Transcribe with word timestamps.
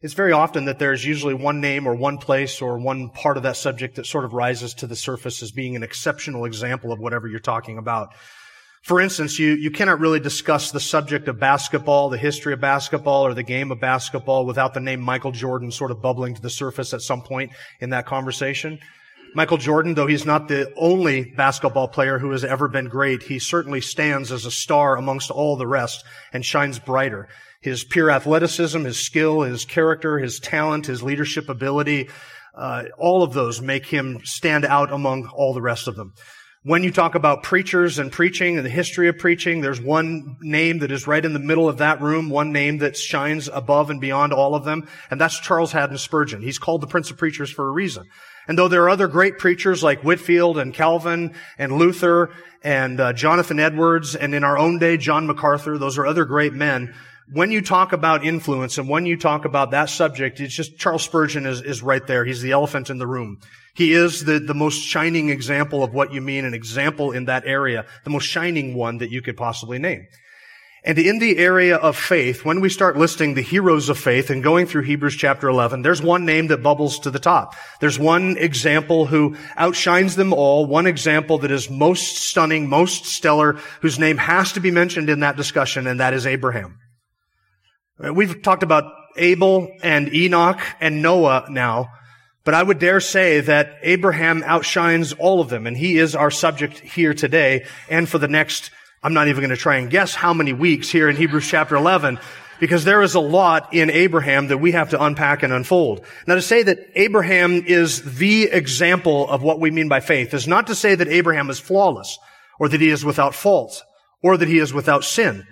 it's 0.00 0.14
very 0.14 0.32
often 0.32 0.66
that 0.66 0.78
there's 0.78 1.04
usually 1.04 1.34
one 1.34 1.60
name 1.60 1.86
or 1.86 1.94
one 1.94 2.18
place 2.18 2.62
or 2.62 2.78
one 2.78 3.10
part 3.10 3.36
of 3.36 3.42
that 3.42 3.56
subject 3.56 3.96
that 3.96 4.06
sort 4.06 4.24
of 4.24 4.32
rises 4.32 4.74
to 4.74 4.86
the 4.86 4.96
surface 4.96 5.42
as 5.42 5.50
being 5.50 5.74
an 5.74 5.82
exceptional 5.82 6.44
example 6.44 6.92
of 6.92 7.00
whatever 7.00 7.26
you're 7.26 7.40
talking 7.40 7.78
about. 7.78 8.14
For 8.82 9.00
instance, 9.00 9.38
you, 9.40 9.54
you 9.54 9.72
cannot 9.72 9.98
really 9.98 10.20
discuss 10.20 10.70
the 10.70 10.80
subject 10.80 11.26
of 11.26 11.40
basketball, 11.40 12.10
the 12.10 12.16
history 12.16 12.52
of 12.52 12.60
basketball, 12.60 13.26
or 13.26 13.34
the 13.34 13.42
game 13.42 13.72
of 13.72 13.80
basketball 13.80 14.46
without 14.46 14.72
the 14.72 14.80
name 14.80 15.00
Michael 15.00 15.32
Jordan 15.32 15.72
sort 15.72 15.90
of 15.90 16.00
bubbling 16.00 16.34
to 16.34 16.40
the 16.40 16.48
surface 16.48 16.94
at 16.94 17.02
some 17.02 17.22
point 17.22 17.50
in 17.80 17.90
that 17.90 18.06
conversation. 18.06 18.78
Michael 19.34 19.58
Jordan, 19.58 19.94
though 19.94 20.06
he's 20.06 20.24
not 20.24 20.48
the 20.48 20.72
only 20.76 21.24
basketball 21.24 21.88
player 21.88 22.18
who 22.18 22.30
has 22.30 22.44
ever 22.44 22.68
been 22.68 22.88
great, 22.88 23.24
he 23.24 23.38
certainly 23.38 23.80
stands 23.80 24.32
as 24.32 24.46
a 24.46 24.50
star 24.50 24.96
amongst 24.96 25.30
all 25.30 25.56
the 25.56 25.66
rest 25.66 26.04
and 26.32 26.44
shines 26.44 26.78
brighter. 26.78 27.28
His 27.60 27.84
pure 27.84 28.10
athleticism, 28.10 28.84
his 28.84 28.98
skill, 28.98 29.42
his 29.42 29.64
character, 29.64 30.18
his 30.18 30.38
talent, 30.38 30.86
his 30.86 31.02
leadership 31.02 31.48
ability, 31.48 32.08
uh, 32.56 32.84
all 32.98 33.22
of 33.22 33.32
those 33.32 33.60
make 33.60 33.86
him 33.86 34.20
stand 34.24 34.64
out 34.64 34.92
among 34.92 35.26
all 35.34 35.54
the 35.54 35.62
rest 35.62 35.88
of 35.88 35.96
them. 35.96 36.12
When 36.64 36.82
you 36.82 36.90
talk 36.90 37.14
about 37.14 37.44
preachers 37.44 38.00
and 38.00 38.10
preaching 38.10 38.56
and 38.56 38.66
the 38.66 38.70
history 38.70 39.08
of 39.08 39.16
preaching, 39.16 39.60
there's 39.60 39.80
one 39.80 40.36
name 40.40 40.80
that 40.80 40.90
is 40.90 41.06
right 41.06 41.24
in 41.24 41.32
the 41.32 41.38
middle 41.38 41.68
of 41.68 41.78
that 41.78 42.00
room, 42.00 42.30
one 42.30 42.52
name 42.52 42.78
that 42.78 42.96
shines 42.96 43.48
above 43.48 43.90
and 43.90 44.00
beyond 44.00 44.32
all 44.32 44.56
of 44.56 44.64
them, 44.64 44.88
and 45.10 45.20
that's 45.20 45.38
Charles 45.38 45.70
Haddon 45.72 45.98
Spurgeon. 45.98 46.42
He's 46.42 46.58
called 46.58 46.80
the 46.80 46.88
Prince 46.88 47.10
of 47.10 47.16
Preachers 47.16 47.50
for 47.50 47.66
a 47.66 47.70
reason. 47.70 48.06
And 48.48 48.58
though 48.58 48.66
there 48.68 48.82
are 48.82 48.90
other 48.90 49.08
great 49.08 49.38
preachers 49.38 49.82
like 49.82 50.02
Whitefield 50.02 50.58
and 50.58 50.74
Calvin 50.74 51.34
and 51.58 51.72
Luther 51.72 52.30
and 52.62 52.98
uh, 52.98 53.12
Jonathan 53.12 53.60
Edwards 53.60 54.16
and 54.16 54.34
in 54.34 54.42
our 54.42 54.58
own 54.58 54.78
day 54.78 54.96
John 54.96 55.26
MacArthur, 55.26 55.78
those 55.78 55.96
are 55.96 56.06
other 56.06 56.24
great 56.24 56.54
men 56.54 56.94
when 57.32 57.50
you 57.50 57.60
talk 57.60 57.92
about 57.92 58.24
influence 58.24 58.78
and 58.78 58.88
when 58.88 59.04
you 59.04 59.16
talk 59.16 59.44
about 59.44 59.72
that 59.72 59.90
subject, 59.90 60.40
it's 60.40 60.54
just 60.54 60.78
Charles 60.78 61.02
Spurgeon 61.02 61.46
is, 61.46 61.60
is 61.60 61.82
right 61.82 62.06
there. 62.06 62.24
He's 62.24 62.40
the 62.40 62.52
elephant 62.52 62.90
in 62.90 62.98
the 62.98 63.06
room. 63.06 63.38
He 63.74 63.92
is 63.92 64.24
the, 64.24 64.38
the 64.38 64.54
most 64.54 64.80
shining 64.80 65.28
example 65.28 65.84
of 65.84 65.92
what 65.92 66.12
you 66.12 66.20
mean, 66.20 66.44
an 66.44 66.54
example 66.54 67.12
in 67.12 67.26
that 67.26 67.44
area, 67.46 67.86
the 68.04 68.10
most 68.10 68.24
shining 68.24 68.74
one 68.74 68.98
that 68.98 69.10
you 69.10 69.22
could 69.22 69.36
possibly 69.36 69.78
name. 69.78 70.06
And 70.84 70.98
in 70.98 71.18
the 71.18 71.38
area 71.38 71.76
of 71.76 71.96
faith, 71.96 72.44
when 72.44 72.60
we 72.60 72.70
start 72.70 72.96
listing 72.96 73.34
the 73.34 73.42
heroes 73.42 73.88
of 73.88 73.98
faith 73.98 74.30
and 74.30 74.42
going 74.42 74.66
through 74.66 74.82
Hebrews 74.82 75.16
chapter 75.16 75.48
11, 75.48 75.82
there's 75.82 76.00
one 76.00 76.24
name 76.24 76.46
that 76.46 76.62
bubbles 76.62 77.00
to 77.00 77.10
the 77.10 77.18
top. 77.18 77.54
There's 77.80 77.98
one 77.98 78.36
example 78.38 79.04
who 79.04 79.36
outshines 79.56 80.16
them 80.16 80.32
all, 80.32 80.66
one 80.66 80.86
example 80.86 81.38
that 81.38 81.50
is 81.50 81.68
most 81.68 82.16
stunning, 82.16 82.68
most 82.68 83.04
stellar, 83.04 83.54
whose 83.82 83.98
name 83.98 84.16
has 84.16 84.52
to 84.52 84.60
be 84.60 84.70
mentioned 84.70 85.10
in 85.10 85.20
that 85.20 85.36
discussion, 85.36 85.86
and 85.86 86.00
that 86.00 86.14
is 86.14 86.26
Abraham. 86.26 86.78
Uh, 88.02 88.14
we've 88.14 88.42
talked 88.42 88.62
about 88.62 88.92
Abel 89.16 89.72
and 89.82 90.14
Enoch 90.14 90.60
and 90.80 91.02
Noah 91.02 91.46
now, 91.50 91.90
but 92.44 92.54
I 92.54 92.62
would 92.62 92.78
dare 92.78 93.00
say 93.00 93.40
that 93.40 93.76
Abraham 93.82 94.44
outshines 94.44 95.12
all 95.14 95.40
of 95.40 95.48
them, 95.48 95.66
and 95.66 95.76
he 95.76 95.98
is 95.98 96.14
our 96.14 96.30
subject 96.30 96.78
here 96.78 97.12
today 97.12 97.66
and 97.90 98.08
for 98.08 98.18
the 98.18 98.28
next, 98.28 98.70
I'm 99.02 99.14
not 99.14 99.26
even 99.26 99.40
going 99.40 99.50
to 99.50 99.56
try 99.56 99.76
and 99.78 99.90
guess 99.90 100.14
how 100.14 100.32
many 100.32 100.52
weeks 100.52 100.90
here 100.90 101.08
in 101.08 101.16
Hebrews 101.16 101.48
chapter 101.48 101.74
11, 101.74 102.20
because 102.60 102.84
there 102.84 103.02
is 103.02 103.16
a 103.16 103.20
lot 103.20 103.74
in 103.74 103.90
Abraham 103.90 104.46
that 104.48 104.58
we 104.58 104.72
have 104.72 104.90
to 104.90 105.02
unpack 105.02 105.42
and 105.42 105.52
unfold. 105.52 106.04
Now 106.28 106.36
to 106.36 106.42
say 106.42 106.62
that 106.62 106.78
Abraham 106.94 107.64
is 107.66 108.18
the 108.18 108.44
example 108.44 109.28
of 109.28 109.42
what 109.42 109.58
we 109.58 109.72
mean 109.72 109.88
by 109.88 110.00
faith 110.00 110.34
is 110.34 110.46
not 110.46 110.68
to 110.68 110.74
say 110.76 110.94
that 110.94 111.08
Abraham 111.08 111.50
is 111.50 111.58
flawless, 111.58 112.16
or 112.60 112.68
that 112.68 112.80
he 112.80 112.90
is 112.90 113.04
without 113.04 113.34
fault, 113.34 113.82
or 114.22 114.36
that 114.36 114.48
he 114.48 114.58
is 114.58 114.72
without 114.72 115.02
sin. 115.02 115.44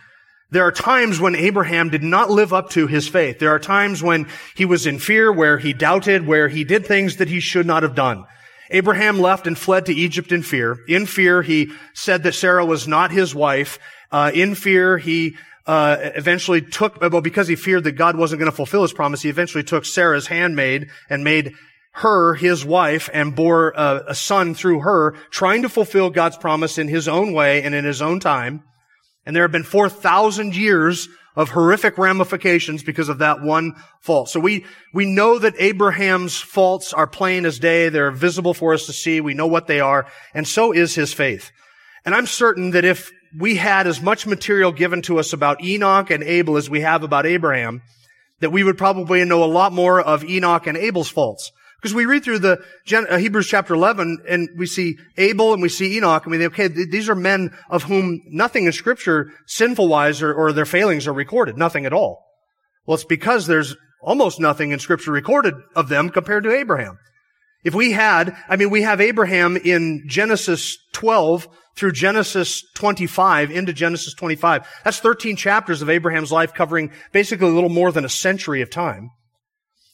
There 0.51 0.65
are 0.65 0.73
times 0.73 1.21
when 1.21 1.35
Abraham 1.35 1.91
did 1.91 2.05
not 2.05 2.31
live 2.31 2.53
up 2.53 2.71
to 2.71 2.87
his 2.87 3.09
faith. 3.09 3.41
There 3.41 3.51
are 3.51 3.59
times 3.59 4.03
when 4.03 4.29
he 4.55 4.65
was 4.65 4.87
in 4.87 5.01
fear, 5.01 5.33
where 5.33 5.59
he 5.59 5.73
doubted, 5.73 6.27
where 6.27 6.49
he 6.49 6.63
did 6.63 6.87
things 6.87 7.17
that 7.17 7.29
he 7.29 7.41
should 7.41 7.67
not 7.67 7.83
have 7.83 7.97
done. 7.97 8.25
Abraham 8.71 9.19
left 9.19 9.47
and 9.47 9.59
fled 9.59 9.87
to 9.87 9.95
Egypt 9.95 10.31
in 10.31 10.43
fear. 10.43 10.79
In 10.89 11.07
fear, 11.07 11.43
he 11.43 11.73
said 11.95 12.23
that 12.23 12.35
Sarah 12.35 12.65
was 12.65 12.87
not 12.87 13.11
his 13.11 13.35
wife. 13.35 13.79
Uh, 14.13 14.31
in 14.33 14.55
fear, 14.55 14.99
he 14.99 15.37
uh, 15.67 15.97
eventually 16.01 16.63
took, 16.63 17.01
well, 17.01 17.21
because 17.21 17.49
he 17.49 17.57
feared 17.57 17.85
that 17.85 17.93
God 17.93 18.17
wasn't 18.17 18.39
going 18.39 18.51
to 18.51 18.57
fulfill 18.57 18.83
his 18.83 18.93
promise, 18.93 19.23
he 19.23 19.29
eventually 19.29 19.65
took 19.65 19.85
Sarah's 19.85 20.29
handmaid 20.29 20.89
and 21.11 21.25
made 21.25 21.55
her 21.93 22.35
his 22.35 22.65
wife 22.65 23.09
and 23.13 23.35
bore 23.35 23.71
a, 23.71 24.05
a 24.09 24.15
son 24.15 24.55
through 24.55 24.81
her, 24.81 25.15
trying 25.31 25.63
to 25.63 25.69
fulfill 25.69 26.11
God's 26.11 26.37
promise 26.37 26.79
in 26.79 26.89
his 26.89 27.09
own 27.09 27.33
way 27.33 27.63
and 27.63 27.75
in 27.75 27.85
his 27.85 28.03
own 28.03 28.21
time. 28.21 28.63
And 29.27 29.35
there 29.35 29.43
have 29.43 29.53
been 29.53 29.65
4,000 29.65 30.57
years 30.57 31.09
of 31.35 31.51
horrific 31.51 31.99
ramifications 31.99 32.83
because 32.83 33.11
of 33.11 33.19
that 33.19 33.43
one 33.43 33.75
fault. 34.01 34.31
So 34.31 34.41
we, 34.41 34.65
we 34.95 35.05
know 35.05 35.39
that 35.39 35.55
Abraham's 35.59 36.39
faults 36.39 36.95
are 36.95 37.07
plain 37.07 37.45
as 37.45 37.59
day. 37.59 37.91
They're 37.91 38.11
visible 38.11 38.55
for 38.55 38.73
us 38.73 38.87
to 38.87 38.93
see. 38.93 39.21
We 39.21 39.35
know 39.35 39.47
what 39.47 39.67
they 39.67 39.81
are. 39.81 40.07
And 40.33 40.49
so 40.49 40.73
is 40.73 40.95
his 40.95 41.13
faith. 41.13 41.51
And 42.07 42.15
I'm 42.15 42.27
certain 42.27 42.71
that 42.71 42.87
if 42.87 43.13
we 43.39 43.57
had 43.57 43.87
as 43.87 44.01
much 44.01 44.27
material 44.27 44.73
given 44.73 45.03
to 45.03 45.19
us 45.19 45.35
about 45.35 45.63
Enoch 45.63 46.11
and 46.11 46.23
Abel 46.23 46.57
as 46.57 46.71
we 46.71 46.81
have 46.81 47.03
about 47.03 47.27
Abraham, 47.27 47.83
that 48.41 48.53
we 48.53 48.65
would 48.65 48.79
probably 48.79 49.23
know 49.25 49.45
a 49.45 49.47
lot 49.47 49.73
more 49.73 50.01
of 50.01 50.25
Enoch 50.25 50.67
and 50.67 50.79
Abel's 50.79 51.09
faults. 51.09 51.53
Because 51.77 51.95
we 51.95 52.07
read 52.07 52.25
through 52.25 52.41
the 52.41 52.63
uh, 52.93 53.19
Hebrews 53.19 53.47
chapter 53.47 53.75
11 53.75 54.25
and 54.29 54.49
we 54.57 54.67
see 54.67 54.97
Abel 55.17 55.53
and 55.53 55.63
we 55.63 55.69
see 55.69 55.97
Enoch 55.97 56.25
and 56.25 56.33
we 56.33 56.39
think, 56.39 56.53
okay, 56.53 56.69
these 56.69 57.09
are 57.09 57.15
men 57.15 57.51
of 57.69 57.85
whom 57.85 58.23
nothing 58.27 58.67
in 58.67 58.73
scripture 58.73 59.33
sinful 59.47 59.87
wise 59.87 60.23
or, 60.23 60.33
or 60.33 60.53
their 60.53 60.65
failings 60.65 61.07
are 61.07 61.13
recorded. 61.13 61.57
Nothing 61.57 61.87
at 61.87 61.93
all. 61.93 62.25
Well, 62.87 62.95
it's 62.95 63.05
because 63.05 63.47
there's 63.47 63.77
almost 64.01 64.41
nothing 64.41 64.71
in 64.71 64.79
scripture 64.79 65.13
recorded 65.13 65.55
of 65.75 65.89
them 65.89 66.11
compared 66.11 66.45
to 66.45 66.55
Abraham. 66.55 66.99
If 67.65 67.75
we 67.75 67.93
had, 67.93 68.37
I 68.49 68.57
mean, 68.57 68.71
we 68.71 68.83
have 68.83 69.01
Abraham 69.01 69.57
in 69.57 70.05
Genesis 70.07 70.79
12 70.93 71.49
through 71.75 71.93
Genesis 71.93 72.63
25 72.75 73.51
into 73.51 73.73
Genesis 73.73 74.15
25. 74.15 74.67
That's 74.85 75.01
13 75.01 75.37
chapters 75.37 75.83
of 75.83 75.91
Abraham's 75.91 76.33
life 76.33 76.55
covering 76.55 76.93
basically 77.13 77.49
a 77.49 77.53
little 77.53 77.69
more 77.69 77.93
than 77.93 78.05
a 78.05 78.09
century 78.09 78.63
of 78.63 78.71
time. 78.71 79.11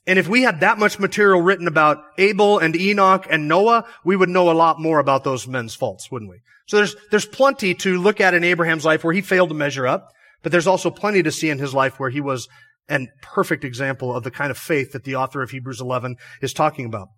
And 0.06 0.18
if 0.18 0.28
we 0.28 0.42
had 0.42 0.60
that 0.60 0.78
much 0.78 0.98
material 0.98 1.40
written 1.40 1.68
about 1.68 2.02
Abel 2.18 2.58
and 2.58 2.74
Enoch 2.74 3.26
and 3.30 3.46
Noah, 3.46 3.86
we 4.04 4.16
would 4.16 4.28
know 4.28 4.50
a 4.50 4.52
lot 4.52 4.80
more 4.80 4.98
about 4.98 5.22
those 5.22 5.46
men's 5.46 5.74
faults, 5.74 6.10
wouldn't 6.10 6.30
we? 6.30 6.40
So 6.66 6.78
there's, 6.78 6.96
there's 7.10 7.26
plenty 7.26 7.74
to 7.76 8.00
look 8.00 8.20
at 8.20 8.34
in 8.34 8.42
Abraham's 8.42 8.84
life 8.84 9.04
where 9.04 9.14
he 9.14 9.20
failed 9.20 9.50
to 9.50 9.54
measure 9.54 9.86
up, 9.86 10.08
but 10.42 10.50
there's 10.50 10.66
also 10.66 10.90
plenty 10.90 11.22
to 11.22 11.30
see 11.30 11.50
in 11.50 11.58
his 11.58 11.72
life 11.74 12.00
where 12.00 12.10
he 12.10 12.20
was 12.20 12.48
an 12.88 13.08
perfect 13.22 13.64
example 13.64 14.14
of 14.14 14.24
the 14.24 14.30
kind 14.30 14.50
of 14.50 14.58
faith 14.58 14.92
that 14.92 15.04
the 15.04 15.14
author 15.14 15.40
of 15.40 15.50
Hebrews 15.50 15.80
11 15.80 16.16
is 16.40 16.52
talking 16.52 16.84
about. 16.84 17.08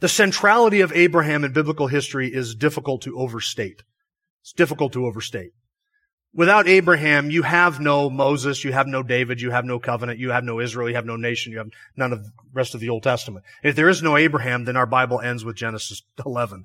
The 0.00 0.08
centrality 0.08 0.80
of 0.80 0.92
Abraham 0.92 1.44
in 1.44 1.52
biblical 1.52 1.88
history 1.88 2.32
is 2.32 2.54
difficult 2.54 3.02
to 3.02 3.18
overstate. 3.18 3.82
It's 4.42 4.52
difficult 4.52 4.92
to 4.92 5.06
overstate. 5.06 5.50
Without 6.34 6.68
Abraham, 6.68 7.30
you 7.30 7.42
have 7.42 7.80
no 7.80 8.10
Moses, 8.10 8.62
you 8.62 8.72
have 8.72 8.86
no 8.86 9.02
David, 9.02 9.40
you 9.40 9.50
have 9.50 9.64
no 9.64 9.78
covenant, 9.78 10.18
you 10.18 10.30
have 10.30 10.44
no 10.44 10.60
Israel, 10.60 10.88
you 10.88 10.94
have 10.94 11.06
no 11.06 11.16
nation, 11.16 11.52
you 11.52 11.58
have 11.58 11.70
none 11.96 12.12
of 12.12 12.22
the 12.22 12.30
rest 12.52 12.74
of 12.74 12.80
the 12.80 12.90
Old 12.90 13.02
Testament. 13.02 13.44
If 13.62 13.76
there 13.76 13.88
is 13.88 14.02
no 14.02 14.16
Abraham, 14.16 14.64
then 14.64 14.76
our 14.76 14.86
Bible 14.86 15.20
ends 15.20 15.44
with 15.44 15.56
Genesis 15.56 16.02
11. 16.26 16.64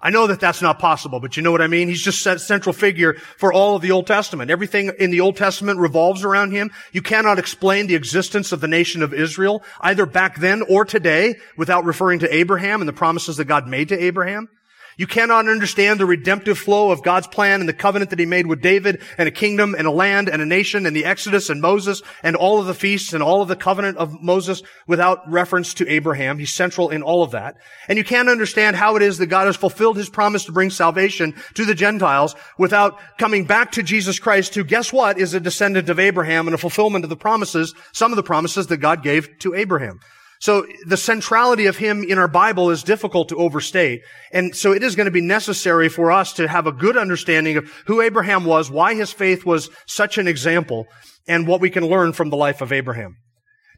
I 0.00 0.10
know 0.10 0.28
that 0.28 0.38
that's 0.38 0.62
not 0.62 0.78
possible, 0.78 1.18
but 1.18 1.36
you 1.36 1.42
know 1.42 1.50
what 1.50 1.62
I 1.62 1.66
mean? 1.66 1.88
He's 1.88 2.02
just 2.02 2.24
a 2.24 2.38
central 2.38 2.72
figure 2.72 3.14
for 3.36 3.52
all 3.52 3.74
of 3.74 3.82
the 3.82 3.90
Old 3.90 4.06
Testament. 4.06 4.48
Everything 4.48 4.92
in 4.96 5.10
the 5.10 5.20
Old 5.20 5.36
Testament 5.36 5.80
revolves 5.80 6.22
around 6.22 6.52
him. 6.52 6.70
You 6.92 7.02
cannot 7.02 7.40
explain 7.40 7.88
the 7.88 7.96
existence 7.96 8.52
of 8.52 8.60
the 8.60 8.68
nation 8.68 9.02
of 9.02 9.12
Israel, 9.12 9.64
either 9.80 10.06
back 10.06 10.36
then 10.36 10.62
or 10.62 10.84
today, 10.84 11.36
without 11.56 11.84
referring 11.84 12.20
to 12.20 12.32
Abraham 12.32 12.80
and 12.80 12.88
the 12.88 12.92
promises 12.92 13.38
that 13.38 13.46
God 13.46 13.66
made 13.66 13.88
to 13.88 14.00
Abraham. 14.00 14.48
You 14.98 15.06
cannot 15.06 15.46
understand 15.46 16.00
the 16.00 16.06
redemptive 16.06 16.58
flow 16.58 16.90
of 16.90 17.04
God's 17.04 17.28
plan 17.28 17.60
and 17.60 17.68
the 17.68 17.72
covenant 17.72 18.10
that 18.10 18.18
he 18.18 18.26
made 18.26 18.48
with 18.48 18.60
David 18.60 19.00
and 19.16 19.28
a 19.28 19.32
kingdom 19.32 19.76
and 19.78 19.86
a 19.86 19.92
land 19.92 20.28
and 20.28 20.42
a 20.42 20.46
nation 20.46 20.86
and 20.86 20.96
the 20.96 21.04
Exodus 21.04 21.50
and 21.50 21.60
Moses 21.60 22.02
and 22.24 22.34
all 22.34 22.58
of 22.58 22.66
the 22.66 22.74
feasts 22.74 23.12
and 23.12 23.22
all 23.22 23.40
of 23.40 23.46
the 23.46 23.54
covenant 23.54 23.96
of 23.96 24.20
Moses 24.20 24.60
without 24.88 25.20
reference 25.30 25.72
to 25.74 25.88
Abraham. 25.88 26.40
He's 26.40 26.52
central 26.52 26.90
in 26.90 27.04
all 27.04 27.22
of 27.22 27.30
that. 27.30 27.58
And 27.86 27.96
you 27.96 28.02
can't 28.02 28.28
understand 28.28 28.74
how 28.74 28.96
it 28.96 29.02
is 29.02 29.18
that 29.18 29.26
God 29.26 29.46
has 29.46 29.54
fulfilled 29.54 29.96
his 29.96 30.08
promise 30.10 30.46
to 30.46 30.52
bring 30.52 30.68
salvation 30.68 31.32
to 31.54 31.64
the 31.64 31.76
Gentiles 31.76 32.34
without 32.58 32.98
coming 33.18 33.44
back 33.44 33.70
to 33.72 33.84
Jesus 33.84 34.18
Christ, 34.18 34.56
who 34.56 34.64
guess 34.64 34.92
what 34.92 35.16
is 35.16 35.32
a 35.32 35.38
descendant 35.38 35.88
of 35.88 36.00
Abraham 36.00 36.48
and 36.48 36.56
a 36.56 36.58
fulfillment 36.58 37.04
of 37.04 37.08
the 37.08 37.16
promises, 37.16 37.72
some 37.92 38.10
of 38.10 38.16
the 38.16 38.24
promises 38.24 38.66
that 38.66 38.78
God 38.78 39.04
gave 39.04 39.38
to 39.38 39.54
Abraham. 39.54 40.00
So 40.40 40.66
the 40.86 40.96
centrality 40.96 41.66
of 41.66 41.78
him 41.78 42.04
in 42.04 42.18
our 42.18 42.28
Bible 42.28 42.70
is 42.70 42.82
difficult 42.82 43.28
to 43.30 43.36
overstate. 43.36 44.02
And 44.32 44.54
so 44.54 44.72
it 44.72 44.82
is 44.82 44.94
going 44.94 45.06
to 45.06 45.10
be 45.10 45.20
necessary 45.20 45.88
for 45.88 46.12
us 46.12 46.32
to 46.34 46.46
have 46.46 46.66
a 46.66 46.72
good 46.72 46.96
understanding 46.96 47.56
of 47.56 47.68
who 47.86 48.00
Abraham 48.00 48.44
was, 48.44 48.70
why 48.70 48.94
his 48.94 49.12
faith 49.12 49.44
was 49.44 49.68
such 49.86 50.16
an 50.16 50.28
example, 50.28 50.86
and 51.26 51.46
what 51.46 51.60
we 51.60 51.70
can 51.70 51.86
learn 51.86 52.12
from 52.12 52.30
the 52.30 52.36
life 52.36 52.60
of 52.60 52.72
Abraham. 52.72 53.16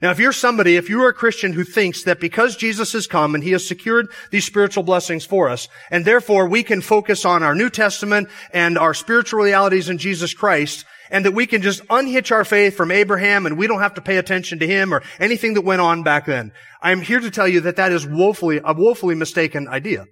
Now, 0.03 0.11
if 0.11 0.19
you're 0.19 0.33
somebody, 0.33 0.77
if 0.77 0.89
you're 0.89 1.11
a 1.11 1.15
Christian 1.15 1.53
who 1.53 1.65
thinks 1.65 2.05
that 2.05 2.21
because 2.21 2.57
Jesus 2.57 2.93
has 2.95 3.07
come 3.07 3.35
and 3.35 3.45
he 3.45 3.51
has 3.51 3.67
secured 3.67 4.07
these 4.31 4.47
spiritual 4.47 4.83
blessings 4.83 5.27
for 5.27 5.51
us, 5.51 5.69
and 5.91 6.07
therefore 6.07 6.47
we 6.47 6.63
can 6.63 6.81
focus 6.81 7.27
on 7.27 7.43
our 7.43 7.55
New 7.55 7.69
Testament 7.69 8.29
and 8.55 8.79
our 8.79 8.95
spiritual 8.95 9.41
realities 9.41 9.91
in 9.91 9.99
Jesus 9.99 10.33
Christ, 10.33 10.87
and 11.11 11.25
that 11.25 11.33
we 11.33 11.47
can 11.47 11.63
just 11.63 11.83
unhitch 11.91 12.33
our 12.33 12.45
faith 12.45 12.77
from 12.77 12.91
Abraham 12.91 13.47
and 13.47 13.59
we 13.59 13.67
don't 13.67 13.81
have 13.81 13.95
to 13.95 14.01
pay 14.01 14.17
attention 14.17 14.61
to 14.61 14.67
him 14.67 14.95
or 14.95 15.03
anything 15.19 15.55
that 15.55 15.63
went 15.63 15.81
on 15.81 16.03
back 16.03 16.27
then. 16.27 16.53
I 16.81 16.93
am 16.93 17.03
here 17.03 17.21
to 17.21 17.31
tell 17.31 17.49
you 17.49 17.61
that 17.63 17.77
that 17.77 17.93
is 17.93 18.07
woefully, 18.07 18.61
a 18.65 18.73
woefully 18.73 19.15
mistaken 19.15 19.69
idea. 19.69 20.07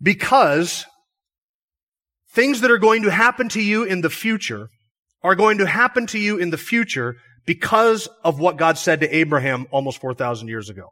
Because 0.00 0.84
things 2.32 2.60
that 2.60 2.70
are 2.70 2.78
going 2.78 3.02
to 3.02 3.10
happen 3.10 3.48
to 3.50 3.62
you 3.62 3.84
in 3.84 4.02
the 4.02 4.10
future 4.10 4.68
are 5.22 5.34
going 5.34 5.58
to 5.58 5.66
happen 5.66 6.06
to 6.08 6.18
you 6.18 6.36
in 6.36 6.50
the 6.50 6.58
future 6.58 7.16
because 7.46 8.08
of 8.22 8.38
what 8.38 8.56
God 8.56 8.76
said 8.76 9.00
to 9.00 9.16
Abraham 9.16 9.66
almost 9.70 10.00
4,000 10.00 10.48
years 10.48 10.68
ago. 10.68 10.90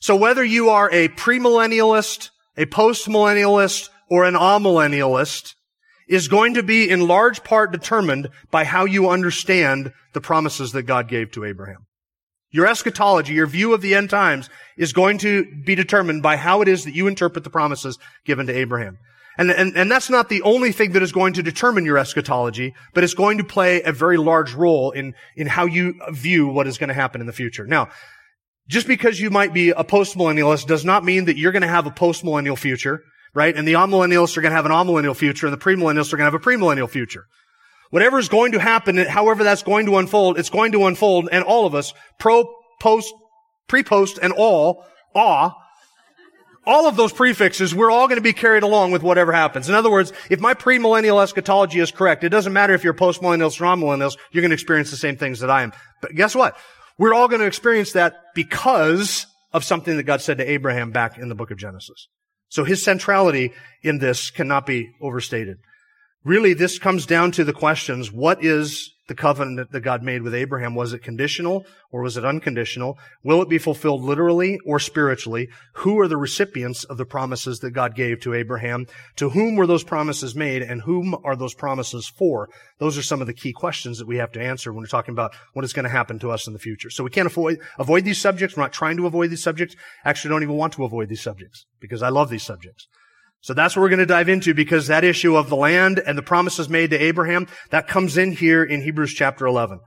So 0.00 0.16
whether 0.16 0.44
you 0.44 0.70
are 0.70 0.90
a 0.90 1.08
premillennialist, 1.08 2.30
a 2.56 2.66
postmillennialist, 2.66 3.88
or 4.10 4.24
an 4.24 4.34
amillennialist, 4.34 5.54
is 6.08 6.28
going 6.28 6.54
to 6.54 6.62
be 6.62 6.88
in 6.88 7.06
large 7.06 7.44
part 7.44 7.72
determined 7.72 8.28
by 8.50 8.64
how 8.64 8.84
you 8.84 9.08
understand 9.08 9.92
the 10.12 10.20
promises 10.20 10.72
that 10.72 10.82
God 10.84 11.08
gave 11.08 11.30
to 11.32 11.44
Abraham. 11.44 11.86
Your 12.50 12.66
eschatology, 12.66 13.32
your 13.32 13.46
view 13.46 13.72
of 13.72 13.80
the 13.80 13.94
end 13.94 14.10
times 14.10 14.50
is 14.76 14.92
going 14.92 15.18
to 15.18 15.46
be 15.64 15.74
determined 15.74 16.22
by 16.22 16.36
how 16.36 16.60
it 16.60 16.68
is 16.68 16.84
that 16.84 16.94
you 16.94 17.06
interpret 17.06 17.44
the 17.44 17.50
promises 17.50 17.98
given 18.26 18.46
to 18.46 18.52
Abraham. 18.52 18.98
And, 19.38 19.50
and, 19.50 19.74
and 19.74 19.90
that's 19.90 20.10
not 20.10 20.28
the 20.28 20.42
only 20.42 20.72
thing 20.72 20.92
that 20.92 21.02
is 21.02 21.12
going 21.12 21.32
to 21.34 21.42
determine 21.42 21.86
your 21.86 21.96
eschatology, 21.96 22.74
but 22.92 23.02
it's 23.02 23.14
going 23.14 23.38
to 23.38 23.44
play 23.44 23.82
a 23.82 23.92
very 23.92 24.18
large 24.18 24.52
role 24.52 24.90
in, 24.90 25.14
in 25.36 25.46
how 25.46 25.64
you 25.64 25.94
view 26.10 26.48
what 26.48 26.66
is 26.66 26.76
going 26.76 26.88
to 26.88 26.94
happen 26.94 27.22
in 27.22 27.26
the 27.26 27.32
future. 27.32 27.66
Now, 27.66 27.88
just 28.68 28.86
because 28.86 29.18
you 29.18 29.30
might 29.30 29.54
be 29.54 29.70
a 29.70 29.84
postmillennialist 29.84 30.66
does 30.66 30.84
not 30.84 31.04
mean 31.04 31.24
that 31.24 31.38
you're 31.38 31.52
going 31.52 31.62
to 31.62 31.68
have 31.68 31.86
a 31.86 31.90
postmillennial 31.90 32.58
future 32.58 33.02
right? 33.34 33.56
And 33.56 33.66
the 33.66 33.74
amillennialists 33.74 34.36
are 34.36 34.40
going 34.40 34.50
to 34.50 34.56
have 34.56 34.66
an 34.66 34.72
amillennial 34.72 35.16
future 35.16 35.46
and 35.46 35.52
the 35.52 35.64
premillennialists 35.64 36.12
are 36.12 36.16
going 36.16 36.30
to 36.30 36.32
have 36.32 36.34
a 36.34 36.38
premillennial 36.38 36.88
future. 36.88 37.26
Whatever 37.90 38.18
is 38.18 38.28
going 38.28 38.52
to 38.52 38.58
happen, 38.58 38.96
however 38.96 39.44
that's 39.44 39.62
going 39.62 39.86
to 39.86 39.98
unfold, 39.98 40.38
it's 40.38 40.50
going 40.50 40.72
to 40.72 40.86
unfold 40.86 41.28
and 41.30 41.44
all 41.44 41.66
of 41.66 41.74
us, 41.74 41.92
pro, 42.18 42.44
post, 42.80 43.12
pre-post 43.68 44.18
and 44.20 44.32
all, 44.32 44.84
awe, 45.14 45.52
all 46.64 46.86
of 46.86 46.96
those 46.96 47.12
prefixes, 47.12 47.74
we're 47.74 47.90
all 47.90 48.06
going 48.06 48.18
to 48.18 48.22
be 48.22 48.32
carried 48.32 48.62
along 48.62 48.92
with 48.92 49.02
whatever 49.02 49.32
happens. 49.32 49.68
In 49.68 49.74
other 49.74 49.90
words, 49.90 50.12
if 50.30 50.40
my 50.40 50.54
premillennial 50.54 51.22
eschatology 51.22 51.80
is 51.80 51.90
correct, 51.90 52.22
it 52.24 52.28
doesn't 52.28 52.52
matter 52.52 52.72
if 52.72 52.84
you're 52.84 52.94
postmillennials 52.94 53.60
or 53.60 53.64
amillennials, 53.64 54.16
you're 54.30 54.42
going 54.42 54.50
to 54.50 54.54
experience 54.54 54.90
the 54.90 54.96
same 54.96 55.16
things 55.16 55.40
that 55.40 55.50
I 55.50 55.62
am. 55.62 55.72
But 56.00 56.14
guess 56.14 56.34
what? 56.34 56.56
We're 56.98 57.14
all 57.14 57.28
going 57.28 57.40
to 57.40 57.46
experience 57.46 57.92
that 57.92 58.14
because 58.34 59.26
of 59.52 59.64
something 59.64 59.96
that 59.96 60.04
God 60.04 60.20
said 60.20 60.38
to 60.38 60.50
Abraham 60.50 60.92
back 60.92 61.18
in 61.18 61.28
the 61.28 61.34
book 61.34 61.50
of 61.50 61.58
Genesis. 61.58 62.08
So 62.52 62.64
his 62.64 62.82
centrality 62.82 63.54
in 63.82 63.96
this 63.96 64.30
cannot 64.30 64.66
be 64.66 64.90
overstated. 65.00 65.56
Really, 66.22 66.52
this 66.52 66.78
comes 66.78 67.06
down 67.06 67.32
to 67.32 67.44
the 67.44 67.54
questions, 67.54 68.12
what 68.12 68.44
is 68.44 68.90
the 69.12 69.22
covenant 69.22 69.70
that 69.70 69.80
God 69.80 70.02
made 70.02 70.22
with 70.22 70.34
Abraham? 70.34 70.74
Was 70.74 70.94
it 70.94 71.02
conditional 71.02 71.66
or 71.90 72.00
was 72.00 72.16
it 72.16 72.24
unconditional? 72.24 72.98
Will 73.22 73.42
it 73.42 73.48
be 73.50 73.58
fulfilled 73.58 74.02
literally 74.02 74.58
or 74.64 74.78
spiritually? 74.78 75.50
Who 75.74 76.00
are 76.00 76.08
the 76.08 76.16
recipients 76.16 76.84
of 76.84 76.96
the 76.96 77.04
promises 77.04 77.58
that 77.58 77.72
God 77.72 77.94
gave 77.94 78.20
to 78.20 78.32
Abraham? 78.32 78.86
To 79.16 79.28
whom 79.28 79.56
were 79.56 79.66
those 79.66 79.84
promises 79.84 80.34
made 80.34 80.62
and 80.62 80.80
whom 80.80 81.14
are 81.24 81.36
those 81.36 81.52
promises 81.52 82.08
for? 82.08 82.48
Those 82.78 82.96
are 82.96 83.02
some 83.02 83.20
of 83.20 83.26
the 83.26 83.34
key 83.34 83.52
questions 83.52 83.98
that 83.98 84.06
we 84.06 84.16
have 84.16 84.32
to 84.32 84.42
answer 84.42 84.72
when 84.72 84.80
we're 84.80 84.86
talking 84.86 85.12
about 85.12 85.34
what 85.52 85.64
is 85.66 85.74
going 85.74 85.84
to 85.84 85.90
happen 85.90 86.18
to 86.20 86.30
us 86.30 86.46
in 86.46 86.54
the 86.54 86.58
future. 86.58 86.88
So 86.88 87.04
we 87.04 87.10
can't 87.10 87.26
avoid, 87.26 87.58
avoid 87.78 88.04
these 88.04 88.18
subjects. 88.18 88.56
We're 88.56 88.62
not 88.62 88.72
trying 88.72 88.96
to 88.96 89.06
avoid 89.06 89.28
these 89.28 89.42
subjects. 89.42 89.76
Actually, 90.06 90.30
don't 90.30 90.42
even 90.42 90.56
want 90.56 90.72
to 90.74 90.84
avoid 90.84 91.10
these 91.10 91.22
subjects 91.22 91.66
because 91.80 92.02
I 92.02 92.08
love 92.08 92.30
these 92.30 92.44
subjects. 92.44 92.88
So 93.42 93.54
that's 93.54 93.76
what 93.76 93.82
we're 93.82 93.88
going 93.88 93.98
to 93.98 94.06
dive 94.06 94.28
into 94.28 94.54
because 94.54 94.86
that 94.86 95.04
issue 95.04 95.36
of 95.36 95.48
the 95.48 95.56
land 95.56 96.00
and 96.04 96.16
the 96.16 96.22
promises 96.22 96.68
made 96.68 96.90
to 96.90 96.98
Abraham, 96.98 97.48
that 97.70 97.88
comes 97.88 98.16
in 98.16 98.32
here 98.32 98.62
in 98.62 98.82
Hebrews 98.82 99.12
chapter 99.12 99.46
11. 99.46 99.80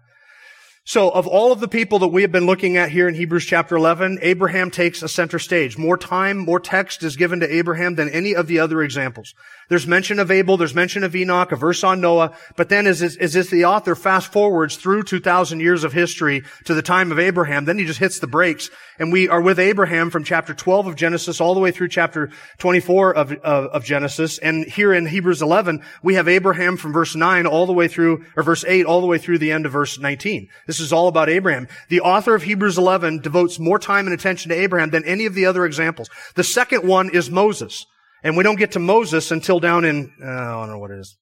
So 0.88 1.10
of 1.10 1.26
all 1.26 1.52
of 1.52 1.62
the 1.62 1.68
people 1.68 1.98
that 2.00 2.10
we 2.10 2.22
have 2.22 2.32
been 2.32 2.46
looking 2.46 2.78
at 2.78 2.92
here 2.92 3.08
in 3.08 3.16
Hebrews 3.16 3.46
chapter 3.46 3.76
11, 3.76 4.20
Abraham 4.22 4.70
takes 4.70 5.02
a 5.02 5.08
center 5.08 5.40
stage. 5.40 5.80
More 5.80 5.98
time, 5.98 6.38
more 6.38 6.60
text 6.60 7.02
is 7.02 7.16
given 7.16 7.40
to 7.40 7.52
Abraham 7.52 7.96
than 7.96 8.08
any 8.10 8.36
of 8.36 8.46
the 8.46 8.60
other 8.60 8.84
examples. 8.84 9.34
There's 9.68 9.88
mention 9.88 10.20
of 10.20 10.30
Abel, 10.30 10.58
there's 10.58 10.76
mention 10.76 11.04
of 11.04 11.16
Enoch, 11.16 11.52
a 11.52 11.56
verse 11.56 11.84
on 11.84 12.02
Noah, 12.02 12.36
but 12.56 12.70
then 12.70 12.86
as, 12.86 13.02
as 13.02 13.36
if 13.36 13.50
the 13.50 13.66
author 13.66 13.96
fast 13.96 14.32
forwards 14.32 14.76
through 14.76 15.04
2,000 15.04 15.60
years 15.60 15.84
of 15.84 15.94
history 15.94 16.44
to 16.66 16.74
the 16.74 16.82
time 16.82 17.12
of 17.12 17.20
Abraham, 17.20 17.66
then 17.66 17.80
he 17.80 17.86
just 17.86 18.00
hits 18.00 18.20
the 18.20 18.28
brakes. 18.28 18.70
And 19.00 19.12
we 19.12 19.28
are 19.28 19.42
with 19.42 19.60
Abraham 19.60 20.10
from 20.10 20.24
chapter 20.24 20.54
12 20.54 20.88
of 20.88 20.96
Genesis 20.96 21.42
all 21.42 21.54
the 21.54 21.60
way 21.60 21.72
through 21.72 21.90
chapter 21.90 22.30
24 22.60 23.16
of, 23.16 23.32
of, 23.32 23.66
of 23.66 23.84
Genesis. 23.84 24.38
And 24.38 24.66
here 24.66 24.94
in 24.94 25.08
Hebrews 25.08 25.42
11, 25.42 25.82
we 26.04 26.16
have 26.16 26.28
Abraham 26.28 26.78
from 26.78 26.94
verse 26.94 27.16
9 27.16 27.48
all 27.48 27.66
the 27.66 27.74
way 27.74 27.88
through, 27.88 28.24
or 28.36 28.44
verse 28.44 28.64
8 28.66 28.86
all 28.86 29.02
the 29.02 29.08
way 29.08 29.18
through 29.18 29.40
the 29.40 29.52
end 29.52 29.66
of 29.66 29.72
verse 29.72 29.98
19. 29.98 30.48
This 30.68 30.80
is 30.80 30.94
all 30.94 31.08
about 31.08 31.30
Abraham. 31.30 31.68
The 31.90 32.02
author 32.02 32.36
of 32.36 32.44
Hebrews 32.44 32.78
11 32.78 33.22
devotes 33.22 33.60
more 33.60 33.80
time 33.80 34.06
and 34.06 34.14
attention 34.14 34.50
to 34.50 34.56
Abraham 34.56 34.92
than 34.92 35.06
any 35.06 35.26
of 35.26 35.34
the 35.34 35.46
other 35.46 35.66
examples. 35.66 36.10
The 36.36 36.44
second 36.44 36.88
one 36.88 37.10
is 37.10 37.32
Moses. 37.32 37.86
And 38.26 38.36
we 38.36 38.44
don't 38.44 38.58
get 38.58 38.72
to 38.72 38.80
Moses 38.80 39.30
until 39.30 39.60
down 39.60 39.86
in, 39.86 40.12
uh, 40.20 40.28
I 40.28 40.52
don't 40.66 40.70
know 40.70 40.80
what 40.80 40.90
it 40.90 40.98
is. 40.98 41.16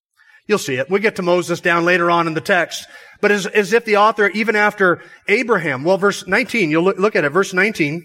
You'll 0.47 0.57
see 0.57 0.75
it. 0.75 0.89
We 0.89 1.01
get 1.01 1.17
to 1.17 1.21
Moses 1.21 1.59
down 1.59 1.83
later 1.83 2.09
on 2.09 2.27
in 2.27 2.33
the 2.33 2.41
text. 2.41 2.88
But 3.19 3.31
as, 3.31 3.45
as 3.45 3.73
if 3.73 3.83
the 3.83 3.97
author, 3.97 4.29
even 4.29 4.55
after 4.55 5.01
Abraham, 5.27 5.83
well, 5.83 5.97
verse 5.97 6.25
19, 6.25 6.71
you'll 6.71 6.83
look, 6.83 6.97
look 6.97 7.17
at 7.17 7.25
it, 7.25 7.29
verse 7.29 7.53
19, 7.53 8.03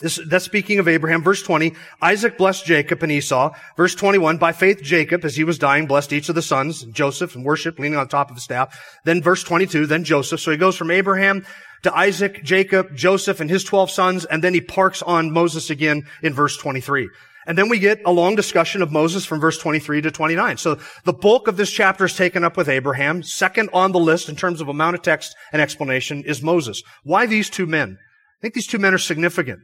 this, 0.00 0.20
that's 0.28 0.44
speaking 0.44 0.80
of 0.80 0.88
Abraham. 0.88 1.22
Verse 1.22 1.42
20, 1.42 1.72
Isaac 2.02 2.36
blessed 2.36 2.64
Jacob 2.64 3.02
and 3.02 3.12
Esau. 3.12 3.52
Verse 3.76 3.94
21, 3.94 4.38
by 4.38 4.52
faith 4.52 4.82
Jacob, 4.82 5.24
as 5.24 5.36
he 5.36 5.44
was 5.44 5.58
dying, 5.58 5.86
blessed 5.86 6.12
each 6.12 6.28
of 6.28 6.34
the 6.34 6.42
sons, 6.42 6.84
Joseph, 6.84 7.36
and 7.36 7.44
worship, 7.44 7.78
leaning 7.78 7.98
on 7.98 8.08
top 8.08 8.28
of 8.28 8.34
the 8.34 8.40
staff. 8.40 8.98
Then 9.04 9.22
verse 9.22 9.44
22, 9.44 9.86
then 9.86 10.02
Joseph. 10.02 10.40
So 10.40 10.50
he 10.50 10.56
goes 10.56 10.76
from 10.76 10.90
Abraham 10.90 11.44
to 11.82 11.94
Isaac, 11.94 12.42
Jacob, 12.42 12.96
Joseph, 12.96 13.40
and 13.40 13.50
his 13.50 13.62
12 13.62 13.90
sons, 13.90 14.24
and 14.24 14.42
then 14.42 14.54
he 14.54 14.60
parks 14.60 15.02
on 15.02 15.32
Moses 15.32 15.70
again 15.70 16.06
in 16.22 16.34
verse 16.34 16.56
23. 16.56 17.08
And 17.50 17.58
then 17.58 17.68
we 17.68 17.80
get 17.80 18.00
a 18.06 18.12
long 18.12 18.36
discussion 18.36 18.80
of 18.80 18.92
Moses 18.92 19.24
from 19.24 19.40
verse 19.40 19.58
23 19.58 20.02
to 20.02 20.12
29. 20.12 20.56
So 20.56 20.78
the 21.02 21.12
bulk 21.12 21.48
of 21.48 21.56
this 21.56 21.72
chapter 21.72 22.04
is 22.04 22.14
taken 22.14 22.44
up 22.44 22.56
with 22.56 22.68
Abraham. 22.68 23.24
Second 23.24 23.70
on 23.72 23.90
the 23.90 23.98
list 23.98 24.28
in 24.28 24.36
terms 24.36 24.60
of 24.60 24.68
amount 24.68 24.94
of 24.94 25.02
text 25.02 25.34
and 25.52 25.60
explanation 25.60 26.22
is 26.22 26.44
Moses. 26.44 26.80
Why 27.02 27.26
these 27.26 27.50
two 27.50 27.66
men? 27.66 27.98
I 27.98 28.38
think 28.40 28.54
these 28.54 28.68
two 28.68 28.78
men 28.78 28.94
are 28.94 28.98
significant. 28.98 29.58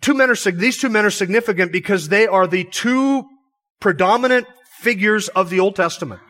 Two 0.00 0.14
men 0.14 0.30
are, 0.30 0.36
these 0.36 0.78
two 0.78 0.88
men 0.88 1.04
are 1.04 1.10
significant 1.10 1.72
because 1.72 2.08
they 2.08 2.28
are 2.28 2.46
the 2.46 2.62
two 2.62 3.24
predominant 3.80 4.46
figures 4.78 5.26
of 5.26 5.50
the 5.50 5.58
Old 5.58 5.74
Testament. 5.74 6.20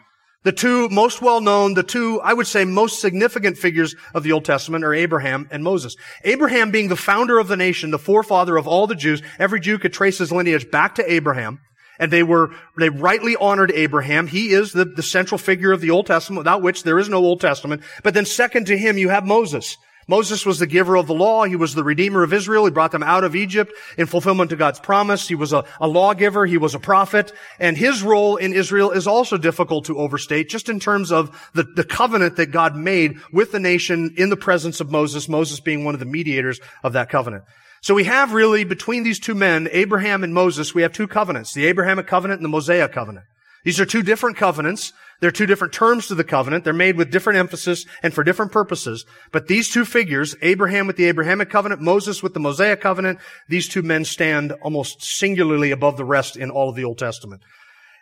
The 0.43 0.53
two 0.53 0.89
most 0.89 1.21
well 1.21 1.43
known, 1.43 1.75
the 1.75 1.83
two, 1.83 2.19
I 2.23 2.33
would 2.33 2.47
say, 2.47 2.65
most 2.65 3.01
significant 3.01 3.59
figures 3.59 3.95
of 4.15 4.23
the 4.23 4.33
Old 4.33 4.47
Testament 4.47 4.85
are 4.85 4.95
Abraham 4.95 5.47
and 5.51 5.63
Moses. 5.63 5.97
Abraham 6.25 6.71
being 6.71 6.89
the 6.89 6.97
founder 6.97 7.39
of 7.39 7.49
the 7.49 7.59
nation, 7.59 7.91
the 7.91 7.99
forefather 7.99 8.57
of 8.57 8.67
all 8.67 8.87
the 8.87 8.95
Jews, 8.95 9.23
every 9.39 9.61
Jew 9.61 9.79
could 9.79 9.93
trace 9.93 10.17
his 10.17 10.33
lineage 10.33 10.71
back 10.71 10.95
to 10.95 11.13
Abraham. 11.13 11.61
And 11.99 12.11
they 12.11 12.23
were, 12.23 12.55
they 12.79 12.89
rightly 12.89 13.37
honored 13.37 13.71
Abraham. 13.73 14.27
He 14.27 14.53
is 14.53 14.73
the, 14.73 14.87
the 14.87 15.03
central 15.03 15.37
figure 15.37 15.73
of 15.73 15.83
the 15.83 15.91
Old 15.91 16.07
Testament, 16.07 16.39
without 16.39 16.63
which 16.63 16.85
there 16.85 16.99
is 16.99 17.11
no 17.11 17.19
Old 17.19 17.43
Testament. 17.43 17.83
But 18.03 18.15
then 18.15 18.25
second 18.25 18.67
to 18.69 18.79
him, 18.79 18.97
you 18.97 19.11
have 19.11 19.27
Moses. 19.27 19.77
Moses 20.11 20.45
was 20.45 20.59
the 20.59 20.67
giver 20.67 20.97
of 20.97 21.07
the 21.07 21.15
law. 21.15 21.45
He 21.45 21.55
was 21.55 21.73
the 21.73 21.85
redeemer 21.85 22.25
of 22.25 22.33
Israel. 22.33 22.65
He 22.65 22.73
brought 22.73 22.91
them 22.91 23.05
out 23.05 23.23
of 23.23 23.37
Egypt 23.37 23.73
in 23.97 24.07
fulfillment 24.07 24.51
to 24.51 24.57
God's 24.57 24.81
promise. 24.81 25.29
He 25.29 25.37
was 25.37 25.53
a, 25.53 25.65
a 25.81 25.87
lawgiver. 25.87 26.47
He 26.47 26.59
was 26.59 26.75
a 26.75 26.81
prophet. 26.81 27.33
And 27.61 27.77
his 27.77 28.03
role 28.03 28.37
in 28.37 28.53
Israel 28.53 28.91
is 28.91 29.07
also 29.07 29.39
difficult 29.39 29.85
to 29.85 29.97
overstate, 29.97 30.49
just 30.49 30.69
in 30.69 30.81
terms 30.81 31.13
of 31.13 31.51
the, 31.55 31.63
the 31.63 31.85
covenant 31.85 32.35
that 32.37 32.47
God 32.47 32.75
made 32.75 33.19
with 33.33 33.53
the 33.53 33.61
nation 33.61 34.13
in 34.17 34.31
the 34.31 34.37
presence 34.37 34.81
of 34.81 34.91
Moses, 34.91 35.29
Moses 35.29 35.61
being 35.61 35.85
one 35.85 35.95
of 35.95 36.01
the 36.01 36.07
mediators 36.07 36.59
of 36.83 36.93
that 36.95 37.09
covenant. 37.09 37.45
So 37.81 37.95
we 37.95 38.05
have 38.05 38.33
really, 38.33 38.65
between 38.65 39.05
these 39.05 39.21
two 39.21 39.37
men, 39.37 39.69
Abraham 39.71 40.25
and 40.25 40.35
Moses, 40.35 40.75
we 40.75 40.83
have 40.83 40.93
two 40.93 41.07
covenants, 41.07 41.55
the 41.55 41.67
Abrahamic 41.67 42.09
covenant 42.09 42.41
and 42.41 42.45
the 42.45 42.51
Mosaic 42.51 42.91
covenant. 42.91 43.27
These 43.65 43.79
are 43.79 43.87
two 43.87 44.03
different 44.03 44.37
covenants. 44.37 44.93
They're 45.21 45.31
two 45.31 45.47
different 45.47 45.75
terms 45.75 46.07
to 46.07 46.15
the 46.15 46.25
covenant. 46.25 46.65
They're 46.65 46.73
made 46.73 46.97
with 46.97 47.11
different 47.11 47.39
emphasis 47.39 47.85
and 48.03 48.13
for 48.13 48.25
different 48.25 48.53
purposes. 48.53 49.05
But 49.33 49.47
these 49.47 49.69
two 49.71 49.85
figures, 49.85 50.35
Abraham 50.43 50.87
with 50.87 50.97
the 50.97 51.05
Abrahamic 51.05 51.51
covenant, 51.51 51.83
Moses 51.83 52.23
with 52.23 52.35
the 52.35 52.41
Mosaic 52.41 52.81
covenant, 52.81 53.19
these 53.49 53.69
two 53.69 53.83
men 53.83 54.05
stand 54.05 54.53
almost 54.63 55.03
singularly 55.03 55.71
above 55.71 55.97
the 55.97 56.05
rest 56.05 56.37
in 56.37 56.51
all 56.51 56.71
of 56.71 56.77
the 56.77 56.85
Old 56.85 56.99
Testament. 56.99 57.43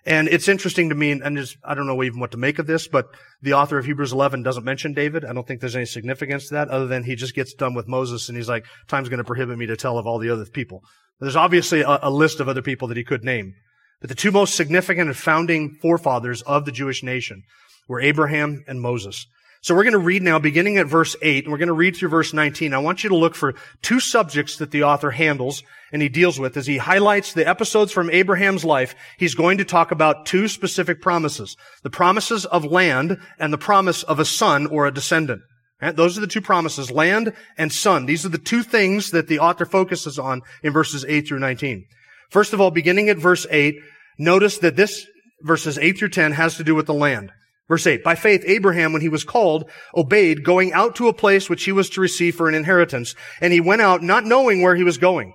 And 0.07 0.29
it's 0.29 0.49
interesting 0.49 0.89
to 0.89 0.95
me, 0.95 1.11
and 1.11 1.37
just, 1.37 1.59
I 1.63 1.75
don't 1.75 1.87
know 1.87 2.03
even 2.03 2.21
what 2.21 2.31
to 2.31 2.39
make 2.39 2.59
of 2.59 2.67
this, 2.67 2.89
but 2.89 3.07
the 3.43 3.53
author 3.55 3.79
of 3.79 3.85
Hebrews 3.85 4.13
11 4.13 4.43
doesn't 4.43 4.65
mention 4.65 4.95
David. 4.95 5.25
I 5.25 5.33
don't 5.33 5.47
think 5.47 5.61
there's 5.61 5.77
any 5.77 5.85
significance 5.85 6.49
to 6.49 6.55
that 6.55 6.69
other 6.69 6.87
than 6.87 7.03
he 7.03 7.15
just 7.15 7.35
gets 7.35 7.53
done 7.53 7.75
with 7.75 7.89
Moses 7.89 8.29
and 8.29 8.39
he's 8.39 8.49
like, 8.49 8.65
time's 8.87 9.09
going 9.09 9.19
to 9.19 9.25
prohibit 9.25 9.59
me 9.59 9.67
to 9.67 9.77
tell 9.77 9.99
of 9.99 10.07
all 10.07 10.19
the 10.19 10.31
other 10.31 10.47
people. 10.47 10.83
There's 11.21 11.37
obviously 11.37 11.83
a, 11.83 11.99
a 12.03 12.11
list 12.11 12.41
of 12.41 12.49
other 12.49 12.63
people 12.63 12.89
that 12.89 12.97
he 12.97 13.05
could 13.05 13.25
name. 13.25 13.55
But 14.00 14.09
the 14.09 14.14
two 14.14 14.31
most 14.31 14.55
significant 14.55 15.09
and 15.09 15.17
founding 15.17 15.76
forefathers 15.81 16.43
of 16.43 16.64
the 16.64 16.73
Jewish 16.73 17.02
nation 17.02 17.43
were 17.88 18.00
Abraham 18.00 18.64
and 18.69 18.81
Moses. 18.81 19.26
So 19.61 19.75
we're 19.75 19.83
going 19.83 19.93
to 19.93 19.99
read 19.99 20.23
now 20.23 20.38
beginning 20.38 20.78
at 20.78 20.87
verse 20.87 21.17
8 21.21 21.45
and 21.45 21.52
we're 21.52 21.59
going 21.59 21.67
to 21.67 21.75
read 21.75 21.97
through 21.97 22.11
verse 22.11 22.33
19. 22.33 22.73
I 22.73 22.78
want 22.78 23.02
you 23.02 23.11
to 23.11 23.17
look 23.17 23.35
for 23.35 23.55
two 23.83 23.99
subjects 23.99 24.57
that 24.59 24.71
the 24.71 24.85
author 24.85 25.11
handles 25.11 25.64
and 25.93 26.00
he 26.00 26.09
deals 26.09 26.38
with 26.38 26.57
as 26.57 26.69
he 26.69 26.76
highlights 26.76 27.33
the 27.33 27.47
episodes 27.47 27.90
from 27.90 28.09
Abraham's 28.11 28.64
life. 28.64 28.95
He's 29.19 29.35
going 29.35 29.59
to 29.59 29.64
talk 29.64 29.90
about 29.90 30.26
two 30.26 30.47
specific 30.47 31.02
promises. 31.02 31.57
The 31.83 31.90
promises 31.90 32.47
of 32.47 32.64
land 32.64 33.19
and 33.38 33.52
the 33.52 33.59
promise 33.59 34.05
of 34.05 34.21
a 34.21 34.25
son 34.25 34.67
or 34.69 34.87
a 34.87 34.95
descendant. 34.95 35.43
Right? 35.83 35.95
Those 35.95 36.17
are 36.17 36.21
the 36.21 36.26
two 36.28 36.40
promises, 36.40 36.90
land 36.90 37.33
and 37.57 37.73
son. 37.73 38.07
These 38.07 38.25
are 38.25 38.31
the 38.31 38.38
two 38.38 38.62
things 38.62 39.11
that 39.11 39.26
the 39.26 39.40
author 39.40 39.64
focuses 39.64 40.19
on 40.19 40.43
in 40.62 40.73
verses 40.73 41.05
8 41.07 41.26
through 41.26 41.40
19. 41.40 41.85
First 42.28 42.52
of 42.52 42.61
all, 42.61 42.70
beginning 42.70 43.08
at 43.08 43.18
verse 43.18 43.47
8, 43.50 43.76
notice 44.18 44.58
that 44.58 44.76
this 44.76 45.06
verses 45.42 45.78
8 45.78 45.99
through 45.99 46.11
10 46.11 46.32
has 46.32 46.56
to 46.56 46.64
do 46.64 46.75
with 46.75 46.87
the 46.87 46.94
land. 46.94 47.32
Verse 47.68 47.87
8, 47.87 48.02
by 48.02 48.14
faith, 48.14 48.42
Abraham, 48.47 48.92
when 48.92 49.02
he 49.02 49.11
was 49.11 49.25
called, 49.25 49.70
obeyed, 49.94 50.42
going 50.42 50.73
out 50.73 50.97
to 50.97 51.08
a 51.08 51.12
place 51.12 51.50
which 51.50 51.64
he 51.64 51.73
was 51.73 51.90
to 51.90 52.00
receive 52.00 52.35
for 52.35 52.49
an 52.49 52.54
inheritance. 52.54 53.14
And 53.42 53.52
he 53.52 53.61
went 53.61 53.82
out 53.82 54.02
not 54.02 54.25
knowing 54.25 54.62
where 54.62 54.75
he 54.75 54.85
was 54.85 54.97
going. 54.97 55.35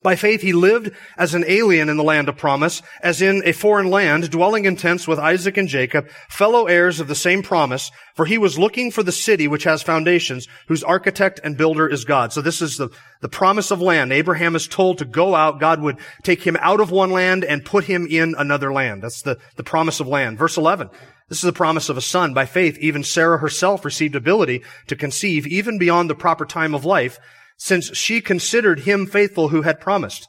By 0.00 0.14
faith, 0.14 0.42
he 0.42 0.52
lived 0.52 0.92
as 1.16 1.34
an 1.34 1.44
alien 1.48 1.88
in 1.88 1.96
the 1.96 2.04
land 2.04 2.28
of 2.28 2.36
promise, 2.36 2.82
as 3.02 3.20
in 3.20 3.42
a 3.44 3.50
foreign 3.50 3.90
land, 3.90 4.30
dwelling 4.30 4.64
in 4.64 4.76
tents 4.76 5.08
with 5.08 5.18
Isaac 5.18 5.56
and 5.56 5.66
Jacob, 5.66 6.08
fellow 6.28 6.66
heirs 6.66 7.00
of 7.00 7.08
the 7.08 7.16
same 7.16 7.42
promise, 7.42 7.90
for 8.14 8.24
he 8.24 8.38
was 8.38 8.60
looking 8.60 8.92
for 8.92 9.02
the 9.02 9.10
city 9.10 9.48
which 9.48 9.64
has 9.64 9.82
foundations, 9.82 10.46
whose 10.68 10.84
architect 10.84 11.40
and 11.42 11.56
builder 11.56 11.88
is 11.88 12.04
God. 12.04 12.32
So 12.32 12.40
this 12.40 12.62
is 12.62 12.76
the, 12.76 12.90
the 13.22 13.28
promise 13.28 13.72
of 13.72 13.82
land. 13.82 14.12
Abraham 14.12 14.54
is 14.54 14.68
told 14.68 14.98
to 14.98 15.04
go 15.04 15.34
out. 15.34 15.58
God 15.58 15.80
would 15.80 15.98
take 16.22 16.46
him 16.46 16.56
out 16.60 16.80
of 16.80 16.92
one 16.92 17.10
land 17.10 17.44
and 17.44 17.64
put 17.64 17.84
him 17.84 18.06
in 18.08 18.36
another 18.38 18.72
land. 18.72 19.02
That's 19.02 19.22
the, 19.22 19.36
the 19.56 19.64
promise 19.64 19.98
of 19.98 20.06
land. 20.06 20.38
Verse 20.38 20.56
11. 20.56 20.90
This 21.28 21.38
is 21.38 21.42
the 21.42 21.52
promise 21.52 21.88
of 21.88 21.96
a 21.96 22.00
son. 22.00 22.32
By 22.34 22.46
faith, 22.46 22.78
even 22.78 23.02
Sarah 23.02 23.38
herself 23.38 23.84
received 23.84 24.14
ability 24.14 24.62
to 24.86 24.96
conceive 24.96 25.44
even 25.46 25.76
beyond 25.76 26.08
the 26.08 26.14
proper 26.14 26.46
time 26.46 26.74
of 26.74 26.84
life, 26.84 27.18
since 27.58 27.94
she 27.96 28.20
considered 28.20 28.80
him 28.80 29.06
faithful 29.06 29.48
who 29.48 29.62
had 29.62 29.80
promised. 29.80 30.28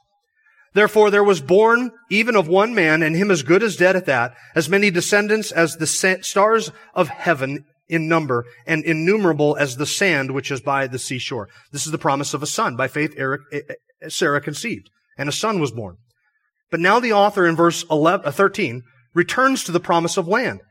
Therefore 0.74 1.10
there 1.10 1.24
was 1.24 1.42
born 1.42 1.92
even 2.10 2.36
of 2.36 2.48
one 2.48 2.76
man, 2.76 3.02
and 3.02 3.16
him 3.16 3.32
as 3.32 3.44
good 3.44 3.64
as 3.64 3.76
dead 3.76 3.96
at 3.96 4.06
that, 4.06 4.36
as 4.56 4.70
many 4.70 4.92
descendants 4.92 5.52
as 5.52 5.78
the 5.78 5.88
stars 5.88 6.72
of 6.94 7.08
heaven 7.08 7.66
in 7.88 8.08
number, 8.08 8.46
and 8.68 8.84
innumerable 8.84 9.56
as 9.58 9.78
the 9.78 9.86
sand 9.86 10.32
which 10.32 10.52
is 10.52 10.62
by 10.62 10.86
the 10.86 11.00
seashore. 11.00 11.50
This 11.72 11.86
is 11.86 11.92
the 11.92 11.98
promise 11.98 12.34
of 12.34 12.44
a 12.44 12.48
son. 12.48 12.76
By 12.76 12.88
faith, 12.88 13.16
eh, 13.18 13.38
eh, 13.52 14.10
Sarah 14.10 14.42
conceived, 14.42 14.90
and 15.18 15.28
a 15.28 15.32
son 15.32 15.60
was 15.60 15.72
born. 15.72 15.98
But 16.70 16.80
now 16.80 17.00
the 17.00 17.14
author 17.14 17.48
in 17.48 17.56
verse 17.56 17.84
11, 17.90 18.28
uh, 18.28 18.32
13 18.32 18.84
returns 19.16 19.64
to 19.64 19.72
the 19.72 19.80
promise 19.80 20.18
of 20.18 20.28
land. 20.28 20.62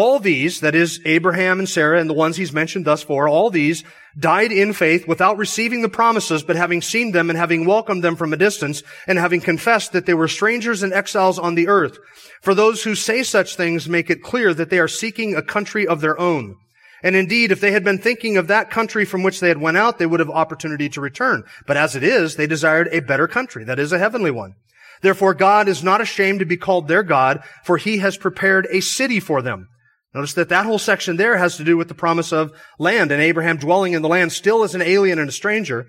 All 0.00 0.20
these, 0.20 0.60
that 0.60 0.76
is 0.76 1.00
Abraham 1.04 1.58
and 1.58 1.68
Sarah 1.68 2.00
and 2.00 2.08
the 2.08 2.14
ones 2.14 2.36
he's 2.36 2.52
mentioned 2.52 2.84
thus 2.84 3.02
far, 3.02 3.26
all 3.26 3.50
these 3.50 3.82
died 4.16 4.52
in 4.52 4.72
faith 4.72 5.08
without 5.08 5.38
receiving 5.38 5.82
the 5.82 5.88
promises, 5.88 6.44
but 6.44 6.54
having 6.54 6.82
seen 6.82 7.10
them 7.10 7.30
and 7.30 7.36
having 7.36 7.66
welcomed 7.66 8.04
them 8.04 8.14
from 8.14 8.32
a 8.32 8.36
distance 8.36 8.84
and 9.08 9.18
having 9.18 9.40
confessed 9.40 9.90
that 9.90 10.06
they 10.06 10.14
were 10.14 10.28
strangers 10.28 10.84
and 10.84 10.92
exiles 10.92 11.36
on 11.36 11.56
the 11.56 11.66
earth. 11.66 11.98
For 12.42 12.54
those 12.54 12.84
who 12.84 12.94
say 12.94 13.24
such 13.24 13.56
things 13.56 13.88
make 13.88 14.08
it 14.08 14.22
clear 14.22 14.54
that 14.54 14.70
they 14.70 14.78
are 14.78 14.86
seeking 14.86 15.34
a 15.34 15.42
country 15.42 15.84
of 15.84 16.00
their 16.00 16.16
own. 16.16 16.54
And 17.02 17.16
indeed, 17.16 17.50
if 17.50 17.60
they 17.60 17.72
had 17.72 17.82
been 17.82 17.98
thinking 17.98 18.36
of 18.36 18.46
that 18.46 18.70
country 18.70 19.04
from 19.04 19.24
which 19.24 19.40
they 19.40 19.48
had 19.48 19.60
went 19.60 19.78
out, 19.78 19.98
they 19.98 20.06
would 20.06 20.20
have 20.20 20.30
opportunity 20.30 20.88
to 20.90 21.00
return. 21.00 21.42
But 21.66 21.76
as 21.76 21.96
it 21.96 22.04
is, 22.04 22.36
they 22.36 22.46
desired 22.46 22.88
a 22.92 23.00
better 23.00 23.26
country, 23.26 23.64
that 23.64 23.80
is 23.80 23.90
a 23.90 23.98
heavenly 23.98 24.30
one. 24.30 24.54
Therefore, 25.00 25.34
God 25.34 25.66
is 25.66 25.82
not 25.82 26.00
ashamed 26.00 26.38
to 26.38 26.46
be 26.46 26.56
called 26.56 26.86
their 26.86 27.02
God, 27.02 27.42
for 27.64 27.78
he 27.78 27.98
has 27.98 28.16
prepared 28.16 28.68
a 28.70 28.80
city 28.80 29.18
for 29.18 29.42
them. 29.42 29.66
Notice 30.14 30.32
that 30.34 30.48
that 30.48 30.64
whole 30.64 30.78
section 30.78 31.16
there 31.16 31.36
has 31.36 31.56
to 31.56 31.64
do 31.64 31.76
with 31.76 31.88
the 31.88 31.94
promise 31.94 32.32
of 32.32 32.52
land 32.78 33.12
and 33.12 33.20
Abraham 33.20 33.58
dwelling 33.58 33.92
in 33.92 34.02
the 34.02 34.08
land 34.08 34.32
still 34.32 34.62
as 34.62 34.74
an 34.74 34.82
alien 34.82 35.18
and 35.18 35.28
a 35.28 35.32
stranger. 35.32 35.86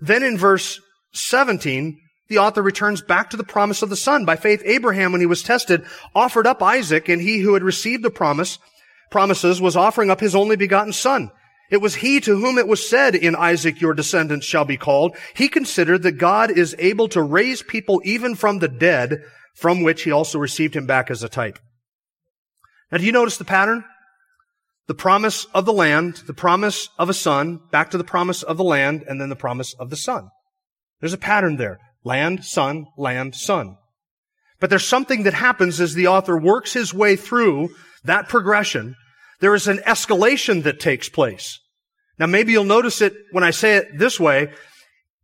Then 0.00 0.22
in 0.22 0.38
verse 0.38 0.80
17, 1.12 2.00
the 2.28 2.38
author 2.38 2.62
returns 2.62 3.02
back 3.02 3.30
to 3.30 3.36
the 3.36 3.44
promise 3.44 3.82
of 3.82 3.90
the 3.90 3.96
son. 3.96 4.24
By 4.24 4.36
faith, 4.36 4.62
Abraham, 4.64 5.12
when 5.12 5.20
he 5.20 5.26
was 5.26 5.42
tested, 5.42 5.84
offered 6.14 6.46
up 6.46 6.62
Isaac, 6.62 7.08
and 7.08 7.20
he 7.20 7.40
who 7.40 7.54
had 7.54 7.62
received 7.62 8.02
the 8.02 8.10
promise, 8.10 8.58
promises 9.10 9.60
was 9.60 9.76
offering 9.76 10.10
up 10.10 10.20
his 10.20 10.34
only 10.34 10.56
begotten 10.56 10.92
son. 10.92 11.30
It 11.70 11.80
was 11.80 11.96
he 11.96 12.20
to 12.20 12.38
whom 12.38 12.56
it 12.56 12.68
was 12.68 12.88
said, 12.88 13.14
in 13.14 13.36
Isaac 13.36 13.80
your 13.80 13.94
descendants 13.94 14.46
shall 14.46 14.64
be 14.64 14.76
called. 14.76 15.16
He 15.34 15.48
considered 15.48 16.02
that 16.02 16.12
God 16.12 16.50
is 16.50 16.74
able 16.78 17.08
to 17.08 17.22
raise 17.22 17.62
people 17.62 18.00
even 18.04 18.34
from 18.34 18.58
the 18.58 18.68
dead, 18.68 19.22
from 19.54 19.82
which 19.82 20.02
he 20.02 20.10
also 20.10 20.38
received 20.38 20.74
him 20.74 20.86
back 20.86 21.10
as 21.10 21.22
a 21.22 21.28
type. 21.28 21.58
Now, 22.90 22.98
do 22.98 23.04
you 23.04 23.12
notice 23.12 23.36
the 23.36 23.44
pattern? 23.44 23.84
The 24.86 24.94
promise 24.94 25.44
of 25.54 25.66
the 25.66 25.72
land, 25.72 26.22
the 26.26 26.34
promise 26.34 26.88
of 26.98 27.08
a 27.08 27.14
son, 27.14 27.60
back 27.70 27.92
to 27.92 27.98
the 27.98 28.04
promise 28.04 28.42
of 28.42 28.56
the 28.56 28.64
land, 28.64 29.04
and 29.06 29.20
then 29.20 29.28
the 29.28 29.36
promise 29.36 29.74
of 29.74 29.90
the 29.90 29.96
son. 29.96 30.30
There's 31.00 31.12
a 31.12 31.18
pattern 31.18 31.56
there. 31.56 31.78
Land, 32.02 32.44
son, 32.44 32.86
land, 32.96 33.34
son. 33.34 33.76
But 34.58 34.68
there's 34.68 34.86
something 34.86 35.22
that 35.22 35.34
happens 35.34 35.80
as 35.80 35.94
the 35.94 36.08
author 36.08 36.36
works 36.36 36.72
his 36.72 36.92
way 36.92 37.16
through 37.16 37.70
that 38.04 38.28
progression. 38.28 38.96
There 39.40 39.54
is 39.54 39.68
an 39.68 39.78
escalation 39.78 40.64
that 40.64 40.80
takes 40.80 41.08
place. 41.08 41.58
Now 42.18 42.26
maybe 42.26 42.52
you'll 42.52 42.64
notice 42.64 43.00
it 43.00 43.14
when 43.32 43.44
I 43.44 43.50
say 43.50 43.76
it 43.76 43.98
this 43.98 44.20
way. 44.20 44.52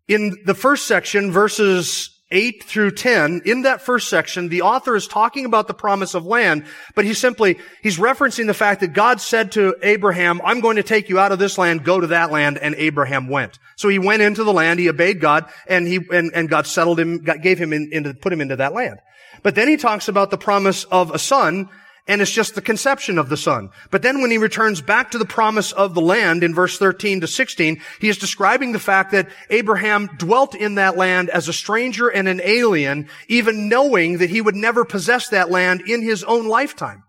In 0.08 0.38
the 0.46 0.54
first 0.54 0.86
section, 0.86 1.32
verses 1.32 2.15
8 2.30 2.64
through 2.64 2.90
10, 2.90 3.42
in 3.44 3.62
that 3.62 3.82
first 3.82 4.08
section, 4.08 4.48
the 4.48 4.62
author 4.62 4.96
is 4.96 5.06
talking 5.06 5.44
about 5.44 5.68
the 5.68 5.74
promise 5.74 6.14
of 6.14 6.26
land, 6.26 6.64
but 6.96 7.04
he's 7.04 7.18
simply, 7.18 7.58
he's 7.82 7.98
referencing 7.98 8.46
the 8.46 8.54
fact 8.54 8.80
that 8.80 8.94
God 8.94 9.20
said 9.20 9.52
to 9.52 9.76
Abraham, 9.80 10.40
I'm 10.44 10.60
going 10.60 10.76
to 10.76 10.82
take 10.82 11.08
you 11.08 11.20
out 11.20 11.30
of 11.30 11.38
this 11.38 11.56
land, 11.56 11.84
go 11.84 12.00
to 12.00 12.08
that 12.08 12.32
land, 12.32 12.58
and 12.58 12.74
Abraham 12.74 13.28
went. 13.28 13.60
So 13.76 13.88
he 13.88 14.00
went 14.00 14.22
into 14.22 14.42
the 14.42 14.52
land, 14.52 14.80
he 14.80 14.88
obeyed 14.88 15.20
God, 15.20 15.48
and 15.68 15.86
he, 15.86 16.00
and, 16.10 16.32
and 16.34 16.48
God 16.48 16.66
settled 16.66 16.98
him, 16.98 17.18
gave 17.18 17.58
him 17.58 17.72
in, 17.72 17.90
into, 17.92 18.12
put 18.14 18.32
him 18.32 18.40
into 18.40 18.56
that 18.56 18.72
land. 18.72 18.98
But 19.44 19.54
then 19.54 19.68
he 19.68 19.76
talks 19.76 20.08
about 20.08 20.30
the 20.30 20.38
promise 20.38 20.82
of 20.84 21.12
a 21.14 21.20
son, 21.20 21.68
and 22.08 22.22
it's 22.22 22.30
just 22.30 22.54
the 22.54 22.62
conception 22.62 23.18
of 23.18 23.28
the 23.28 23.36
son. 23.36 23.70
But 23.90 24.02
then 24.02 24.20
when 24.20 24.30
he 24.30 24.38
returns 24.38 24.80
back 24.80 25.10
to 25.10 25.18
the 25.18 25.24
promise 25.24 25.72
of 25.72 25.94
the 25.94 26.00
land 26.00 26.44
in 26.44 26.54
verse 26.54 26.78
13 26.78 27.20
to 27.22 27.26
16, 27.26 27.80
he 28.00 28.08
is 28.08 28.18
describing 28.18 28.72
the 28.72 28.78
fact 28.78 29.10
that 29.12 29.28
Abraham 29.50 30.08
dwelt 30.16 30.54
in 30.54 30.76
that 30.76 30.96
land 30.96 31.30
as 31.30 31.48
a 31.48 31.52
stranger 31.52 32.08
and 32.08 32.28
an 32.28 32.40
alien, 32.44 33.08
even 33.28 33.68
knowing 33.68 34.18
that 34.18 34.30
he 34.30 34.40
would 34.40 34.54
never 34.54 34.84
possess 34.84 35.28
that 35.28 35.50
land 35.50 35.82
in 35.82 36.02
his 36.02 36.22
own 36.24 36.46
lifetime. 36.46 37.02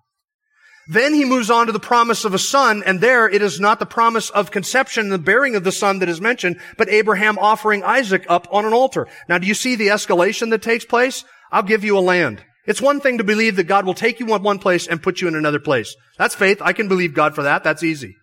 Then 0.89 1.13
he 1.13 1.25
moves 1.25 1.51
on 1.51 1.66
to 1.66 1.74
the 1.74 1.80
promise 1.80 2.24
of 2.24 2.34
a 2.34 2.39
son, 2.39 2.82
and 2.86 3.01
there 3.01 3.27
it 3.27 3.42
is 3.42 3.60
not 3.60 3.80
the 3.80 3.86
promise 3.86 4.30
of 4.30 4.51
conception 4.51 5.04
and 5.04 5.12
the 5.12 5.18
bearing 5.18 5.56
of 5.56 5.66
the 5.66 5.72
son 5.72 6.00
that 6.00 6.08
is 6.08 6.22
mentioned, 6.22 6.62
but 6.77 6.89
Abraham 6.89 7.38
offering 7.38 7.84
Isaac 7.84 8.25
up 8.30 8.48
on 8.51 8.66
an 8.66 8.74
altar. 8.74 9.06
Now 9.27 9.38
do 9.38 9.48
you 9.48 9.54
see 9.54 9.75
the 9.75 9.89
escalation 9.89 10.50
that 10.51 10.62
takes 10.62 10.86
place? 10.86 11.25
I'll 11.51 11.63
give 11.63 11.84
you 11.84 11.98
a 11.98 12.00
land. 12.00 12.44
It's 12.67 12.81
one 12.81 13.00
thing 13.00 13.17
to 13.17 13.24
believe 13.24 13.55
that 13.55 13.63
God 13.63 13.86
will 13.86 13.93
take 13.93 14.19
you 14.19 14.36
in 14.36 14.43
one 14.43 14.59
place 14.59 14.86
and 14.86 15.01
put 15.01 15.21
you 15.21 15.27
in 15.27 15.36
another 15.36 15.59
place. 15.59 15.95
That's 16.17 16.36
faith. 16.36 16.62
I 16.62 16.74
can 16.74 16.88
believe 16.88 17.13
God 17.13 17.33
for 17.33 17.43
that. 17.43 17.63
That's 17.63 17.81
easy. 17.81 18.15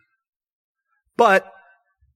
But 1.16 1.50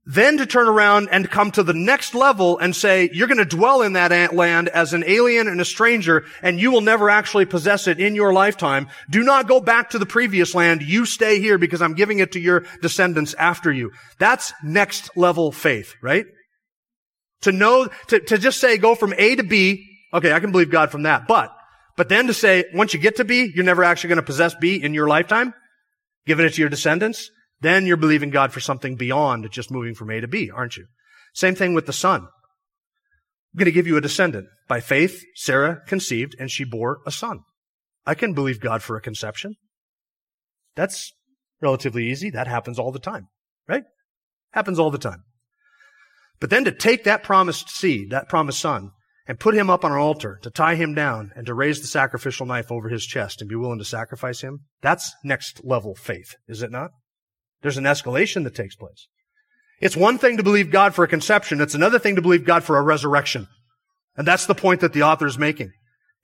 then 0.05 0.39
to 0.39 0.47
turn 0.47 0.69
around 0.69 1.09
and 1.11 1.31
come 1.31 1.51
to 1.51 1.63
the 1.63 1.75
next 1.75 2.15
level 2.15 2.59
and 2.59 2.75
say, 2.75 3.11
you're 3.13 3.29
going 3.29 3.39
to 3.39 3.45
dwell 3.45 3.83
in 3.83 3.93
that 3.93 4.35
land 4.35 4.69
as 4.69 4.95
an 4.95 5.05
alien 5.07 5.49
and 5.49 5.61
a 5.61 5.67
stranger, 5.67 6.25
and 6.43 6.59
you 6.59 6.71
will 6.71 6.81
never 6.81 7.11
actually 7.11 7.45
possess 7.45 7.87
it 7.87 8.01
in 8.01 8.15
your 8.15 8.33
lifetime. 8.33 8.89
Do 9.11 9.23
not 9.23 9.49
go 9.49 9.61
back 9.61 9.91
to 9.91 9.99
the 9.99 10.07
previous 10.07 10.55
land. 10.55 10.83
You 10.83 11.05
stay 11.05 11.41
here 11.41 11.59
because 11.59 11.83
I'm 11.83 11.95
giving 11.95 12.21
it 12.21 12.33
to 12.33 12.41
your 12.41 12.65
descendants 12.81 13.35
after 13.35 13.71
you. 13.71 13.91
That's 14.19 14.55
next 14.65 15.15
level 15.15 15.53
faith, 15.53 15.95
right? 16.03 16.25
To 17.43 17.53
know, 17.53 17.89
to, 18.09 18.21
to 18.21 18.39
just 18.39 18.61
say, 18.61 18.79
go 18.79 18.95
from 18.95 19.13
A 19.17 19.37
to 19.37 19.43
B. 19.43 19.85
Okay, 20.15 20.33
I 20.33 20.41
can 20.41 20.53
believe 20.53 20.71
God 20.71 20.91
from 20.91 21.03
that. 21.03 21.29
But 21.29 21.55
but 21.99 22.09
then 22.09 22.29
to 22.29 22.33
say, 22.33 22.65
once 22.73 22.95
you 22.95 23.01
get 23.01 23.17
to 23.17 23.25
B, 23.25 23.51
you're 23.53 23.65
never 23.65 23.83
actually 23.83 24.11
going 24.11 24.19
to 24.19 24.23
possess 24.23 24.55
B 24.55 24.81
in 24.81 24.95
your 24.95 25.09
lifetime, 25.09 25.53
giving 26.27 26.47
it 26.47 26.55
to 26.55 26.61
your 26.61 26.71
descendants, 26.71 27.29
then 27.61 27.87
you're 27.87 27.97
believing 27.97 28.31
God 28.31 28.53
for 28.53 28.61
something 28.61 28.95
beyond 28.95 29.51
just 29.51 29.73
moving 29.73 29.97
from 29.97 30.11
A 30.11 30.21
to 30.21 30.29
B, 30.29 30.49
aren't 30.49 30.77
you? 30.77 30.87
Same 31.35 31.57
thing 31.57 31.75
with 31.75 31.87
the 31.87 31.93
son. 31.93 32.21
I'm 32.21 33.59
going 33.59 33.65
to 33.65 33.73
give 33.73 33.89
you 33.89 33.97
a 33.97 34.01
descendant. 34.01 34.47
By 34.69 34.79
faith, 34.79 35.25
Sarah 35.35 35.81
conceived 35.89 36.37
and 36.39 36.49
she 36.49 36.63
bore 36.63 37.01
a 37.05 37.11
son. 37.11 37.41
I 38.07 38.15
can 38.15 38.33
believe 38.33 38.61
God 38.61 38.81
for 38.81 38.97
a 38.97 39.03
conception. 39.03 39.57
That's 40.77 41.13
relatively 41.61 42.07
easy. 42.07 42.31
That 42.31 42.47
happens 42.47 42.79
all 42.79 42.93
the 42.93 43.01
time, 43.01 43.27
right? 43.67 43.83
Happens 44.53 44.79
all 44.79 44.93
the 44.93 44.99
time. 44.99 45.25
But 46.39 46.51
then 46.51 46.65
to 46.65 46.71
take 46.71 47.03
that 47.05 47.25
promised 47.25 47.69
seed, 47.71 48.11
that 48.11 48.29
promised 48.29 48.61
son, 48.61 48.93
and 49.29 49.39
put 49.39 49.55
him 49.55 49.69
up 49.69 49.85
on 49.85 49.93
an 49.93 49.99
altar 49.99 50.39
to 50.43 50.51
tie 50.51 50.75
him 50.75 50.95
down 50.95 51.31
and 51.37 51.47
to 51.47 51.55
raise 51.55 51.81
the 51.81 51.87
sacrificial 51.87 52.47
knife 52.47 52.73
over 52.73 52.89
his 52.89 53.05
chest 53.05 53.41
and 53.41 53.49
be 53.49 53.55
willing 53.55 53.79
to 53.79 53.85
sacrifice 53.85 54.41
him, 54.41 54.61
that's 54.81 55.15
next 55.23 55.61
level 55.63 55.95
faith, 55.95 56.35
is 56.49 56.63
it 56.63 56.73
not? 56.73 56.91
There's 57.61 57.77
an 57.77 57.85
escalation 57.85 58.45
that 58.45 58.55
takes 58.55 58.75
place. 58.75 59.07
It's 59.81 59.97
one 59.97 60.19
thing 60.19 60.39
to 60.39 60.43
believe 60.43 60.71
God 60.71 60.95
for 60.95 61.05
a 61.05 61.09
conception. 61.09 61.61
It's 61.61 61.75
another 61.75 61.99
thing 61.99 62.17
to 62.17 62.23
believe 62.23 62.45
God 62.45 62.65
for 62.65 62.79
a 62.79 62.83
resurrection. 62.83 63.47
And 64.17 64.27
that's 64.27 64.47
the 64.47 64.55
point 64.55 64.81
that 64.81 64.93
the 64.93 65.03
author 65.03 65.27
is 65.27 65.39
making. 65.39 65.73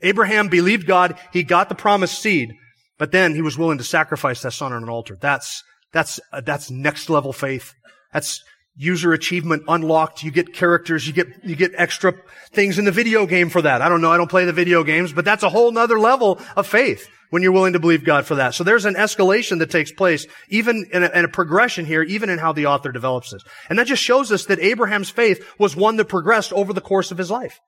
Abraham 0.00 0.48
believed 0.48 0.86
God. 0.86 1.18
He 1.32 1.44
got 1.44 1.68
the 1.68 1.74
promised 1.74 2.18
seed, 2.18 2.54
but 2.98 3.12
then 3.12 3.34
he 3.34 3.42
was 3.42 3.58
willing 3.58 3.78
to 3.78 3.84
sacrifice 3.84 4.42
that 4.42 4.52
son 4.52 4.72
on 4.72 4.82
an 4.82 4.88
altar. 4.88 5.16
That's, 5.20 5.62
that's, 5.92 6.18
uh, 6.32 6.40
that's 6.40 6.70
next 6.70 7.10
level 7.10 7.32
faith. 7.32 7.74
That's 8.12 8.42
user 8.76 9.12
achievement 9.12 9.64
unlocked. 9.68 10.22
You 10.22 10.30
get 10.30 10.52
characters. 10.52 11.06
You 11.06 11.12
get, 11.12 11.44
you 11.44 11.56
get 11.56 11.72
extra 11.76 12.14
things 12.52 12.78
in 12.78 12.84
the 12.84 12.92
video 12.92 13.26
game 13.26 13.48
for 13.48 13.62
that. 13.62 13.82
I 13.82 13.88
don't 13.88 14.00
know. 14.00 14.10
I 14.10 14.16
don't 14.16 14.30
play 14.30 14.44
the 14.44 14.52
video 14.52 14.82
games, 14.84 15.12
but 15.12 15.24
that's 15.24 15.42
a 15.42 15.48
whole 15.48 15.70
nother 15.70 15.98
level 15.98 16.40
of 16.56 16.66
faith 16.66 17.08
when 17.30 17.42
you're 17.42 17.52
willing 17.52 17.72
to 17.72 17.80
believe 17.80 18.04
God 18.04 18.26
for 18.26 18.36
that. 18.36 18.54
So 18.54 18.64
there's 18.64 18.84
an 18.84 18.94
escalation 18.94 19.58
that 19.58 19.70
takes 19.70 19.92
place, 19.92 20.26
even 20.48 20.86
in 20.92 21.02
a, 21.02 21.10
in 21.10 21.24
a, 21.24 21.28
progression 21.28 21.84
here, 21.84 22.02
even 22.02 22.30
in 22.30 22.38
how 22.38 22.52
the 22.52 22.66
author 22.66 22.92
develops 22.92 23.30
this. 23.32 23.42
And 23.68 23.78
that 23.78 23.86
just 23.86 24.02
shows 24.02 24.30
us 24.30 24.46
that 24.46 24.60
Abraham's 24.60 25.10
faith 25.10 25.44
was 25.58 25.74
one 25.74 25.96
that 25.96 26.04
progressed 26.06 26.52
over 26.52 26.72
the 26.72 26.80
course 26.80 27.10
of 27.10 27.18
his 27.18 27.30
life. 27.30 27.60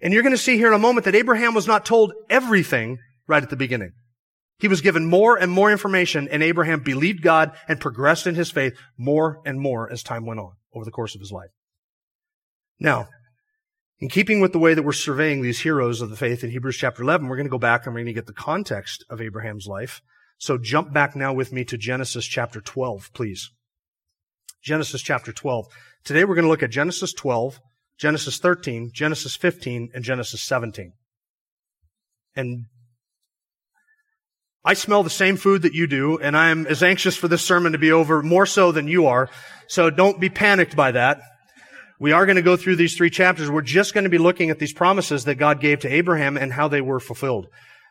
And 0.00 0.12
you're 0.12 0.22
going 0.22 0.34
to 0.34 0.38
see 0.38 0.56
here 0.56 0.68
in 0.68 0.74
a 0.74 0.78
moment 0.78 1.06
that 1.06 1.14
Abraham 1.14 1.54
was 1.54 1.66
not 1.66 1.86
told 1.86 2.12
everything 2.28 2.98
right 3.26 3.42
at 3.42 3.50
the 3.50 3.56
beginning. 3.56 3.92
He 4.58 4.68
was 4.68 4.80
given 4.80 5.06
more 5.06 5.36
and 5.36 5.52
more 5.52 5.70
information, 5.70 6.28
and 6.28 6.42
Abraham 6.42 6.80
believed 6.80 7.22
God 7.22 7.52
and 7.68 7.80
progressed 7.80 8.26
in 8.26 8.34
his 8.34 8.50
faith 8.50 8.78
more 8.96 9.40
and 9.44 9.60
more 9.60 9.90
as 9.90 10.02
time 10.02 10.24
went 10.24 10.40
on 10.40 10.52
over 10.72 10.84
the 10.84 10.90
course 10.90 11.14
of 11.14 11.20
his 11.20 11.32
life. 11.32 11.50
Now, 12.78 13.08
in 13.98 14.08
keeping 14.08 14.40
with 14.40 14.52
the 14.52 14.58
way 14.58 14.74
that 14.74 14.82
we're 14.82 14.92
surveying 14.92 15.42
these 15.42 15.60
heroes 15.60 16.00
of 16.00 16.10
the 16.10 16.16
faith 16.16 16.44
in 16.44 16.50
Hebrews 16.50 16.76
chapter 16.76 17.02
11, 17.02 17.28
we're 17.28 17.36
going 17.36 17.46
to 17.46 17.50
go 17.50 17.58
back 17.58 17.86
and 17.86 17.94
we're 17.94 18.00
going 18.00 18.06
to 18.06 18.12
get 18.12 18.26
the 18.26 18.32
context 18.32 19.04
of 19.08 19.20
Abraham's 19.20 19.66
life. 19.66 20.02
So 20.38 20.58
jump 20.58 20.92
back 20.92 21.16
now 21.16 21.32
with 21.32 21.52
me 21.52 21.64
to 21.64 21.78
Genesis 21.78 22.26
chapter 22.26 22.60
12, 22.60 23.10
please. 23.14 23.50
Genesis 24.62 25.00
chapter 25.00 25.32
12. 25.32 25.66
Today 26.04 26.24
we're 26.24 26.34
going 26.34 26.44
to 26.44 26.50
look 26.50 26.62
at 26.62 26.70
Genesis 26.70 27.14
12, 27.14 27.60
Genesis 27.98 28.38
13, 28.38 28.90
Genesis 28.92 29.34
15, 29.34 29.90
and 29.94 30.04
Genesis 30.04 30.42
17. 30.42 30.92
And 32.34 32.66
I 34.66 34.74
smell 34.74 35.04
the 35.04 35.10
same 35.10 35.36
food 35.36 35.62
that 35.62 35.74
you 35.74 35.86
do, 35.86 36.18
and 36.18 36.36
I 36.36 36.50
am 36.50 36.66
as 36.66 36.82
anxious 36.82 37.16
for 37.16 37.28
this 37.28 37.42
sermon 37.42 37.70
to 37.70 37.78
be 37.78 37.92
over, 37.92 38.20
more 38.20 38.46
so 38.46 38.72
than 38.72 38.88
you 38.88 39.06
are. 39.06 39.30
So 39.68 39.90
don't 39.90 40.18
be 40.18 40.28
panicked 40.28 40.74
by 40.74 40.90
that. 40.90 41.22
We 42.00 42.10
are 42.10 42.26
going 42.26 42.34
to 42.34 42.42
go 42.42 42.56
through 42.56 42.74
these 42.74 42.96
three 42.96 43.08
chapters. 43.08 43.48
We're 43.48 43.62
just 43.62 43.94
going 43.94 44.04
to 44.04 44.10
be 44.10 44.18
looking 44.18 44.50
at 44.50 44.58
these 44.58 44.72
promises 44.72 45.24
that 45.26 45.36
God 45.36 45.60
gave 45.60 45.80
to 45.80 45.88
Abraham 45.88 46.36
and 46.36 46.52
how 46.52 46.66
they 46.66 46.80
were 46.80 46.98
fulfilled. 46.98 47.46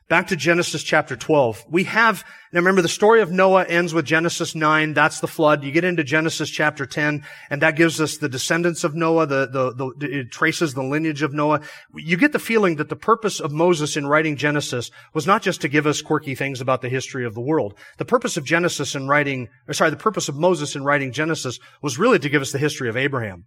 Back 0.07 0.27
to 0.27 0.35
Genesis 0.35 0.83
chapter 0.83 1.15
12. 1.15 1.65
We 1.67 1.85
have, 1.85 2.23
now 2.53 2.59
remember 2.59 2.83
the 2.83 2.87
story 2.87 3.21
of 3.21 3.31
Noah 3.31 3.65
ends 3.65 3.91
with 3.91 4.05
Genesis 4.05 4.53
9. 4.53 4.93
That's 4.93 5.19
the 5.19 5.27
flood. 5.27 5.63
You 5.63 5.71
get 5.71 5.83
into 5.83 6.03
Genesis 6.03 6.51
chapter 6.51 6.85
10 6.85 7.23
and 7.49 7.61
that 7.63 7.75
gives 7.75 7.99
us 7.99 8.17
the 8.17 8.29
descendants 8.29 8.83
of 8.83 8.93
Noah. 8.93 9.25
The, 9.25 9.47
the, 9.47 9.73
the, 9.73 10.19
it 10.19 10.31
traces 10.31 10.75
the 10.75 10.83
lineage 10.83 11.23
of 11.23 11.33
Noah. 11.33 11.61
You 11.95 12.17
get 12.17 12.33
the 12.33 12.39
feeling 12.39 12.75
that 12.75 12.89
the 12.89 12.95
purpose 12.95 13.39
of 13.39 13.51
Moses 13.51 13.97
in 13.97 14.05
writing 14.05 14.35
Genesis 14.35 14.91
was 15.15 15.25
not 15.25 15.41
just 15.41 15.61
to 15.61 15.67
give 15.67 15.87
us 15.87 16.03
quirky 16.03 16.35
things 16.35 16.61
about 16.61 16.83
the 16.83 16.89
history 16.89 17.25
of 17.25 17.33
the 17.33 17.41
world. 17.41 17.73
The 17.97 18.05
purpose 18.05 18.37
of 18.37 18.45
Genesis 18.45 18.93
in 18.93 19.07
writing, 19.07 19.49
or 19.67 19.73
sorry, 19.73 19.89
the 19.89 19.97
purpose 19.97 20.29
of 20.29 20.35
Moses 20.35 20.75
in 20.75 20.83
writing 20.83 21.13
Genesis 21.13 21.57
was 21.81 21.97
really 21.97 22.19
to 22.19 22.29
give 22.29 22.43
us 22.43 22.51
the 22.51 22.59
history 22.59 22.89
of 22.89 22.95
Abraham. 22.95 23.45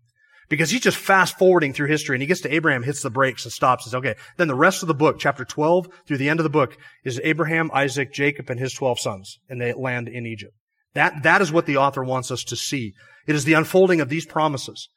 Because 0.49 0.71
he's 0.71 0.81
just 0.81 0.97
fast 0.97 1.39
forwarding 1.39 1.75
through 1.75 1.89
history 1.89 2.17
and 2.17 2.23
he 2.23 2.27
gets 2.27 2.41
to 2.43 2.55
Abraham, 2.55 2.83
hits 2.83 3.03
the 3.03 3.11
brakes 3.11 3.45
and 3.45 3.53
stops 3.53 3.85
and 3.85 3.91
says, 3.91 3.99
okay, 3.99 4.15
then 4.39 4.49
the 4.49 4.55
rest 4.55 4.83
of 4.83 4.89
the 4.89 4.95
book, 4.95 5.19
chapter 5.19 5.45
12 5.45 5.89
through 6.07 6.17
the 6.17 6.29
end 6.29 6.41
of 6.41 6.45
the 6.45 6.51
book 6.51 6.77
is 7.05 7.21
Abraham, 7.23 7.71
Isaac, 7.75 8.13
Jacob, 8.13 8.49
and 8.49 8.59
his 8.59 8.73
12 8.73 8.99
sons. 8.99 9.39
And 9.49 9.61
they 9.61 9.75
land 9.75 10.09
in 10.09 10.27
Egypt. 10.27 10.55
That, 10.95 11.23
that 11.23 11.43
is 11.43 11.53
what 11.53 11.67
the 11.67 11.77
author 11.77 12.03
wants 12.03 12.31
us 12.31 12.45
to 12.45 12.57
see. 12.57 12.95
It 13.27 13.35
is 13.35 13.45
the 13.45 13.53
unfolding 13.53 14.01
of 14.01 14.09
these 14.09 14.25
promises. 14.25 14.89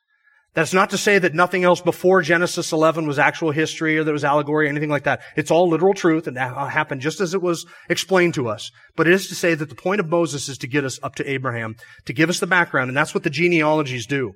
That's 0.53 0.73
not 0.73 0.89
to 0.89 0.97
say 0.97 1.17
that 1.17 1.33
nothing 1.33 1.63
else 1.63 1.79
before 1.79 2.21
Genesis 2.21 2.73
11 2.73 3.07
was 3.07 3.17
actual 3.17 3.51
history 3.51 3.97
or 3.97 4.03
there 4.03 4.13
was 4.13 4.25
allegory 4.25 4.65
or 4.65 4.69
anything 4.69 4.89
like 4.89 5.05
that. 5.05 5.21
It's 5.37 5.51
all 5.51 5.69
literal 5.69 5.93
truth 5.93 6.27
and 6.27 6.35
that 6.35 6.55
happened 6.71 7.01
just 7.01 7.21
as 7.21 7.33
it 7.33 7.41
was 7.41 7.65
explained 7.89 8.33
to 8.33 8.49
us. 8.49 8.69
But 8.97 9.07
it 9.07 9.13
is 9.13 9.27
to 9.29 9.35
say 9.35 9.53
that 9.53 9.69
the 9.69 9.75
point 9.75 10.01
of 10.01 10.09
Moses 10.09 10.49
is 10.49 10.57
to 10.59 10.67
get 10.67 10.83
us 10.83 10.99
up 11.03 11.15
to 11.15 11.29
Abraham, 11.29 11.75
to 12.05 12.13
give 12.13 12.29
us 12.29 12.41
the 12.41 12.47
background, 12.47 12.89
and 12.89 12.97
that's 12.97 13.13
what 13.13 13.23
the 13.23 13.29
genealogies 13.29 14.05
do. 14.05 14.33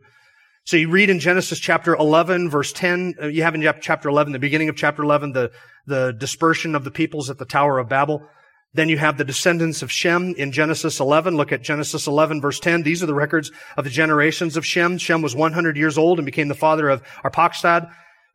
So 0.67 0.77
you 0.77 0.89
read 0.89 1.11
in 1.11 1.19
Genesis 1.19 1.59
chapter 1.59 1.93
11, 1.93 2.49
verse 2.49 2.73
10, 2.73 3.17
uh, 3.21 3.27
you 3.27 3.43
have 3.43 3.53
in 3.53 3.61
chapter 3.81 4.09
11, 4.09 4.33
the 4.33 4.39
beginning 4.39 4.67
of 4.67 4.75
chapter 4.75 5.03
11, 5.03 5.31
the, 5.31 5.51
the 5.85 6.11
dispersion 6.11 6.73
of 6.73 6.83
the 6.83 6.89
peoples 6.89 7.29
at 7.29 7.37
the 7.37 7.45
Tower 7.45 7.77
of 7.77 7.87
Babel. 7.87 8.27
Then 8.73 8.89
you 8.89 8.97
have 8.97 9.19
the 9.19 9.23
descendants 9.23 9.83
of 9.83 9.91
Shem 9.91 10.33
in 10.35 10.51
Genesis 10.51 10.99
11. 10.99 11.37
Look 11.37 11.51
at 11.51 11.61
Genesis 11.61 12.07
11 12.07 12.41
verse 12.41 12.59
10. 12.59 12.81
These 12.81 13.03
are 13.03 13.05
the 13.05 13.13
records 13.13 13.51
of 13.77 13.83
the 13.83 13.91
generations 13.91 14.57
of 14.57 14.65
Shem. 14.65 14.97
Shem 14.97 15.21
was 15.21 15.35
100 15.35 15.77
years 15.77 15.99
old 15.99 16.17
and 16.17 16.25
became 16.25 16.47
the 16.47 16.55
father 16.55 16.89
of 16.89 17.03
Arphaxad 17.23 17.87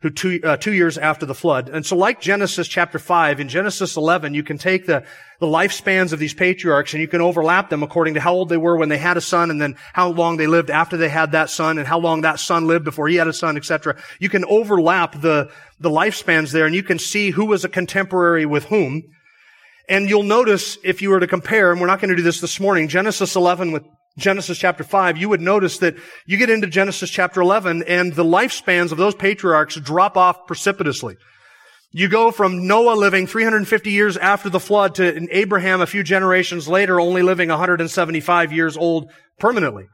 who 0.03 0.09
two, 0.09 0.41
uh, 0.43 0.57
two 0.57 0.73
years 0.73 0.97
after 0.97 1.27
the 1.27 1.35
flood. 1.35 1.69
And 1.69 1.85
so 1.85 1.95
like 1.95 2.23
Genesis 2.23 2.67
chapter 2.67 2.99
5, 2.99 3.39
in 3.39 3.51
Genesis 3.51 3.97
11, 3.97 4.33
you 4.33 4.43
can 4.43 4.57
take 4.57 4.87
the, 4.87 5.05
the 5.41 5.47
lifespans 5.47 6.15
of 6.15 6.19
these 6.19 6.33
patriarchs 6.33 6.95
and 6.95 7.03
you 7.03 7.09
can 7.09 7.21
overlap 7.21 7.69
them 7.69 7.83
according 7.83 8.15
to 8.15 8.21
how 8.21 8.33
old 8.33 8.49
they 8.49 8.57
were 8.57 8.79
when 8.79 8.89
they 8.89 8.97
had 8.97 9.19
a 9.19 9.21
son 9.21 9.51
and 9.51 9.61
then 9.61 9.77
how 9.93 10.09
long 10.09 10.39
they 10.39 10.47
lived 10.47 10.71
after 10.71 10.97
they 10.97 11.11
had 11.11 11.33
that 11.33 11.51
son 11.51 11.77
and 11.77 11.87
how 11.87 11.99
long 11.99 12.23
that 12.23 12.41
son 12.41 12.67
lived 12.67 12.85
before 12.85 13.09
he 13.09 13.17
had 13.17 13.29
a 13.29 13.33
son, 13.33 13.59
etc. 13.59 13.95
You 14.19 14.31
can 14.31 14.45
overlap 14.47 15.21
the, 15.21 15.51
the 15.79 15.91
lifespans 15.91 16.51
there 16.51 16.65
and 16.65 16.75
you 16.75 16.83
can 16.83 16.99
see 16.99 17.31
who 17.31 17.45
was 17.45 17.65
a 17.65 17.69
contemporary 17.69 18.47
with 18.47 18.65
whom. 18.65 19.03
And 19.87 20.09
you'll 20.09 20.23
notice 20.23 20.79
if 20.83 21.03
you 21.03 21.11
were 21.11 21.21
to 21.21 21.27
compare, 21.27 21.73
and 21.73 21.81
we're 21.81 21.89
not 21.89 22.01
going 22.01 22.11
to 22.11 22.17
do 22.17 22.23
this 22.23 22.41
this 22.41 22.59
morning, 22.59 22.89
Genesis 22.89 23.37
11 23.37 23.73
with 23.73 23.85
Genesis 24.18 24.59
chapter 24.59 24.85
5, 24.85 25.16
you 25.16 25.29
would 25.29 25.40
notice 25.40 25.79
that 25.79 25.96
you 26.27 26.37
get 26.37 26.51
into 26.51 26.66
Genesis 26.66 27.11
chapter 27.11 27.40
11 27.40 27.85
and 27.85 28.12
the 28.14 28.25
lifespans 28.25 28.92
of 28.92 28.99
those 28.99 29.14
patriarchs 29.14 29.77
drop 29.77 30.16
off 30.16 30.46
precipitously. 30.46 31.16
You 31.92 32.09
go 32.09 32.31
from 32.31 32.66
Noah 32.66 32.94
living 32.94 33.27
350 33.27 33.90
years 33.90 34.16
after 34.16 34.49
the 34.49 34.61
flood 34.61 34.94
to 34.96 35.27
Abraham 35.31 35.81
a 35.81 35.87
few 35.87 36.03
generations 36.03 36.68
later 36.68 37.01
only 37.01 37.23
living 37.23 37.49
175 37.49 38.53
years 38.53 38.77
old 38.77 39.11
permanently. 39.38 39.87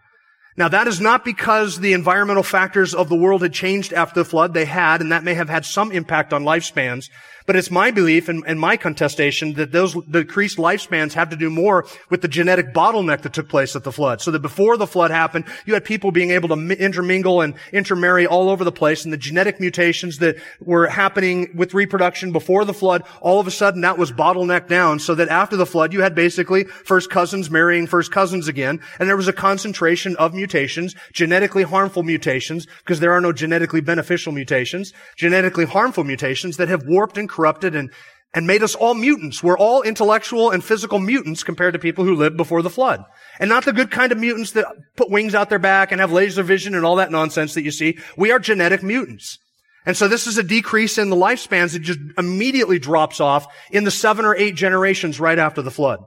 Now 0.59 0.69
that 0.69 0.89
is 0.89 1.01
not 1.01 1.25
because 1.25 1.81
the 1.81 1.93
environmental 1.93 2.43
factors 2.43 2.95
of 2.95 3.09
the 3.09 3.17
world 3.17 3.43
had 3.43 3.53
changed 3.53 3.93
after 3.93 4.21
the 4.21 4.29
flood. 4.29 4.55
They 4.55 4.65
had, 4.65 5.01
and 5.01 5.13
that 5.13 5.25
may 5.25 5.35
have 5.35 5.49
had 5.49 5.65
some 5.67 5.93
impact 5.93 6.33
on 6.33 6.45
lifespans. 6.45 7.11
But 7.47 7.57
it's 7.57 7.71
my 7.71 7.91
belief 7.93 8.29
and, 8.29 8.43
and, 8.47 8.59
my 8.59 8.77
contestation 8.77 9.53
that 9.55 9.71
those 9.71 9.95
decreased 10.05 10.59
lifespans 10.59 11.13
have 11.13 11.31
to 11.31 11.37
do 11.37 11.49
more 11.49 11.87
with 12.11 12.23
the 12.23 12.29
genetic 12.29 12.75
bottleneck 12.75 13.23
that 13.23 13.33
took 13.33 13.49
place 13.49 13.77
at 13.77 13.85
the 13.85 13.93
flood. 13.93 14.21
So 14.21 14.33
that 14.33 14.41
before 14.41 14.77
the 14.77 14.87
flood 14.87 15.13
happened, 15.13 15.45
you 15.65 15.75
had 15.75 15.85
people 15.85 16.11
being 16.11 16.31
able 16.33 16.49
to 16.49 16.55
intermingle 16.55 17.43
and 17.43 17.55
intermarry 17.73 18.27
all 18.27 18.51
over 18.51 18.65
the 18.65 18.73
place, 18.73 19.05
and 19.05 19.13
the 19.13 19.19
genetic 19.19 19.61
mutations 19.61 20.19
that 20.19 20.37
were 20.61 20.89
happening 20.89 21.51
with 21.55 21.75
reproduction 21.75 22.33
before 22.33 22.65
the 22.65 22.75
flood, 22.75 23.05
all 23.21 23.39
of 23.39 23.47
a 23.47 23.51
sudden 23.51 23.83
that 23.83 23.99
was 23.99 24.11
bottlenecked 24.11 24.69
down, 24.69 24.99
so 24.99 25.15
that 25.15 25.29
after 25.29 25.57
the 25.57 25.67
flood, 25.67 25.93
you 25.93 26.01
had 26.03 26.15
basically 26.15 26.65
first 26.65 27.11
cousins 27.11 27.51
marrying 27.51 27.87
first 27.87 28.11
cousins 28.11 28.49
again, 28.49 28.81
and 28.99 29.09
there 29.09 29.17
was 29.17 29.29
a 29.29 29.33
concentration 29.33 30.17
of 30.17 30.35
mutations, 30.35 30.95
genetically 31.13 31.63
harmful 31.63 32.03
mutations, 32.03 32.67
because 32.79 33.01
there 33.01 33.13
are 33.13 33.21
no 33.21 33.33
genetically 33.33 33.81
beneficial 33.81 34.33
mutations, 34.33 34.93
genetically 35.17 35.65
harmful 35.65 36.03
mutations 36.03 36.57
that 36.57 36.69
have 36.69 36.87
warped 36.87 37.19
and 37.19 37.29
corrupted 37.37 37.75
and, 37.75 37.93
and 38.35 38.47
made 38.47 38.63
us 38.63 38.75
all 38.75 38.95
mutants. 38.95 39.43
We're 39.43 39.59
all 39.59 39.83
intellectual 39.83 40.51
and 40.51 40.65
physical 40.65 40.99
mutants 40.99 41.45
compared 41.45 41.75
to 41.75 41.79
people 41.79 42.05
who 42.05 42.17
lived 42.17 42.37
before 42.37 42.63
the 42.63 42.71
flood. 42.71 43.05
And 43.39 43.51
not 43.51 43.65
the 43.65 43.73
good 43.73 43.91
kind 43.91 44.11
of 44.11 44.19
mutants 44.19 44.53
that 44.53 44.67
put 44.97 45.11
wings 45.11 45.35
out 45.35 45.51
their 45.51 45.59
back 45.59 45.93
and 45.93 46.01
have 46.01 46.13
laser 46.13 46.43
vision 46.43 46.75
and 46.75 46.85
all 46.85 46.97
that 46.97 47.11
nonsense 47.11 47.55
that 47.55 47.63
you 47.63 47.71
see. 47.71 47.99
We 48.17 48.33
are 48.33 48.39
genetic 48.39 48.83
mutants. 48.83 49.39
And 49.85 49.97
so 49.97 50.09
this 50.09 50.27
is 50.27 50.39
a 50.39 50.43
decrease 50.43 50.99
in 50.99 51.11
the 51.11 51.17
lifespans. 51.17 51.77
It 51.77 51.83
just 51.83 52.01
immediately 52.19 52.79
drops 52.79 53.21
off 53.21 53.47
in 53.71 53.85
the 53.85 53.91
seven 53.91 54.25
or 54.25 54.35
eight 54.35 54.57
generations 54.57 55.21
right 55.21 55.39
after 55.39 55.63
the 55.63 55.71
flood. 55.71 56.01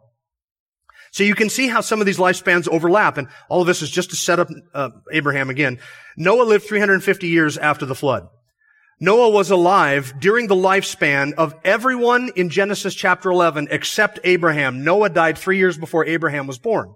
So 1.12 1.24
you 1.24 1.36
can 1.36 1.50
see 1.50 1.68
how 1.68 1.82
some 1.82 2.00
of 2.00 2.06
these 2.06 2.18
lifespans 2.18 2.68
overlap. 2.68 3.18
And 3.18 3.30
all 3.48 3.62
of 3.62 3.68
this 3.68 3.82
is 3.82 3.90
just 3.90 4.10
to 4.12 4.16
set 4.16 4.40
up 4.40 4.50
uh, 4.74 4.90
Abraham 5.12 5.50
again. 5.50 5.80
Noah 6.18 6.44
lived 6.44 6.66
350 6.66 7.28
years 7.28 7.58
after 7.58 7.86
the 7.86 7.96
flood. 7.96 8.28
Noah 9.02 9.30
was 9.30 9.50
alive 9.50 10.14
during 10.20 10.48
the 10.48 10.56
lifespan 10.56 11.34
of 11.36 11.56
everyone 11.64 12.32
in 12.36 12.50
Genesis 12.50 12.94
chapter 12.94 13.32
11 13.32 13.70
except 13.72 14.20
Abraham. 14.26 14.84
Noah 14.84 15.10
died 15.10 15.38
three 15.38 15.58
years 15.58 15.78
before 15.78 16.06
Abraham 16.06 16.48
was 16.48 16.60
born. 16.60 16.94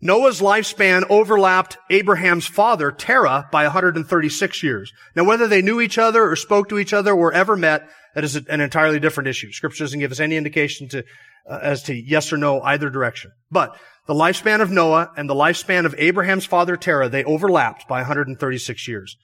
Noah's 0.00 0.40
lifespan 0.40 1.04
overlapped 1.10 1.76
Abraham's 1.90 2.46
father, 2.46 2.90
Terah, 2.90 3.48
by 3.52 3.64
136 3.64 4.62
years. 4.62 4.92
Now, 5.14 5.24
whether 5.24 5.46
they 5.46 5.60
knew 5.60 5.80
each 5.80 5.98
other 5.98 6.30
or 6.30 6.36
spoke 6.36 6.70
to 6.70 6.78
each 6.78 6.94
other 6.94 7.12
or 7.12 7.32
ever 7.32 7.56
met, 7.56 7.88
that 8.14 8.24
is 8.24 8.36
an 8.36 8.60
entirely 8.60 9.00
different 9.00 9.28
issue. 9.28 9.52
Scripture 9.52 9.84
doesn't 9.84 10.00
give 10.00 10.12
us 10.12 10.20
any 10.20 10.36
indication 10.36 10.88
to, 10.90 11.04
uh, 11.50 11.58
as 11.60 11.82
to 11.84 11.94
yes 11.94 12.32
or 12.32 12.38
no 12.38 12.62
either 12.62 12.88
direction. 12.88 13.32
But 13.50 13.76
the 14.06 14.14
lifespan 14.14 14.62
of 14.62 14.70
Noah 14.70 15.10
and 15.16 15.28
the 15.28 15.34
lifespan 15.34 15.84
of 15.84 15.94
Abraham's 15.98 16.46
father, 16.46 16.76
Terah, 16.76 17.10
they 17.10 17.24
overlapped 17.24 17.88
by 17.88 17.98
136 17.98 18.88
years. 18.88 19.16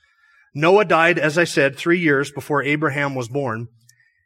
Noah 0.55 0.85
died, 0.85 1.19
as 1.19 1.37
I 1.37 1.45
said, 1.45 1.77
three 1.77 1.99
years 1.99 2.31
before 2.31 2.63
Abraham 2.63 3.15
was 3.15 3.29
born. 3.29 3.69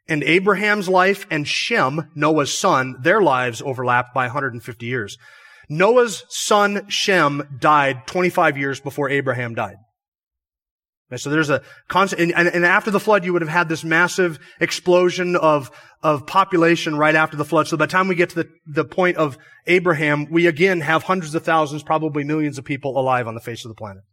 And 0.07 0.23
Abraham's 0.23 0.89
life 0.89 1.25
and 1.29 1.47
Shem, 1.47 2.09
Noah's 2.15 2.57
son, 2.57 2.95
their 3.01 3.21
lives 3.21 3.61
overlapped 3.61 4.13
by 4.13 4.25
150 4.25 4.85
years. 4.85 5.17
Noah's 5.69 6.23
son 6.29 6.87
Shem 6.89 7.57
died 7.59 8.07
25 8.07 8.57
years 8.57 8.79
before 8.79 9.09
Abraham 9.09 9.53
died. 9.53 9.75
And 11.11 11.19
so 11.19 11.29
there's 11.29 11.49
a 11.49 11.63
constant, 11.87 12.33
and, 12.35 12.47
and, 12.47 12.65
after 12.65 12.91
the 12.91 12.99
flood, 12.99 13.25
you 13.25 13.33
would 13.33 13.41
have 13.41 13.49
had 13.49 13.67
this 13.67 13.83
massive 13.83 14.37
explosion 14.59 15.35
of, 15.35 15.71
of 16.03 16.27
population 16.27 16.95
right 16.97 17.15
after 17.15 17.35
the 17.35 17.45
flood. 17.45 17.67
So 17.67 17.77
by 17.77 17.87
the 17.87 17.91
time 17.91 18.07
we 18.07 18.15
get 18.15 18.29
to 18.31 18.43
the, 18.43 18.49
the 18.67 18.85
point 18.85 19.17
of 19.17 19.37
Abraham, 19.65 20.27
we 20.29 20.45
again 20.45 20.81
have 20.81 21.03
hundreds 21.03 21.33
of 21.33 21.43
thousands, 21.43 21.81
probably 21.81 22.23
millions 22.23 22.59
of 22.59 22.65
people 22.65 22.99
alive 22.99 23.27
on 23.27 23.33
the 23.33 23.41
face 23.41 23.65
of 23.65 23.69
the 23.69 23.75
planet. 23.75 24.03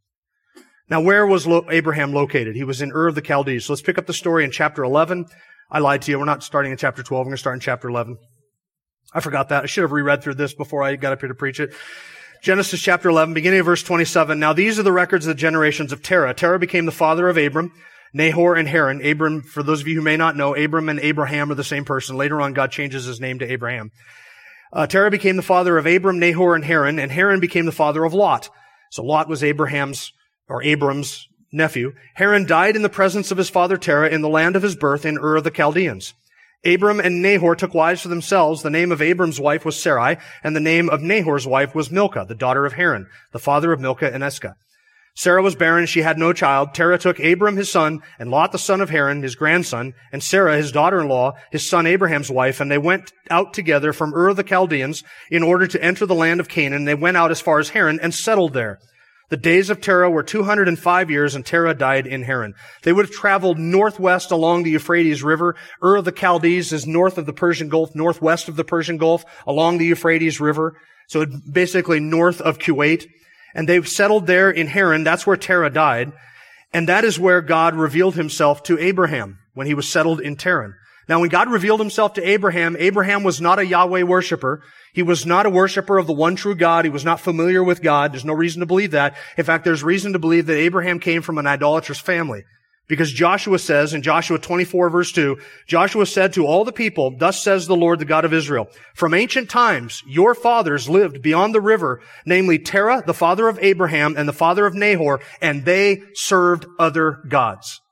Now, 0.88 1.00
where 1.00 1.26
was 1.26 1.48
Abraham 1.70 2.12
located? 2.12 2.54
He 2.54 2.64
was 2.64 2.80
in 2.80 2.92
Ur 2.92 3.08
of 3.08 3.14
the 3.14 3.24
Chaldees. 3.24 3.64
So 3.64 3.72
let's 3.72 3.82
pick 3.82 3.98
up 3.98 4.06
the 4.06 4.12
story 4.12 4.44
in 4.44 4.50
chapter 4.50 4.84
11. 4.84 5.26
I 5.70 5.80
lied 5.80 6.02
to 6.02 6.12
you. 6.12 6.18
We're 6.18 6.26
not 6.26 6.44
starting 6.44 6.70
in 6.70 6.78
chapter 6.78 7.02
12. 7.02 7.20
We're 7.20 7.30
going 7.30 7.36
to 7.36 7.40
start 7.40 7.56
in 7.56 7.60
chapter 7.60 7.88
11. 7.88 8.18
I 9.12 9.20
forgot 9.20 9.48
that. 9.48 9.64
I 9.64 9.66
should 9.66 9.82
have 9.82 9.92
reread 9.92 10.22
through 10.22 10.34
this 10.34 10.54
before 10.54 10.82
I 10.82 10.94
got 10.96 11.12
up 11.12 11.20
here 11.20 11.28
to 11.28 11.34
preach 11.34 11.58
it. 11.58 11.74
Genesis 12.42 12.80
chapter 12.80 13.08
11, 13.08 13.34
beginning 13.34 13.60
of 13.60 13.66
verse 13.66 13.82
27. 13.82 14.38
Now 14.38 14.52
these 14.52 14.78
are 14.78 14.82
the 14.82 14.92
records 14.92 15.26
of 15.26 15.34
the 15.34 15.40
generations 15.40 15.92
of 15.92 16.02
Terah. 16.02 16.34
Terah 16.34 16.58
became 16.58 16.86
the 16.86 16.92
father 16.92 17.28
of 17.28 17.36
Abram, 17.36 17.72
Nahor, 18.12 18.54
and 18.54 18.68
Haran. 18.68 19.04
Abram, 19.04 19.42
for 19.42 19.62
those 19.62 19.80
of 19.80 19.88
you 19.88 19.96
who 19.96 20.02
may 20.02 20.16
not 20.16 20.36
know, 20.36 20.54
Abram 20.54 20.88
and 20.88 21.00
Abraham 21.00 21.50
are 21.50 21.56
the 21.56 21.64
same 21.64 21.84
person. 21.84 22.16
Later 22.16 22.40
on, 22.40 22.52
God 22.52 22.70
changes 22.70 23.04
his 23.04 23.20
name 23.20 23.38
to 23.40 23.50
Abraham. 23.50 23.90
Uh, 24.72 24.86
Terah 24.86 25.10
became 25.10 25.36
the 25.36 25.42
father 25.42 25.78
of 25.78 25.86
Abram, 25.86 26.18
Nahor, 26.18 26.54
and 26.54 26.64
Haran, 26.64 26.98
and 26.98 27.10
Haran 27.10 27.40
became 27.40 27.66
the 27.66 27.72
father 27.72 28.04
of 28.04 28.14
Lot. 28.14 28.50
So 28.90 29.02
Lot 29.02 29.28
was 29.28 29.42
Abraham's, 29.42 30.12
or 30.48 30.62
Abram's 30.62 31.28
nephew. 31.52 31.92
Haran 32.14 32.46
died 32.46 32.76
in 32.76 32.82
the 32.82 32.88
presence 32.88 33.30
of 33.30 33.38
his 33.38 33.50
father 33.50 33.76
Terah 33.76 34.10
in 34.10 34.20
the 34.22 34.28
land 34.28 34.56
of 34.56 34.62
his 34.62 34.76
birth 34.76 35.04
in 35.04 35.18
Ur 35.18 35.36
of 35.36 35.44
the 35.44 35.50
Chaldeans. 35.50 36.14
Abram 36.64 37.00
and 37.00 37.22
Nahor 37.22 37.54
took 37.54 37.74
wives 37.74 38.02
for 38.02 38.08
themselves. 38.08 38.62
The 38.62 38.70
name 38.70 38.90
of 38.90 39.00
Abram's 39.00 39.38
wife 39.38 39.64
was 39.64 39.80
Sarai, 39.80 40.16
and 40.42 40.56
the 40.56 40.60
name 40.60 40.88
of 40.88 41.02
Nahor's 41.02 41.46
wife 41.46 41.74
was 41.74 41.90
Milcah, 41.90 42.26
the 42.26 42.34
daughter 42.34 42.66
of 42.66 42.72
Haran, 42.72 43.06
the 43.32 43.38
father 43.38 43.72
of 43.72 43.80
Milcah 43.80 44.12
and 44.12 44.24
Iscah. 44.24 44.56
Sarah 45.14 45.42
was 45.42 45.54
barren, 45.54 45.86
she 45.86 46.02
had 46.02 46.18
no 46.18 46.34
child. 46.34 46.74
Terah 46.74 46.98
took 46.98 47.18
Abram 47.18 47.56
his 47.56 47.70
son, 47.70 48.00
and 48.18 48.30
Lot 48.30 48.52
the 48.52 48.58
son 48.58 48.82
of 48.82 48.90
Haran, 48.90 49.22
his 49.22 49.34
grandson, 49.34 49.94
and 50.12 50.22
Sarah 50.22 50.58
his 50.58 50.72
daughter-in-law, 50.72 51.32
his 51.50 51.68
son 51.68 51.86
Abraham's 51.86 52.30
wife, 52.30 52.60
and 52.60 52.70
they 52.70 52.76
went 52.76 53.12
out 53.30 53.54
together 53.54 53.94
from 53.94 54.12
Ur 54.12 54.28
of 54.28 54.36
the 54.36 54.44
Chaldeans 54.44 55.04
in 55.30 55.42
order 55.42 55.66
to 55.68 55.82
enter 55.82 56.04
the 56.04 56.14
land 56.14 56.40
of 56.40 56.48
Canaan. 56.48 56.84
They 56.84 56.94
went 56.94 57.16
out 57.16 57.30
as 57.30 57.40
far 57.40 57.58
as 57.58 57.70
Haran 57.70 57.98
and 58.00 58.14
settled 58.14 58.52
there. 58.52 58.78
The 59.28 59.36
days 59.36 59.70
of 59.70 59.80
Terah 59.80 60.08
were 60.08 60.22
205 60.22 61.10
years, 61.10 61.34
and 61.34 61.44
Terah 61.44 61.74
died 61.74 62.06
in 62.06 62.22
Haran. 62.22 62.54
They 62.82 62.92
would 62.92 63.06
have 63.06 63.14
traveled 63.14 63.58
northwest 63.58 64.30
along 64.30 64.62
the 64.62 64.70
Euphrates 64.70 65.22
River. 65.22 65.56
Ur 65.82 65.96
of 65.96 66.04
the 66.04 66.12
Chaldees 66.12 66.72
is 66.72 66.86
north 66.86 67.18
of 67.18 67.26
the 67.26 67.32
Persian 67.32 67.68
Gulf, 67.68 67.94
northwest 67.94 68.48
of 68.48 68.54
the 68.54 68.64
Persian 68.64 68.98
Gulf, 68.98 69.24
along 69.44 69.78
the 69.78 69.86
Euphrates 69.86 70.40
River. 70.40 70.76
So 71.08 71.26
basically 71.26 71.98
north 71.98 72.40
of 72.40 72.58
Kuwait. 72.58 73.06
And 73.52 73.68
they've 73.68 73.88
settled 73.88 74.26
there 74.26 74.50
in 74.50 74.68
Haran. 74.68 75.02
That's 75.02 75.26
where 75.26 75.36
Terah 75.36 75.70
died. 75.70 76.12
And 76.72 76.88
that 76.88 77.04
is 77.04 77.18
where 77.18 77.40
God 77.40 77.74
revealed 77.74 78.14
himself 78.14 78.62
to 78.64 78.78
Abraham 78.78 79.38
when 79.54 79.66
he 79.66 79.74
was 79.74 79.88
settled 79.88 80.20
in 80.20 80.36
Terah. 80.36 80.74
Now, 81.08 81.20
when 81.20 81.28
God 81.28 81.48
revealed 81.48 81.80
himself 81.80 82.14
to 82.14 82.28
Abraham, 82.28 82.76
Abraham 82.78 83.22
was 83.22 83.40
not 83.40 83.58
a 83.58 83.66
Yahweh 83.66 84.02
worshiper. 84.02 84.62
He 84.96 85.02
was 85.02 85.26
not 85.26 85.44
a 85.44 85.50
worshiper 85.50 85.98
of 85.98 86.06
the 86.06 86.14
one 86.14 86.36
true 86.36 86.54
God. 86.54 86.86
He 86.86 86.90
was 86.90 87.04
not 87.04 87.20
familiar 87.20 87.62
with 87.62 87.82
God. 87.82 88.14
There's 88.14 88.24
no 88.24 88.32
reason 88.32 88.60
to 88.60 88.66
believe 88.66 88.92
that. 88.92 89.14
In 89.36 89.44
fact, 89.44 89.62
there's 89.62 89.84
reason 89.84 90.14
to 90.14 90.18
believe 90.18 90.46
that 90.46 90.56
Abraham 90.56 91.00
came 91.00 91.20
from 91.20 91.36
an 91.36 91.46
idolatrous 91.46 91.98
family. 91.98 92.44
Because 92.88 93.12
Joshua 93.12 93.58
says 93.58 93.92
in 93.92 94.00
Joshua 94.00 94.38
24 94.38 94.88
verse 94.88 95.12
2, 95.12 95.36
Joshua 95.66 96.06
said 96.06 96.32
to 96.32 96.46
all 96.46 96.64
the 96.64 96.72
people, 96.72 97.14
Thus 97.14 97.42
says 97.42 97.66
the 97.66 97.76
Lord, 97.76 97.98
the 97.98 98.06
God 98.06 98.24
of 98.24 98.32
Israel, 98.32 98.68
From 98.94 99.12
ancient 99.12 99.50
times, 99.50 100.02
your 100.06 100.34
fathers 100.34 100.88
lived 100.88 101.20
beyond 101.20 101.54
the 101.54 101.60
river, 101.60 102.00
namely 102.24 102.58
Terah, 102.58 103.02
the 103.04 103.12
father 103.12 103.48
of 103.48 103.58
Abraham, 103.60 104.16
and 104.16 104.26
the 104.26 104.32
father 104.32 104.64
of 104.64 104.74
Nahor, 104.74 105.20
and 105.42 105.66
they 105.66 106.04
served 106.14 106.64
other 106.78 107.18
gods. 107.28 107.82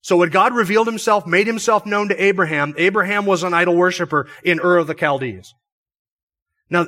So 0.00 0.16
when 0.16 0.30
God 0.30 0.54
revealed 0.54 0.86
himself, 0.86 1.26
made 1.26 1.46
himself 1.46 1.84
known 1.84 2.08
to 2.08 2.24
Abraham, 2.24 2.72
Abraham 2.78 3.26
was 3.26 3.42
an 3.42 3.52
idol 3.52 3.76
worshiper 3.76 4.26
in 4.42 4.60
Ur 4.60 4.78
of 4.78 4.86
the 4.86 4.96
Chaldees. 4.98 5.52
Now, 6.70 6.86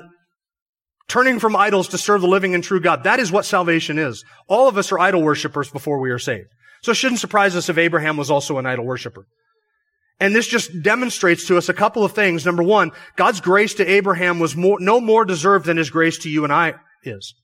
turning 1.09 1.39
from 1.39 1.57
idols 1.57 1.89
to 1.89 1.99
serve 1.99 2.21
the 2.21 2.29
living 2.29 2.55
and 2.55 2.63
true 2.63 2.81
God, 2.81 3.05
that 3.05 3.21
is 3.21 3.33
what 3.33 3.45
salvation 3.45 3.99
is. 3.99 4.25
All 4.49 4.69
of 4.69 4.77
us 4.77 4.93
are 4.93 4.99
idol 4.99 5.23
worshippers 5.23 5.71
before 5.71 6.01
we 6.01 6.11
are 6.11 6.19
saved. 6.19 6.49
So 6.83 6.93
it 6.93 6.97
shouldn't 6.97 7.21
surprise 7.21 7.57
us 7.57 7.69
if 7.69 7.79
Abraham 7.79 8.17
was 8.17 8.31
also 8.31 8.59
an 8.59 8.67
idol 8.67 8.85
worshiper. 8.85 9.27
And 10.21 10.35
this 10.35 10.49
just 10.49 10.83
demonstrates 10.83 11.47
to 11.47 11.57
us 11.57 11.69
a 11.69 11.75
couple 11.75 12.05
of 12.05 12.13
things. 12.13 12.45
Number 12.45 12.63
one, 12.63 12.91
God's 13.17 13.41
grace 13.41 13.75
to 13.75 13.89
Abraham 13.89 14.41
was 14.41 14.57
more, 14.57 14.79
no 14.81 15.01
more 15.01 15.25
deserved 15.25 15.67
than 15.67 15.77
his 15.77 15.91
grace 15.91 16.19
to 16.19 16.29
you 16.29 16.45
and 16.45 16.53
I 16.53 16.75
is. 17.05 17.35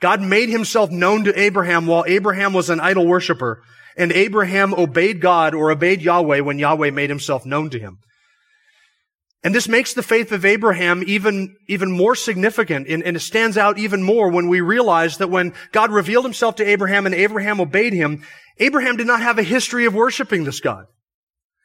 God 0.00 0.20
made 0.20 0.48
himself 0.48 0.90
known 0.90 1.24
to 1.24 1.40
Abraham 1.40 1.86
while 1.86 2.04
Abraham 2.06 2.52
was 2.52 2.70
an 2.70 2.80
idol 2.80 3.06
worshiper. 3.06 3.62
And 3.96 4.10
Abraham 4.12 4.74
obeyed 4.74 5.20
God 5.20 5.54
or 5.54 5.70
obeyed 5.70 6.02
Yahweh 6.02 6.40
when 6.40 6.58
Yahweh 6.58 6.90
made 6.90 7.10
himself 7.10 7.44
known 7.44 7.70
to 7.70 7.78
him. 7.78 7.98
And 9.44 9.54
this 9.54 9.68
makes 9.68 9.92
the 9.92 10.04
faith 10.04 10.30
of 10.30 10.44
Abraham 10.44 11.02
even, 11.04 11.56
even 11.66 11.90
more 11.90 12.14
significant 12.14 12.86
and, 12.86 13.02
and, 13.02 13.16
it 13.16 13.20
stands 13.20 13.58
out 13.58 13.76
even 13.76 14.02
more 14.02 14.30
when 14.30 14.48
we 14.48 14.60
realize 14.60 15.18
that 15.18 15.30
when 15.30 15.52
God 15.72 15.90
revealed 15.90 16.24
himself 16.24 16.56
to 16.56 16.68
Abraham 16.68 17.06
and 17.06 17.14
Abraham 17.14 17.60
obeyed 17.60 17.92
him, 17.92 18.24
Abraham 18.58 18.96
did 18.96 19.08
not 19.08 19.20
have 19.20 19.38
a 19.38 19.42
history 19.42 19.84
of 19.86 19.94
worshiping 19.94 20.44
this 20.44 20.60
God. 20.60 20.84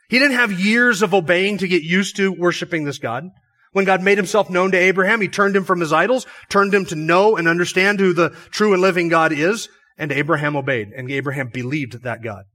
He 0.10 0.18
didn't 0.18 0.38
have 0.38 0.60
years 0.60 1.02
of 1.04 1.14
obeying 1.14 1.60
to 1.60 1.68
get 1.68 1.84
used 1.84 2.16
to 2.16 2.32
worshiping 2.32 2.84
this 2.84 2.98
God. 2.98 3.26
When 3.74 3.86
God 3.86 4.02
made 4.02 4.18
himself 4.18 4.50
known 4.50 4.72
to 4.72 4.78
Abraham, 4.78 5.22
he 5.22 5.28
turned 5.28 5.56
him 5.56 5.66
from 5.66 5.82
his 5.82 5.94
idols, 5.94 6.26
turned 6.50 6.74
him 6.74 6.86
to 6.86 6.96
know 6.96 7.36
and 7.36 7.48
understand 7.48 8.00
who 8.00 8.14
the 8.14 8.30
true 8.50 8.74
and 8.74 8.82
living 8.82 9.10
God 9.10 9.32
is, 9.32 9.70
and 9.98 10.12
Abraham 10.12 10.56
obeyed, 10.56 10.90
and 10.96 11.12
Abraham 11.12 11.50
believed 11.50 12.04
that 12.04 12.24
God. 12.24 12.46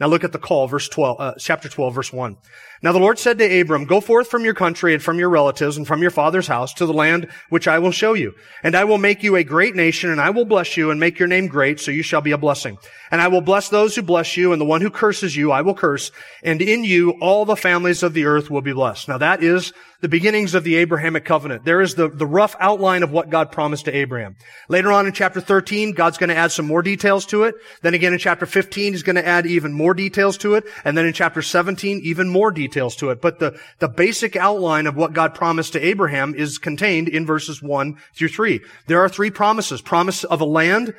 Now 0.00 0.06
look 0.06 0.22
at 0.22 0.32
the 0.32 0.38
call, 0.38 0.68
verse 0.68 0.88
12, 0.88 1.20
uh, 1.20 1.34
chapter 1.38 1.68
12, 1.68 1.94
verse 1.94 2.12
1. 2.12 2.36
Now 2.82 2.92
the 2.92 3.00
Lord 3.00 3.18
said 3.18 3.38
to 3.38 3.60
Abram, 3.60 3.84
Go 3.84 4.00
forth 4.00 4.28
from 4.28 4.44
your 4.44 4.54
country 4.54 4.94
and 4.94 5.02
from 5.02 5.18
your 5.18 5.28
relatives 5.28 5.76
and 5.76 5.86
from 5.86 6.00
your 6.00 6.12
father's 6.12 6.46
house 6.46 6.72
to 6.74 6.86
the 6.86 6.92
land 6.92 7.28
which 7.48 7.66
I 7.66 7.80
will 7.80 7.90
show 7.90 8.14
you. 8.14 8.34
And 8.62 8.76
I 8.76 8.84
will 8.84 8.98
make 8.98 9.24
you 9.24 9.34
a 9.34 9.42
great 9.42 9.74
nation, 9.74 10.10
and 10.10 10.20
I 10.20 10.30
will 10.30 10.44
bless 10.44 10.76
you 10.76 10.92
and 10.92 11.00
make 11.00 11.18
your 11.18 11.26
name 11.26 11.48
great, 11.48 11.80
so 11.80 11.90
you 11.90 12.02
shall 12.04 12.20
be 12.20 12.30
a 12.30 12.38
blessing. 12.38 12.78
And 13.10 13.20
I 13.20 13.28
will 13.28 13.40
bless 13.40 13.68
those 13.68 13.96
who 13.96 14.02
bless 14.02 14.36
you, 14.36 14.52
and 14.52 14.60
the 14.60 14.66
one 14.66 14.80
who 14.80 14.90
curses 14.90 15.34
you 15.34 15.50
I 15.50 15.62
will 15.62 15.74
curse, 15.74 16.12
and 16.44 16.62
in 16.62 16.84
you 16.84 17.12
all 17.20 17.44
the 17.44 17.56
families 17.56 18.04
of 18.04 18.14
the 18.14 18.26
earth 18.26 18.50
will 18.50 18.62
be 18.62 18.72
blessed. 18.72 19.08
Now 19.08 19.18
that 19.18 19.42
is 19.42 19.72
the 20.00 20.08
beginnings 20.08 20.54
of 20.54 20.62
the 20.62 20.76
Abrahamic 20.76 21.24
covenant. 21.24 21.64
There 21.64 21.80
is 21.80 21.96
the, 21.96 22.08
the 22.08 22.26
rough 22.26 22.54
outline 22.60 23.02
of 23.02 23.10
what 23.10 23.30
God 23.30 23.50
promised 23.50 23.86
to 23.86 23.96
Abraham. 23.96 24.36
Later 24.68 24.92
on 24.92 25.06
in 25.06 25.12
chapter 25.12 25.40
13, 25.40 25.92
God's 25.92 26.18
going 26.18 26.28
to 26.28 26.36
add 26.36 26.52
some 26.52 26.66
more 26.66 26.82
details 26.82 27.26
to 27.26 27.42
it. 27.44 27.56
Then 27.82 27.94
again 27.94 28.12
in 28.12 28.20
chapter 28.20 28.46
15, 28.46 28.92
He's 28.92 29.02
going 29.02 29.16
to 29.16 29.26
add 29.26 29.46
even 29.46 29.72
more 29.72 29.87
details 29.94 30.38
to 30.38 30.54
it. 30.54 30.64
And 30.84 30.96
then 30.96 31.06
in 31.06 31.12
chapter 31.12 31.42
17, 31.42 32.00
even 32.02 32.28
more 32.28 32.50
details 32.50 32.96
to 32.96 33.10
it. 33.10 33.20
But 33.20 33.38
the, 33.38 33.58
the 33.78 33.88
basic 33.88 34.36
outline 34.36 34.86
of 34.86 34.96
what 34.96 35.12
God 35.12 35.34
promised 35.34 35.72
to 35.74 35.84
Abraham 35.84 36.34
is 36.34 36.58
contained 36.58 37.08
in 37.08 37.26
verses 37.26 37.62
1 37.62 37.96
through 38.14 38.28
3. 38.28 38.60
There 38.86 39.00
are 39.00 39.08
three 39.08 39.30
promises. 39.30 39.80
Promise 39.80 40.24
of 40.24 40.40
a 40.40 40.46
land, 40.46 40.94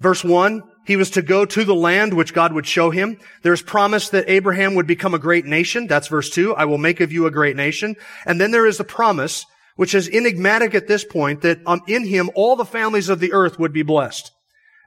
Verse 0.00 0.22
1, 0.22 0.62
he 0.86 0.96
was 0.96 1.10
to 1.10 1.22
go 1.22 1.46
to 1.46 1.64
the 1.64 1.74
land 1.74 2.12
which 2.12 2.34
God 2.34 2.52
would 2.52 2.66
show 2.66 2.90
him. 2.90 3.18
There's 3.42 3.62
promise 3.62 4.10
that 4.10 4.28
Abraham 4.28 4.74
would 4.74 4.86
become 4.86 5.14
a 5.14 5.18
great 5.18 5.46
nation. 5.46 5.86
That's 5.86 6.08
verse 6.08 6.28
2. 6.30 6.54
I 6.54 6.66
will 6.66 6.78
make 6.78 7.00
of 7.00 7.12
you 7.12 7.26
a 7.26 7.30
great 7.30 7.56
nation. 7.56 7.96
And 8.26 8.40
then 8.40 8.50
there 8.50 8.66
is 8.66 8.76
the 8.76 8.84
promise, 8.84 9.46
which 9.76 9.94
is 9.94 10.08
enigmatic 10.08 10.74
at 10.74 10.86
this 10.86 11.04
point, 11.04 11.40
that 11.42 11.60
um, 11.64 11.80
in 11.88 12.06
him 12.06 12.30
all 12.34 12.56
the 12.56 12.66
families 12.66 13.08
of 13.08 13.20
the 13.20 13.32
earth 13.32 13.58
would 13.58 13.72
be 13.72 13.82
blessed. 13.82 14.32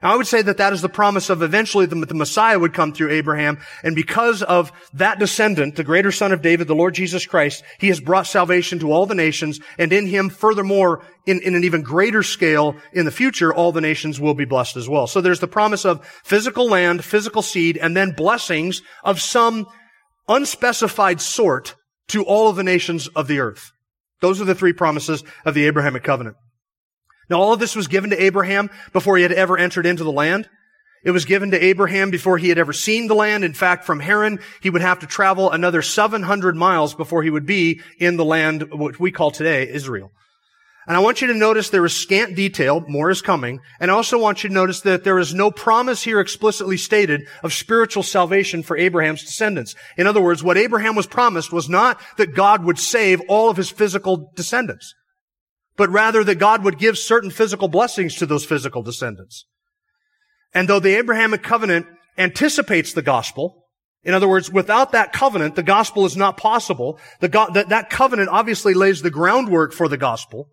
I 0.02 0.16
would 0.16 0.26
say 0.26 0.40
that 0.40 0.56
that 0.56 0.72
is 0.72 0.80
the 0.80 0.88
promise 0.88 1.28
of 1.28 1.42
eventually 1.42 1.84
the, 1.84 1.94
the, 1.94 2.14
Messiah 2.14 2.58
would 2.58 2.72
come 2.72 2.92
through 2.92 3.10
Abraham. 3.10 3.58
And 3.82 3.94
because 3.94 4.42
of 4.42 4.72
that 4.94 5.18
descendant, 5.18 5.76
the 5.76 5.84
greater 5.84 6.10
son 6.10 6.32
of 6.32 6.40
David, 6.40 6.68
the 6.68 6.74
Lord 6.74 6.94
Jesus 6.94 7.26
Christ, 7.26 7.62
he 7.78 7.88
has 7.88 8.00
brought 8.00 8.26
salvation 8.26 8.78
to 8.78 8.92
all 8.92 9.04
the 9.04 9.14
nations. 9.14 9.60
And 9.78 9.92
in 9.92 10.06
him, 10.06 10.30
furthermore, 10.30 11.04
in, 11.26 11.42
in 11.42 11.54
an 11.54 11.64
even 11.64 11.82
greater 11.82 12.22
scale 12.22 12.76
in 12.94 13.04
the 13.04 13.10
future, 13.10 13.52
all 13.52 13.72
the 13.72 13.82
nations 13.82 14.18
will 14.18 14.32
be 14.32 14.46
blessed 14.46 14.78
as 14.78 14.88
well. 14.88 15.06
So 15.06 15.20
there's 15.20 15.40
the 15.40 15.46
promise 15.46 15.84
of 15.84 16.06
physical 16.24 16.66
land, 16.66 17.04
physical 17.04 17.42
seed, 17.42 17.76
and 17.76 17.94
then 17.94 18.12
blessings 18.12 18.80
of 19.04 19.20
some 19.20 19.66
unspecified 20.28 21.20
sort 21.20 21.74
to 22.08 22.24
all 22.24 22.48
of 22.48 22.56
the 22.56 22.64
nations 22.64 23.06
of 23.08 23.28
the 23.28 23.40
earth. 23.40 23.70
Those 24.22 24.40
are 24.40 24.46
the 24.46 24.54
three 24.54 24.72
promises 24.72 25.22
of 25.44 25.52
the 25.52 25.66
Abrahamic 25.66 26.04
covenant. 26.04 26.36
Now 27.30 27.40
all 27.40 27.52
of 27.52 27.60
this 27.60 27.76
was 27.76 27.88
given 27.88 28.10
to 28.10 28.22
Abraham 28.22 28.68
before 28.92 29.16
he 29.16 29.22
had 29.22 29.32
ever 29.32 29.56
entered 29.56 29.86
into 29.86 30.04
the 30.04 30.12
land. 30.12 30.48
It 31.02 31.12
was 31.12 31.24
given 31.24 31.52
to 31.52 31.64
Abraham 31.64 32.10
before 32.10 32.36
he 32.36 32.50
had 32.50 32.58
ever 32.58 32.74
seen 32.74 33.06
the 33.06 33.14
land. 33.14 33.42
In 33.44 33.54
fact, 33.54 33.84
from 33.84 34.00
Haran, 34.00 34.40
he 34.60 34.68
would 34.68 34.82
have 34.82 34.98
to 34.98 35.06
travel 35.06 35.50
another 35.50 35.80
700 35.80 36.56
miles 36.56 36.94
before 36.94 37.22
he 37.22 37.30
would 37.30 37.46
be 37.46 37.80
in 37.98 38.18
the 38.18 38.24
land, 38.24 38.68
which 38.70 39.00
we 39.00 39.10
call 39.10 39.30
today 39.30 39.66
Israel. 39.66 40.12
And 40.86 40.96
I 40.96 41.00
want 41.00 41.20
you 41.20 41.28
to 41.28 41.34
notice 41.34 41.70
there 41.70 41.84
is 41.84 41.94
scant 41.94 42.34
detail, 42.34 42.84
more 42.88 43.10
is 43.10 43.22
coming, 43.22 43.60
and 43.78 43.90
I 43.90 43.94
also 43.94 44.18
want 44.18 44.42
you 44.42 44.48
to 44.48 44.54
notice 44.54 44.80
that 44.80 45.04
there 45.04 45.18
is 45.18 45.32
no 45.32 45.50
promise 45.50 46.02
here 46.02 46.20
explicitly 46.20 46.76
stated 46.76 47.28
of 47.42 47.52
spiritual 47.52 48.02
salvation 48.02 48.62
for 48.62 48.76
Abraham's 48.76 49.22
descendants. 49.22 49.76
In 49.96 50.06
other 50.06 50.20
words, 50.20 50.42
what 50.42 50.58
Abraham 50.58 50.96
was 50.96 51.06
promised 51.06 51.52
was 51.52 51.68
not 51.68 52.00
that 52.16 52.34
God 52.34 52.64
would 52.64 52.78
save 52.78 53.22
all 53.28 53.50
of 53.50 53.56
his 53.56 53.70
physical 53.70 54.32
descendants, 54.34 54.94
but 55.80 55.88
rather 55.88 56.22
that 56.22 56.34
God 56.34 56.62
would 56.62 56.76
give 56.76 56.98
certain 56.98 57.30
physical 57.30 57.66
blessings 57.66 58.16
to 58.16 58.26
those 58.26 58.44
physical 58.44 58.82
descendants. 58.82 59.46
And 60.52 60.68
though 60.68 60.78
the 60.78 60.94
Abrahamic 60.96 61.42
covenant 61.42 61.86
anticipates 62.18 62.92
the 62.92 63.00
gospel, 63.00 63.64
in 64.02 64.12
other 64.12 64.28
words, 64.28 64.52
without 64.52 64.92
that 64.92 65.14
covenant, 65.14 65.56
the 65.56 65.62
gospel 65.62 66.04
is 66.04 66.18
not 66.18 66.36
possible. 66.36 67.00
Go- 67.22 67.50
that, 67.54 67.70
that 67.70 67.88
covenant 67.88 68.28
obviously 68.28 68.74
lays 68.74 69.00
the 69.00 69.10
groundwork 69.10 69.72
for 69.72 69.88
the 69.88 69.96
gospel. 69.96 70.48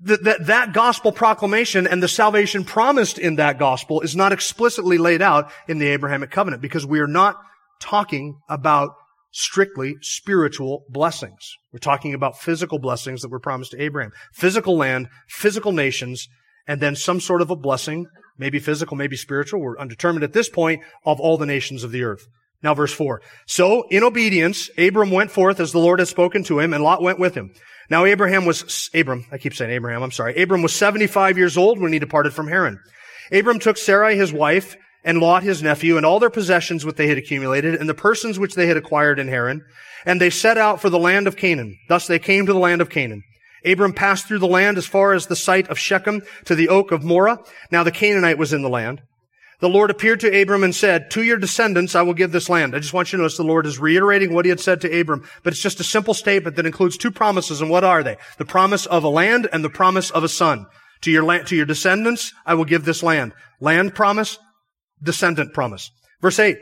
That, 0.00 0.24
that, 0.24 0.46
that 0.46 0.72
gospel 0.72 1.12
proclamation 1.12 1.86
and 1.86 2.02
the 2.02 2.08
salvation 2.08 2.64
promised 2.64 3.18
in 3.18 3.36
that 3.36 3.60
gospel 3.60 4.00
is 4.00 4.16
not 4.16 4.32
explicitly 4.32 4.98
laid 4.98 5.22
out 5.22 5.52
in 5.68 5.78
the 5.78 5.86
Abrahamic 5.86 6.32
covenant 6.32 6.62
because 6.62 6.84
we 6.84 6.98
are 6.98 7.06
not 7.06 7.36
talking 7.80 8.40
about 8.48 8.96
strictly 9.32 9.96
spiritual 10.00 10.84
blessings. 10.88 11.56
We're 11.72 11.78
talking 11.78 12.14
about 12.14 12.38
physical 12.38 12.78
blessings 12.78 13.22
that 13.22 13.30
were 13.30 13.40
promised 13.40 13.72
to 13.72 13.82
Abraham. 13.82 14.12
Physical 14.32 14.76
land, 14.76 15.08
physical 15.28 15.72
nations, 15.72 16.28
and 16.68 16.80
then 16.80 16.94
some 16.94 17.18
sort 17.18 17.42
of 17.42 17.50
a 17.50 17.56
blessing, 17.56 18.06
maybe 18.38 18.58
physical, 18.58 18.96
maybe 18.96 19.16
spiritual, 19.16 19.60
we're 19.60 19.78
undetermined 19.78 20.22
at 20.22 20.32
this 20.32 20.48
point, 20.48 20.82
of 21.04 21.18
all 21.18 21.36
the 21.36 21.46
nations 21.46 21.82
of 21.82 21.90
the 21.90 22.04
earth. 22.04 22.26
Now 22.62 22.74
verse 22.74 22.92
4. 22.92 23.20
So, 23.46 23.88
in 23.88 24.04
obedience, 24.04 24.70
Abram 24.78 25.10
went 25.10 25.32
forth 25.32 25.58
as 25.58 25.72
the 25.72 25.80
Lord 25.80 25.98
had 25.98 26.08
spoken 26.08 26.44
to 26.44 26.60
him, 26.60 26.72
and 26.72 26.84
Lot 26.84 27.02
went 27.02 27.18
with 27.18 27.34
him. 27.34 27.52
Now 27.90 28.04
Abraham 28.04 28.44
was, 28.44 28.90
Abram, 28.94 29.26
I 29.32 29.38
keep 29.38 29.54
saying 29.54 29.72
Abraham, 29.72 30.02
I'm 30.02 30.12
sorry. 30.12 30.40
Abram 30.40 30.62
was 30.62 30.72
75 30.72 31.36
years 31.36 31.56
old 31.56 31.80
when 31.80 31.92
he 31.92 31.98
departed 31.98 32.32
from 32.32 32.48
Haran. 32.48 32.78
Abram 33.32 33.58
took 33.58 33.76
Sarai 33.76 34.16
his 34.16 34.32
wife, 34.32 34.76
and 35.04 35.18
Lot 35.18 35.42
his 35.42 35.62
nephew, 35.62 35.96
and 35.96 36.06
all 36.06 36.20
their 36.20 36.30
possessions 36.30 36.84
which 36.84 36.96
they 36.96 37.08
had 37.08 37.18
accumulated, 37.18 37.74
and 37.74 37.88
the 37.88 37.94
persons 37.94 38.38
which 38.38 38.54
they 38.54 38.66
had 38.66 38.76
acquired 38.76 39.18
in 39.18 39.28
Haran, 39.28 39.64
and 40.06 40.20
they 40.20 40.30
set 40.30 40.58
out 40.58 40.80
for 40.80 40.90
the 40.90 40.98
land 40.98 41.26
of 41.26 41.36
Canaan. 41.36 41.78
Thus 41.88 42.06
they 42.06 42.18
came 42.18 42.46
to 42.46 42.52
the 42.52 42.58
land 42.58 42.80
of 42.80 42.90
Canaan. 42.90 43.22
Abram 43.64 43.92
passed 43.92 44.26
through 44.26 44.40
the 44.40 44.46
land 44.46 44.78
as 44.78 44.86
far 44.86 45.12
as 45.12 45.26
the 45.26 45.36
site 45.36 45.68
of 45.68 45.78
Shechem 45.78 46.22
to 46.46 46.54
the 46.54 46.68
oak 46.68 46.90
of 46.90 47.04
Moreh. 47.04 47.38
Now 47.70 47.84
the 47.84 47.92
Canaanite 47.92 48.38
was 48.38 48.52
in 48.52 48.62
the 48.62 48.68
land. 48.68 49.02
The 49.60 49.68
Lord 49.68 49.90
appeared 49.90 50.18
to 50.20 50.42
Abram 50.42 50.64
and 50.64 50.74
said, 50.74 51.08
to 51.12 51.22
your 51.22 51.36
descendants 51.36 51.94
I 51.94 52.02
will 52.02 52.14
give 52.14 52.32
this 52.32 52.48
land. 52.48 52.74
I 52.74 52.80
just 52.80 52.92
want 52.92 53.12
you 53.12 53.18
to 53.18 53.22
notice 53.22 53.36
the 53.36 53.44
Lord 53.44 53.64
is 53.64 53.78
reiterating 53.78 54.34
what 54.34 54.44
he 54.44 54.48
had 54.48 54.58
said 54.58 54.80
to 54.80 55.00
Abram, 55.00 55.24
but 55.44 55.52
it's 55.52 55.62
just 55.62 55.78
a 55.78 55.84
simple 55.84 56.14
statement 56.14 56.56
that 56.56 56.66
includes 56.66 56.96
two 56.96 57.12
promises, 57.12 57.60
and 57.60 57.70
what 57.70 57.84
are 57.84 58.02
they? 58.02 58.16
The 58.38 58.44
promise 58.44 58.86
of 58.86 59.04
a 59.04 59.08
land 59.08 59.48
and 59.52 59.62
the 59.62 59.70
promise 59.70 60.10
of 60.10 60.24
a 60.24 60.28
son. 60.28 60.66
To 61.02 61.12
your 61.12 61.22
land, 61.22 61.46
to 61.46 61.54
your 61.54 61.64
descendants, 61.66 62.32
I 62.44 62.54
will 62.54 62.64
give 62.64 62.84
this 62.84 63.04
land. 63.04 63.34
Land 63.60 63.94
promise, 63.94 64.36
descendant 65.02 65.52
promise. 65.52 65.90
Verse 66.20 66.38
8, 66.38 66.58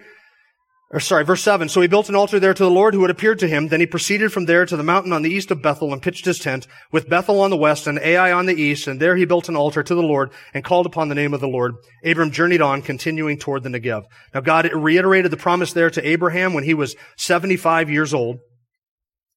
or 0.93 0.99
sorry, 0.99 1.25
verse 1.25 1.43
7. 1.43 1.69
So 1.69 1.81
he 1.81 1.87
built 1.87 2.09
an 2.09 2.17
altar 2.17 2.41
there 2.41 2.53
to 2.53 2.65
the 2.65 2.71
Lord 2.71 2.95
who 2.95 3.03
had 3.03 3.13
appeared 3.13 3.39
to 3.41 3.47
him. 3.47 3.69
Then 3.69 3.79
he 3.79 3.87
proceeded 3.87 4.33
from 4.33 4.47
there 4.47 4.67
to 4.67 4.77
the 4.77 4.83
mountain 4.83 5.13
on 5.13 5.23
the 5.23 5.31
east 5.31 5.53
of 5.53 5.63
Bethel 5.63 5.93
and 5.93 6.03
pitched 6.03 6.25
his 6.25 6.41
tent 6.41 6.67
with 6.91 7.09
Bethel 7.09 7.41
on 7.43 7.51
the 7.51 7.57
west 7.57 7.87
and 7.87 7.99
Ai 8.01 8.33
on 8.33 8.47
the 8.47 8.61
east. 8.61 8.89
And 8.89 8.99
there 8.99 9.15
he 9.15 9.25
built 9.25 9.49
an 9.49 9.55
altar 9.55 9.85
to 9.85 9.95
the 9.95 10.03
Lord 10.03 10.33
and 10.53 10.65
called 10.65 10.87
upon 10.87 11.09
the 11.09 11.15
name 11.15 11.33
of 11.33 11.41
the 11.41 11.47
Lord. 11.47 11.75
Abram 12.05 12.33
journeyed 12.33 12.61
on, 12.61 12.83
continuing 12.83 13.39
toward 13.39 13.63
the 13.63 13.69
Negev. 13.69 14.03
Now 14.35 14.41
God 14.41 14.69
reiterated 14.75 15.31
the 15.31 15.37
promise 15.37 15.73
there 15.73 15.91
to 15.91 16.07
Abraham 16.07 16.55
when 16.55 16.65
he 16.65 16.75
was 16.75 16.97
75 17.17 17.89
years 17.89 18.13
old. 18.13 18.41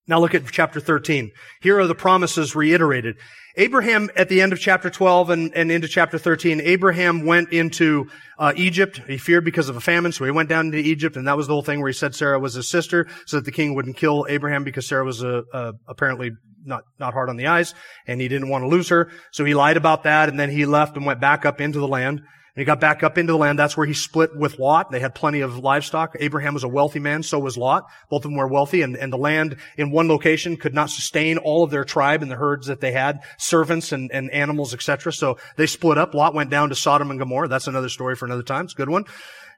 Now 0.08 0.20
look 0.20 0.36
at 0.36 0.46
chapter 0.52 0.80
13. 0.80 1.32
Here 1.62 1.80
are 1.80 1.88
the 1.88 1.96
promises 1.96 2.56
reiterated. 2.56 3.16
Abraham, 3.56 4.10
at 4.16 4.30
the 4.30 4.42
end 4.42 4.52
of 4.52 4.60
chapter 4.60 4.90
12 4.90 5.30
and, 5.30 5.56
and 5.56 5.72
into 5.72 5.88
chapter 5.88 6.18
13, 6.18 6.60
Abraham 6.60 7.26
went 7.26 7.54
into 7.54 8.10
uh, 8.40 8.52
Egypt. 8.56 9.00
He 9.08 9.18
feared 9.18 9.46
because 9.46 9.70
of 9.70 9.76
a 9.76 9.82
famine, 9.82 10.12
so 10.12 10.26
he 10.26 10.32
went 10.32 10.50
down 10.50 10.66
into 10.66 10.80
Egypt, 10.80 11.16
and 11.16 11.28
that 11.28 11.38
was 11.38 11.48
the 11.48 11.54
whole 11.54 11.62
thing 11.62 11.80
where 11.80 11.90
he 11.90 11.94
said 11.94 12.16
Sarah 12.16 12.40
was 12.40 12.56
his 12.56 12.68
sister, 12.68 13.08
so 13.28 13.38
that 13.38 13.46
the 13.46 13.52
king 13.52 13.76
wouldn't 13.76 13.96
kill 13.96 14.26
Abraham 14.28 14.64
because 14.64 14.88
Sarah 14.88 15.06
was 15.06 15.22
a, 15.22 15.44
a, 15.54 15.74
apparently 15.88 16.32
not 16.66 16.84
not 17.00 17.14
hard 17.14 17.30
on 17.30 17.38
the 17.38 17.48
eyes, 17.48 17.76
and 18.08 18.20
he 18.20 18.28
didn't 18.28 18.50
want 18.50 18.64
to 18.64 18.68
lose 18.68 18.90
her. 18.90 19.12
So 19.32 19.46
he 19.46 19.54
lied 19.54 19.78
about 19.78 20.04
that, 20.04 20.30
and 20.30 20.40
then 20.40 20.50
he 20.50 20.66
left 20.66 20.98
and 20.98 21.06
went 21.06 21.22
back 21.22 21.46
up 21.46 21.62
into 21.62 21.80
the 21.80 21.88
land. 21.88 22.22
And 22.56 22.62
he 22.62 22.66
got 22.66 22.80
back 22.80 23.02
up 23.02 23.18
into 23.18 23.34
the 23.34 23.38
land. 23.38 23.58
That's 23.58 23.76
where 23.76 23.88
he 23.88 23.96
split 23.96 24.36
with 24.36 24.60
Lot. 24.60 24.92
They 24.92 25.00
had 25.00 25.16
plenty 25.16 25.42
of 25.42 25.58
livestock. 25.58 26.16
Abraham 26.20 26.54
was 26.54 26.64
a 26.64 26.68
wealthy 26.68 27.00
man. 27.00 27.24
So 27.24 27.40
was 27.40 27.58
Lot. 27.58 27.86
Both 28.12 28.26
of 28.26 28.30
them 28.30 28.36
were 28.36 28.48
wealthy 28.48 28.84
and, 28.84 28.96
and 28.96 29.12
the 29.12 29.18
land 29.18 29.58
in 29.76 29.90
one 29.90 30.08
location 30.08 30.58
could 30.58 30.76
not 30.76 30.92
sustain 30.92 31.40
all 31.40 31.64
of 31.64 31.72
their 31.72 31.84
tribe 31.84 32.22
and 32.22 32.30
the 32.30 32.36
herds 32.36 32.68
that 32.68 32.80
they 32.80 32.92
had, 32.92 33.22
servants 33.40 33.92
and, 33.92 34.12
and 34.12 34.30
animals, 34.30 34.72
etc. 34.72 35.12
So 35.14 35.40
they 35.58 35.66
split 35.66 35.98
up. 35.98 36.14
Lot 36.14 36.36
went 36.36 36.52
down 36.52 36.70
to 36.70 36.76
Sodom 36.76 37.10
and 37.10 37.20
Gomorrah. 37.20 37.48
That's 37.48 37.68
another 37.68 37.90
story 37.90 38.16
for 38.16 38.26
another 38.26 38.44
time. 38.44 38.66
It's 38.66 38.74
a 38.74 38.78
good 38.78 38.90
one. 38.90 39.06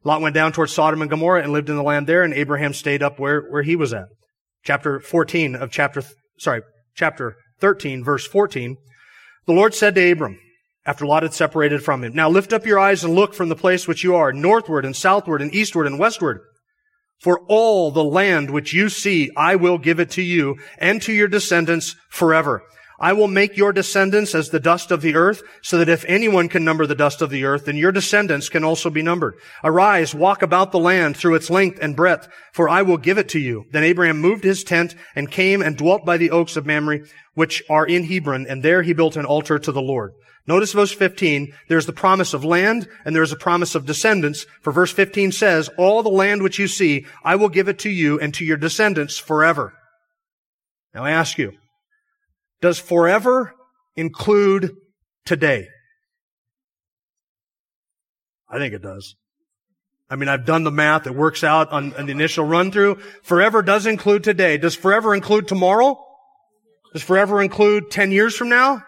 Lot 0.05 0.21
went 0.21 0.35
down 0.35 0.53
towards 0.53 0.71
Sodom 0.71 1.01
and 1.01 1.11
Gomorrah 1.11 1.43
and 1.43 1.51
lived 1.51 1.69
in 1.69 1.75
the 1.75 1.83
land 1.83 2.07
there 2.07 2.23
and 2.23 2.33
Abraham 2.33 2.73
stayed 2.73 3.03
up 3.03 3.19
where, 3.19 3.41
where 3.41 3.63
he 3.63 3.75
was 3.75 3.93
at. 3.93 4.07
Chapter 4.63 5.01
14 5.01 5.55
of 5.55 5.69
chapter, 5.69 6.01
sorry, 6.39 6.61
chapter 6.95 7.35
13 7.59 8.05
verse 8.05 8.25
14. 8.25 8.77
The 9.47 9.53
Lord 9.53 9.73
said 9.73 9.95
to 9.95 10.11
Abram, 10.11 10.39
after 10.85 11.05
Lot 11.05 11.23
had 11.23 11.33
separated 11.33 11.83
from 11.83 12.03
him. 12.03 12.13
Now 12.13 12.29
lift 12.29 12.53
up 12.53 12.65
your 12.65 12.79
eyes 12.79 13.03
and 13.03 13.15
look 13.15 13.33
from 13.33 13.49
the 13.49 13.55
place 13.55 13.87
which 13.87 14.03
you 14.03 14.15
are, 14.15 14.31
northward 14.31 14.85
and 14.85 14.95
southward 14.95 15.41
and 15.41 15.53
eastward 15.53 15.87
and 15.87 15.97
westward. 15.97 16.41
For 17.21 17.41
all 17.47 17.91
the 17.91 18.03
land 18.03 18.51
which 18.51 18.73
you 18.73 18.89
see, 18.89 19.31
I 19.35 19.55
will 19.55 19.77
give 19.77 19.99
it 19.99 20.11
to 20.11 20.21
you 20.21 20.57
and 20.77 21.01
to 21.03 21.13
your 21.13 21.27
descendants 21.27 21.95
forever. 22.09 22.63
I 22.99 23.13
will 23.13 23.27
make 23.27 23.57
your 23.57 23.73
descendants 23.73 24.33
as 24.33 24.49
the 24.49 24.59
dust 24.59 24.91
of 24.91 25.01
the 25.01 25.15
earth, 25.15 25.41
so 25.61 25.77
that 25.77 25.89
if 25.89 26.05
anyone 26.07 26.49
can 26.49 26.63
number 26.63 26.85
the 26.85 26.95
dust 26.95 27.21
of 27.21 27.29
the 27.29 27.43
earth, 27.43 27.65
then 27.65 27.75
your 27.75 27.91
descendants 27.91 28.49
can 28.49 28.63
also 28.63 28.89
be 28.89 29.01
numbered. 29.01 29.35
Arise, 29.63 30.15
walk 30.15 30.41
about 30.41 30.71
the 30.71 30.79
land 30.79 31.17
through 31.17 31.35
its 31.35 31.49
length 31.49 31.79
and 31.81 31.95
breadth, 31.95 32.27
for 32.53 32.69
I 32.69 32.81
will 32.81 32.97
give 32.97 33.17
it 33.17 33.29
to 33.29 33.39
you. 33.39 33.65
Then 33.71 33.83
Abraham 33.83 34.19
moved 34.19 34.43
his 34.43 34.63
tent 34.63 34.95
and 35.15 35.29
came 35.29 35.61
and 35.61 35.77
dwelt 35.77 36.05
by 36.05 36.17
the 36.17 36.31
oaks 36.31 36.55
of 36.55 36.65
Mamre, 36.65 37.01
which 37.33 37.63
are 37.69 37.85
in 37.85 38.05
Hebron, 38.05 38.45
and 38.47 38.63
there 38.63 38.81
he 38.81 38.93
built 38.93 39.17
an 39.17 39.25
altar 39.25 39.59
to 39.59 39.71
the 39.71 39.81
Lord. 39.81 40.13
Notice 40.47 40.73
verse 40.73 40.91
15, 40.91 41.53
there's 41.69 41.87
the 41.87 41.93
promise 41.93 42.33
of 42.35 42.45
land 42.45 42.87
and 43.03 43.15
there's 43.15 43.31
a 43.31 43.37
promise 43.37 43.73
of 43.73 43.87
descendants. 43.87 44.45
For 44.61 44.71
verse 44.71 44.91
15 44.91 45.31
says, 45.31 45.69
all 45.77 46.03
the 46.03 46.09
land 46.09 46.43
which 46.43 46.59
you 46.59 46.67
see, 46.67 47.07
I 47.23 47.35
will 47.35 47.49
give 47.49 47.67
it 47.67 47.79
to 47.79 47.89
you 47.89 48.19
and 48.19 48.31
to 48.35 48.45
your 48.45 48.57
descendants 48.57 49.17
forever. 49.17 49.73
Now 50.93 51.03
I 51.03 51.11
ask 51.11 51.39
you, 51.39 51.53
does 52.65 52.79
forever 52.79 53.53
include 53.95 54.71
today? 55.23 55.67
I 58.49 58.57
think 58.57 58.73
it 58.73 58.81
does. 58.81 59.13
I 60.09 60.15
mean, 60.15 60.29
I've 60.29 60.47
done 60.47 60.63
the 60.63 60.71
math. 60.71 61.05
It 61.05 61.13
works 61.13 61.43
out 61.43 61.71
on, 61.71 61.93
on 61.93 62.07
the 62.07 62.11
initial 62.11 62.43
run 62.43 62.71
through. 62.71 62.95
Forever 63.21 63.61
does 63.61 63.85
include 63.85 64.23
today. 64.23 64.57
Does 64.57 64.73
forever 64.73 65.13
include 65.13 65.47
tomorrow? 65.47 66.03
Does 66.91 67.03
forever 67.03 67.39
include 67.39 67.91
10 67.91 68.11
years 68.11 68.35
from 68.35 68.49
now? 68.49 68.81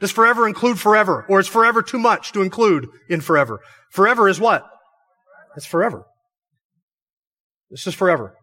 Does 0.00 0.10
forever 0.10 0.48
include 0.48 0.80
forever? 0.80 1.26
Or 1.28 1.40
is 1.40 1.46
forever 1.46 1.82
too 1.82 1.98
much 1.98 2.32
to 2.32 2.40
include 2.40 2.88
in 3.10 3.20
forever? 3.20 3.60
Forever 3.90 4.30
is 4.30 4.40
what? 4.40 4.66
It's 5.58 5.66
forever. 5.66 6.06
This 7.70 7.86
is 7.86 7.92
forever. 7.92 8.34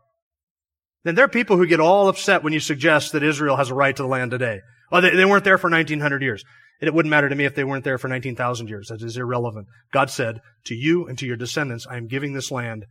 Then 1.04 1.16
there 1.16 1.26
are 1.26 1.30
people 1.30 1.58
who 1.58 1.66
get 1.66 1.80
all 1.80 2.08
upset 2.08 2.44
when 2.44 2.54
you 2.54 2.60
suggest 2.60 3.12
that 3.12 3.24
Israel 3.24 3.58
has 3.58 3.70
a 3.70 3.76
right 3.76 3.96
to 3.96 4.04
the 4.04 4.08
land 4.08 4.32
today. 4.32 4.62
Oh, 4.92 5.02
they, 5.02 5.16
they 5.16 5.26
weren't 5.26 5.44
there 5.44 5.58
for 5.58 5.70
1900 5.70 6.22
years. 6.22 6.44
It 6.80 6.94
wouldn't 6.94 7.12
matter 7.12 7.30
to 7.30 7.36
me 7.36 7.46
if 7.46 7.56
they 7.56 7.64
weren't 7.64 7.84
there 7.84 7.98
for 7.98 8.08
19,000 8.08 8.68
years. 8.68 8.88
That 8.88 9.02
is 9.02 9.18
irrelevant. 9.18 9.68
God 9.94 10.10
said, 10.10 10.40
to 10.66 10.76
you 10.76 11.08
and 11.08 11.18
to 11.20 11.26
your 11.26 11.38
descendants, 11.38 11.88
I 11.88 11.98
am 11.98 12.08
giving 12.08 12.34
this 12.34 12.52
land 12.52 12.86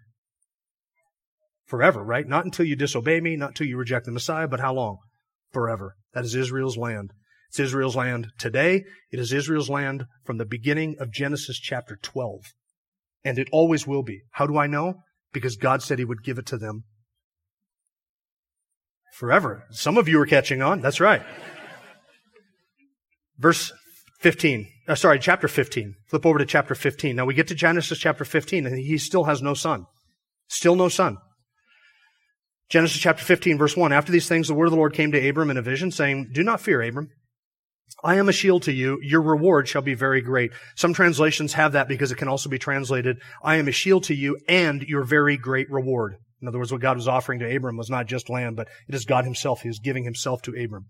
forever, 1.67 2.03
right? 2.03 2.27
Not 2.27 2.45
until 2.45 2.67
you 2.67 2.77
disobey 2.77 3.21
me, 3.21 3.37
not 3.37 3.51
until 3.51 3.67
you 3.67 3.77
reject 3.77 4.07
the 4.07 4.13
Messiah, 4.13 4.49
but 4.49 4.61
how 4.61 4.75
long? 4.75 4.99
Forever. 5.53 5.97
That 6.15 6.25
is 6.25 6.35
Israel's 6.35 6.77
land. 6.77 7.13
It's 7.49 7.61
Israel's 7.61 7.97
land 7.97 8.29
today. 8.39 8.85
It 9.11 9.19
is 9.19 9.33
Israel's 9.33 9.71
land 9.71 10.07
from 10.25 10.39
the 10.39 10.45
beginning 10.45 10.97
of 11.01 11.13
Genesis 11.13 11.59
chapter 11.59 11.99
12. 12.01 12.43
And 13.25 13.39
it 13.39 13.49
always 13.51 13.87
will 13.87 14.05
be. 14.05 14.23
How 14.33 14.47
do 14.47 14.57
I 14.57 14.69
know? 14.69 14.95
Because 15.33 15.57
God 15.57 15.83
said 15.83 15.99
he 15.99 16.05
would 16.05 16.23
give 16.23 16.39
it 16.39 16.47
to 16.47 16.59
them 16.59 16.85
forever. 19.21 19.65
Some 19.71 19.99
of 19.99 20.09
you 20.09 20.19
are 20.19 20.27
catching 20.27 20.63
on. 20.63 20.81
That's 20.81 20.99
right. 20.99 21.23
Verse 23.39 23.71
15. 24.21 24.67
Uh, 24.89 24.95
sorry, 24.95 25.19
chapter 25.19 25.47
15. 25.47 25.95
Flip 26.09 26.27
over 26.27 26.39
to 26.39 26.47
chapter 26.47 26.75
15. 26.75 27.15
Now 27.15 27.27
we 27.27 27.35
get 27.35 27.47
to 27.49 27.55
Genesis 27.55 27.99
chapter 27.99 28.25
15 28.25 28.67
and 28.67 28.79
he 28.79 28.97
still 28.97 29.25
has 29.25 29.43
no 29.43 29.53
son. 29.53 29.85
Still 30.49 30.75
no 30.75 30.89
son. 30.89 31.19
Genesis 32.71 32.99
chapter 32.99 33.23
15 33.23 33.59
verse 33.59 33.77
1. 33.77 33.93
After 33.93 34.11
these 34.11 34.27
things, 34.27 34.49
the 34.49 34.55
word 34.55 34.67
of 34.67 34.71
the 34.71 34.79
Lord 34.79 34.95
came 34.95 35.13
to 35.13 35.29
Abram 35.29 35.51
in 35.51 35.59
a 35.59 35.63
vision 35.63 35.91
saying, 35.91 36.31
Do 36.33 36.43
not 36.43 36.63
fear, 36.63 36.81
Abram. 36.81 37.11
I 38.03 38.17
am 38.17 38.31
a 38.31 38.33
shield 38.33 38.63
to 38.63 38.73
you. 38.73 38.99
Your 39.03 39.21
reward 39.21 39.69
shall 39.69 39.83
be 39.83 39.95
very 39.95 40.23
great. 40.23 40.53
Some 40.77 40.95
translations 40.95 41.53
have 41.53 41.73
that 41.73 41.89
because 41.89 42.11
it 42.11 42.17
can 42.17 42.29
also 42.29 42.49
be 42.49 42.59
translated, 42.59 43.19
I 43.45 43.57
am 43.57 43.69
a 43.69 43.73
shield 43.73 44.05
to 44.05 44.15
you 44.15 44.39
and 44.49 44.81
your 44.83 45.05
very 45.05 45.37
great 45.37 45.71
reward. 45.71 46.17
In 46.41 46.49
other 46.49 46.59
words, 46.59 46.73
what 46.73 46.81
God 46.81 46.97
was 46.97 47.09
offering 47.09 47.41
to 47.41 47.57
Abram 47.57 47.77
was 47.77 47.91
not 47.91 48.07
just 48.07 48.31
land, 48.31 48.57
but 48.57 48.69
it 48.89 48.95
is 48.95 49.05
God 49.05 49.25
himself. 49.25 49.63
He 49.63 49.69
is 49.69 49.79
giving 49.79 50.05
himself 50.05 50.43
to 50.43 50.63
Abram. 50.63 50.87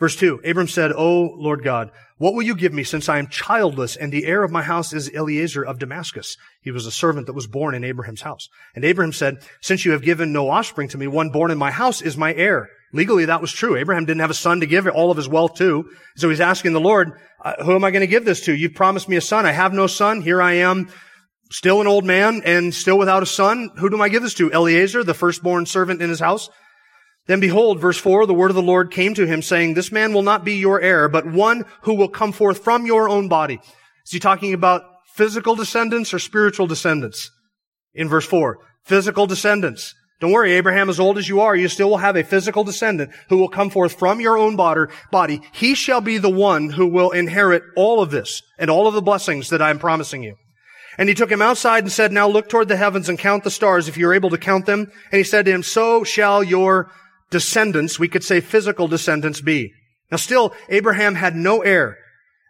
Verse 0.00 0.16
2, 0.16 0.40
Abram 0.46 0.66
said, 0.66 0.92
O 0.92 1.34
Lord 1.36 1.62
God, 1.62 1.90
what 2.16 2.32
will 2.32 2.42
you 2.42 2.54
give 2.54 2.72
me 2.72 2.84
since 2.84 3.06
I 3.10 3.18
am 3.18 3.26
childless 3.26 3.96
and 3.96 4.10
the 4.10 4.24
heir 4.24 4.42
of 4.42 4.50
my 4.50 4.62
house 4.62 4.94
is 4.94 5.12
Eliezer 5.14 5.62
of 5.62 5.78
Damascus? 5.78 6.38
He 6.62 6.70
was 6.70 6.86
a 6.86 6.90
servant 6.90 7.26
that 7.26 7.34
was 7.34 7.46
born 7.46 7.74
in 7.74 7.84
Abraham's 7.84 8.22
house. 8.22 8.48
And 8.74 8.82
Abraham 8.82 9.12
said, 9.12 9.42
since 9.60 9.84
you 9.84 9.92
have 9.92 10.00
given 10.00 10.32
no 10.32 10.48
offspring 10.48 10.88
to 10.88 10.98
me, 10.98 11.06
one 11.06 11.28
born 11.28 11.50
in 11.50 11.58
my 11.58 11.70
house 11.70 12.00
is 12.00 12.16
my 12.16 12.32
heir. 12.32 12.70
Legally, 12.94 13.26
that 13.26 13.42
was 13.42 13.52
true. 13.52 13.76
Abraham 13.76 14.06
didn't 14.06 14.22
have 14.22 14.30
a 14.30 14.34
son 14.34 14.60
to 14.60 14.66
give 14.66 14.86
all 14.88 15.10
of 15.10 15.18
his 15.18 15.28
wealth 15.28 15.56
to. 15.56 15.90
So 16.16 16.30
he's 16.30 16.40
asking 16.40 16.72
the 16.72 16.80
Lord, 16.80 17.12
uh, 17.44 17.62
who 17.62 17.74
am 17.74 17.84
I 17.84 17.90
going 17.90 18.00
to 18.00 18.06
give 18.06 18.24
this 18.24 18.46
to? 18.46 18.54
You've 18.54 18.74
promised 18.74 19.08
me 19.08 19.16
a 19.16 19.20
son. 19.20 19.44
I 19.44 19.52
have 19.52 19.74
no 19.74 19.86
son. 19.86 20.22
Here 20.22 20.40
I 20.40 20.54
am, 20.54 20.88
still 21.50 21.80
an 21.80 21.86
old 21.86 22.04
man 22.04 22.42
and 22.44 22.74
still 22.74 22.98
without 22.98 23.22
a 23.22 23.26
son. 23.26 23.70
Who 23.78 23.90
do 23.90 24.00
I 24.00 24.08
give 24.08 24.22
this 24.22 24.34
to? 24.34 24.52
Eliezer, 24.52 25.04
the 25.04 25.14
firstborn 25.14 25.66
servant 25.66 26.00
in 26.00 26.08
his 26.08 26.20
house. 26.20 26.48
Then 27.26 27.40
behold, 27.40 27.80
verse 27.80 27.98
4, 27.98 28.26
the 28.26 28.34
word 28.34 28.50
of 28.50 28.56
the 28.56 28.62
Lord 28.62 28.90
came 28.90 29.14
to 29.14 29.26
him 29.26 29.42
saying, 29.42 29.74
This 29.74 29.92
man 29.92 30.12
will 30.12 30.22
not 30.22 30.44
be 30.44 30.54
your 30.54 30.80
heir, 30.80 31.08
but 31.08 31.26
one 31.26 31.64
who 31.82 31.94
will 31.94 32.08
come 32.08 32.32
forth 32.32 32.64
from 32.64 32.86
your 32.86 33.08
own 33.08 33.28
body. 33.28 33.60
Is 34.04 34.12
he 34.12 34.18
talking 34.18 34.54
about 34.54 34.82
physical 35.14 35.54
descendants 35.54 36.14
or 36.14 36.18
spiritual 36.18 36.66
descendants? 36.66 37.30
In 37.94 38.08
verse 38.08 38.26
4, 38.26 38.58
physical 38.84 39.26
descendants. 39.26 39.94
Don't 40.20 40.32
worry, 40.32 40.52
Abraham, 40.52 40.90
as 40.90 41.00
old 41.00 41.18
as 41.18 41.28
you 41.28 41.40
are, 41.40 41.56
you 41.56 41.68
still 41.68 41.88
will 41.88 41.96
have 41.96 42.16
a 42.16 42.24
physical 42.24 42.62
descendant 42.62 43.10
who 43.28 43.38
will 43.38 43.48
come 43.48 43.70
forth 43.70 43.98
from 43.98 44.20
your 44.20 44.36
own 44.36 44.54
body. 44.54 45.40
He 45.52 45.74
shall 45.74 46.02
be 46.02 46.18
the 46.18 46.28
one 46.28 46.70
who 46.70 46.86
will 46.86 47.10
inherit 47.10 47.62
all 47.74 48.02
of 48.02 48.10
this 48.10 48.42
and 48.58 48.70
all 48.70 48.86
of 48.86 48.94
the 48.94 49.00
blessings 49.00 49.48
that 49.48 49.62
I 49.62 49.70
am 49.70 49.78
promising 49.78 50.22
you. 50.22 50.36
And 51.00 51.08
he 51.08 51.14
took 51.14 51.30
him 51.30 51.40
outside 51.40 51.82
and 51.82 51.90
said, 51.90 52.12
Now 52.12 52.28
look 52.28 52.50
toward 52.50 52.68
the 52.68 52.76
heavens 52.76 53.08
and 53.08 53.18
count 53.18 53.42
the 53.42 53.50
stars 53.50 53.88
if 53.88 53.96
you're 53.96 54.12
able 54.12 54.28
to 54.28 54.36
count 54.36 54.66
them. 54.66 54.80
And 55.10 55.18
he 55.18 55.24
said 55.24 55.46
to 55.46 55.50
him, 55.50 55.62
So 55.62 56.04
shall 56.04 56.44
your 56.44 56.92
descendants, 57.30 57.98
we 57.98 58.06
could 58.06 58.22
say 58.22 58.42
physical 58.42 58.86
descendants 58.86 59.40
be. 59.40 59.72
Now 60.10 60.18
still, 60.18 60.54
Abraham 60.68 61.14
had 61.14 61.34
no 61.34 61.62
heir. 61.62 61.96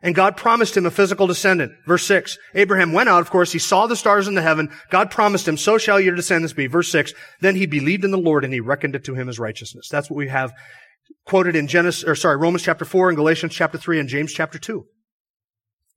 And 0.02 0.16
God 0.16 0.36
promised 0.36 0.76
him 0.76 0.84
a 0.84 0.90
physical 0.90 1.28
descendant. 1.28 1.70
Verse 1.86 2.04
6. 2.06 2.38
Abraham 2.56 2.92
went 2.92 3.08
out, 3.08 3.20
of 3.20 3.30
course, 3.30 3.52
he 3.52 3.60
saw 3.60 3.86
the 3.86 3.94
stars 3.94 4.26
in 4.26 4.34
the 4.34 4.42
heaven. 4.42 4.68
God 4.90 5.12
promised 5.12 5.46
him, 5.46 5.56
so 5.56 5.78
shall 5.78 6.00
your 6.00 6.16
descendants 6.16 6.52
be. 6.52 6.66
Verse 6.66 6.90
6. 6.90 7.14
Then 7.40 7.54
he 7.54 7.66
believed 7.66 8.04
in 8.04 8.10
the 8.10 8.18
Lord 8.18 8.44
and 8.44 8.52
he 8.52 8.58
reckoned 8.58 8.96
it 8.96 9.04
to 9.04 9.14
him 9.14 9.28
as 9.28 9.38
righteousness. 9.38 9.88
That's 9.88 10.10
what 10.10 10.16
we 10.16 10.26
have 10.26 10.52
quoted 11.24 11.54
in 11.54 11.68
Genesis, 11.68 12.02
or 12.02 12.16
sorry, 12.16 12.36
Romans 12.36 12.64
chapter 12.64 12.84
4 12.84 13.10
and 13.10 13.16
Galatians 13.16 13.54
chapter 13.54 13.78
3 13.78 14.00
and 14.00 14.08
James 14.08 14.32
chapter 14.32 14.58
2. 14.58 14.84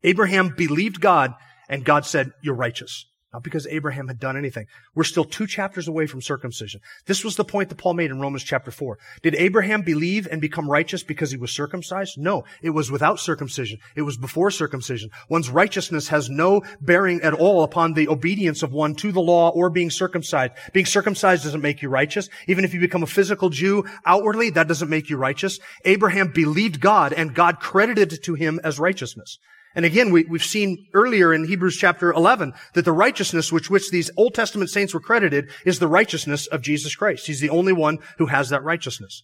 Abraham 0.03 0.53
believed 0.55 1.01
God 1.01 1.33
and 1.69 1.85
God 1.85 2.05
said, 2.05 2.31
you're 2.41 2.55
righteous. 2.55 3.05
Not 3.33 3.41
because 3.41 3.65
Abraham 3.65 4.07
had 4.07 4.19
done 4.19 4.37
anything. 4.37 4.67
We're 4.93 5.03
still 5.03 5.25
two 5.25 5.47
chapters 5.47 5.87
away 5.87 6.05
from 6.05 6.21
circumcision. 6.21 6.81
This 7.07 7.23
was 7.23 7.35
the 7.35 7.43
point 7.43 7.69
that 7.69 7.79
Paul 7.79 7.95
made 7.95 8.11
in 8.11 8.19
Romans 8.19 8.43
chapter 8.43 8.69
4. 8.69 8.99
Did 9.23 9.33
Abraham 9.33 9.81
believe 9.81 10.27
and 10.29 10.39
become 10.39 10.69
righteous 10.69 11.01
because 11.01 11.31
he 11.31 11.37
was 11.37 11.51
circumcised? 11.51 12.19
No. 12.19 12.43
It 12.61 12.69
was 12.69 12.91
without 12.91 13.19
circumcision. 13.19 13.79
It 13.95 14.03
was 14.03 14.17
before 14.17 14.51
circumcision. 14.51 15.09
One's 15.29 15.49
righteousness 15.49 16.09
has 16.09 16.29
no 16.29 16.61
bearing 16.79 17.21
at 17.21 17.33
all 17.33 17.63
upon 17.63 17.93
the 17.93 18.07
obedience 18.07 18.61
of 18.61 18.71
one 18.71 18.93
to 18.95 19.11
the 19.11 19.19
law 19.19 19.49
or 19.49 19.71
being 19.71 19.89
circumcised. 19.89 20.53
Being 20.71 20.85
circumcised 20.85 21.43
doesn't 21.43 21.59
make 21.59 21.81
you 21.81 21.89
righteous. 21.89 22.29
Even 22.47 22.65
if 22.65 22.73
you 22.75 22.79
become 22.79 23.01
a 23.01 23.07
physical 23.07 23.49
Jew 23.49 23.83
outwardly, 24.05 24.51
that 24.51 24.67
doesn't 24.67 24.91
make 24.91 25.09
you 25.09 25.17
righteous. 25.17 25.59
Abraham 25.85 26.31
believed 26.31 26.79
God 26.79 27.13
and 27.13 27.33
God 27.33 27.59
credited 27.59 28.13
it 28.13 28.23
to 28.25 28.35
him 28.35 28.59
as 28.63 28.79
righteousness. 28.79 29.39
And 29.75 29.85
again, 29.85 30.11
we, 30.11 30.25
have 30.31 30.43
seen 30.43 30.87
earlier 30.93 31.33
in 31.33 31.45
Hebrews 31.45 31.77
chapter 31.77 32.11
11 32.11 32.53
that 32.73 32.85
the 32.85 32.91
righteousness 32.91 33.51
which 33.51 33.69
which 33.69 33.89
these 33.89 34.11
Old 34.17 34.35
Testament 34.35 34.69
saints 34.69 34.93
were 34.93 34.99
credited 34.99 35.49
is 35.65 35.79
the 35.79 35.87
righteousness 35.87 36.47
of 36.47 36.61
Jesus 36.61 36.95
Christ. 36.95 37.27
He's 37.27 37.39
the 37.41 37.49
only 37.49 37.73
one 37.73 37.99
who 38.17 38.27
has 38.27 38.49
that 38.49 38.63
righteousness. 38.63 39.23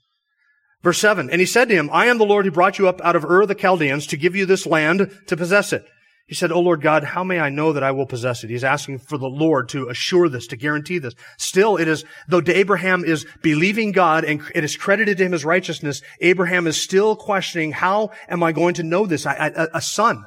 Verse 0.82 0.98
7, 0.98 1.30
And 1.30 1.42
he 1.42 1.46
said 1.46 1.70
to 1.70 1.76
him, 1.76 1.90
I 1.92 2.06
am 2.06 2.18
the 2.18 2.26
Lord 2.26 2.46
who 2.46 2.52
brought 2.52 2.80
you 2.80 2.88
up 2.88 3.02
out 3.02 3.16
of 3.16 3.26
Ur 3.26 3.42
of 3.42 3.48
the 3.48 3.56
Chaldeans 3.56 4.08
to 4.08 4.18
give 4.18 4.36
you 4.36 4.46
this 4.46 4.66
land 4.66 5.12
to 5.28 5.38
possess 5.38 5.74
it. 5.74 5.86
He 6.30 6.36
said, 6.36 6.52
O 6.52 6.60
Lord 6.60 6.82
God, 6.82 7.04
how 7.04 7.24
may 7.24 7.40
I 7.40 7.50
know 7.50 7.74
that 7.74 7.82
I 7.82 7.90
will 7.90 8.06
possess 8.06 8.44
it? 8.44 8.52
He's 8.52 8.64
asking 8.64 9.00
for 9.00 9.18
the 9.18 9.28
Lord 9.28 9.68
to 9.70 9.90
assure 9.90 10.30
this, 10.30 10.46
to 10.48 10.56
guarantee 10.56 11.00
this. 11.00 11.16
Still, 11.40 11.76
it 11.76 11.88
is, 11.88 12.06
though 12.28 12.44
Abraham 12.46 13.04
is 13.04 13.26
believing 13.42 13.92
God 13.92 14.24
and 14.24 14.40
it 14.54 14.64
is 14.64 14.78
credited 14.78 15.18
to 15.18 15.26
him 15.26 15.34
as 15.34 15.44
righteousness, 15.44 16.04
Abraham 16.22 16.68
is 16.68 16.80
still 16.80 17.16
questioning, 17.16 17.72
how 17.72 18.12
am 18.30 18.44
I 18.44 18.52
going 18.52 18.76
to 18.76 18.84
know 18.84 19.08
this? 19.08 19.26
I, 19.26 19.34
I, 19.34 19.68
a 19.74 19.82
son. 19.82 20.24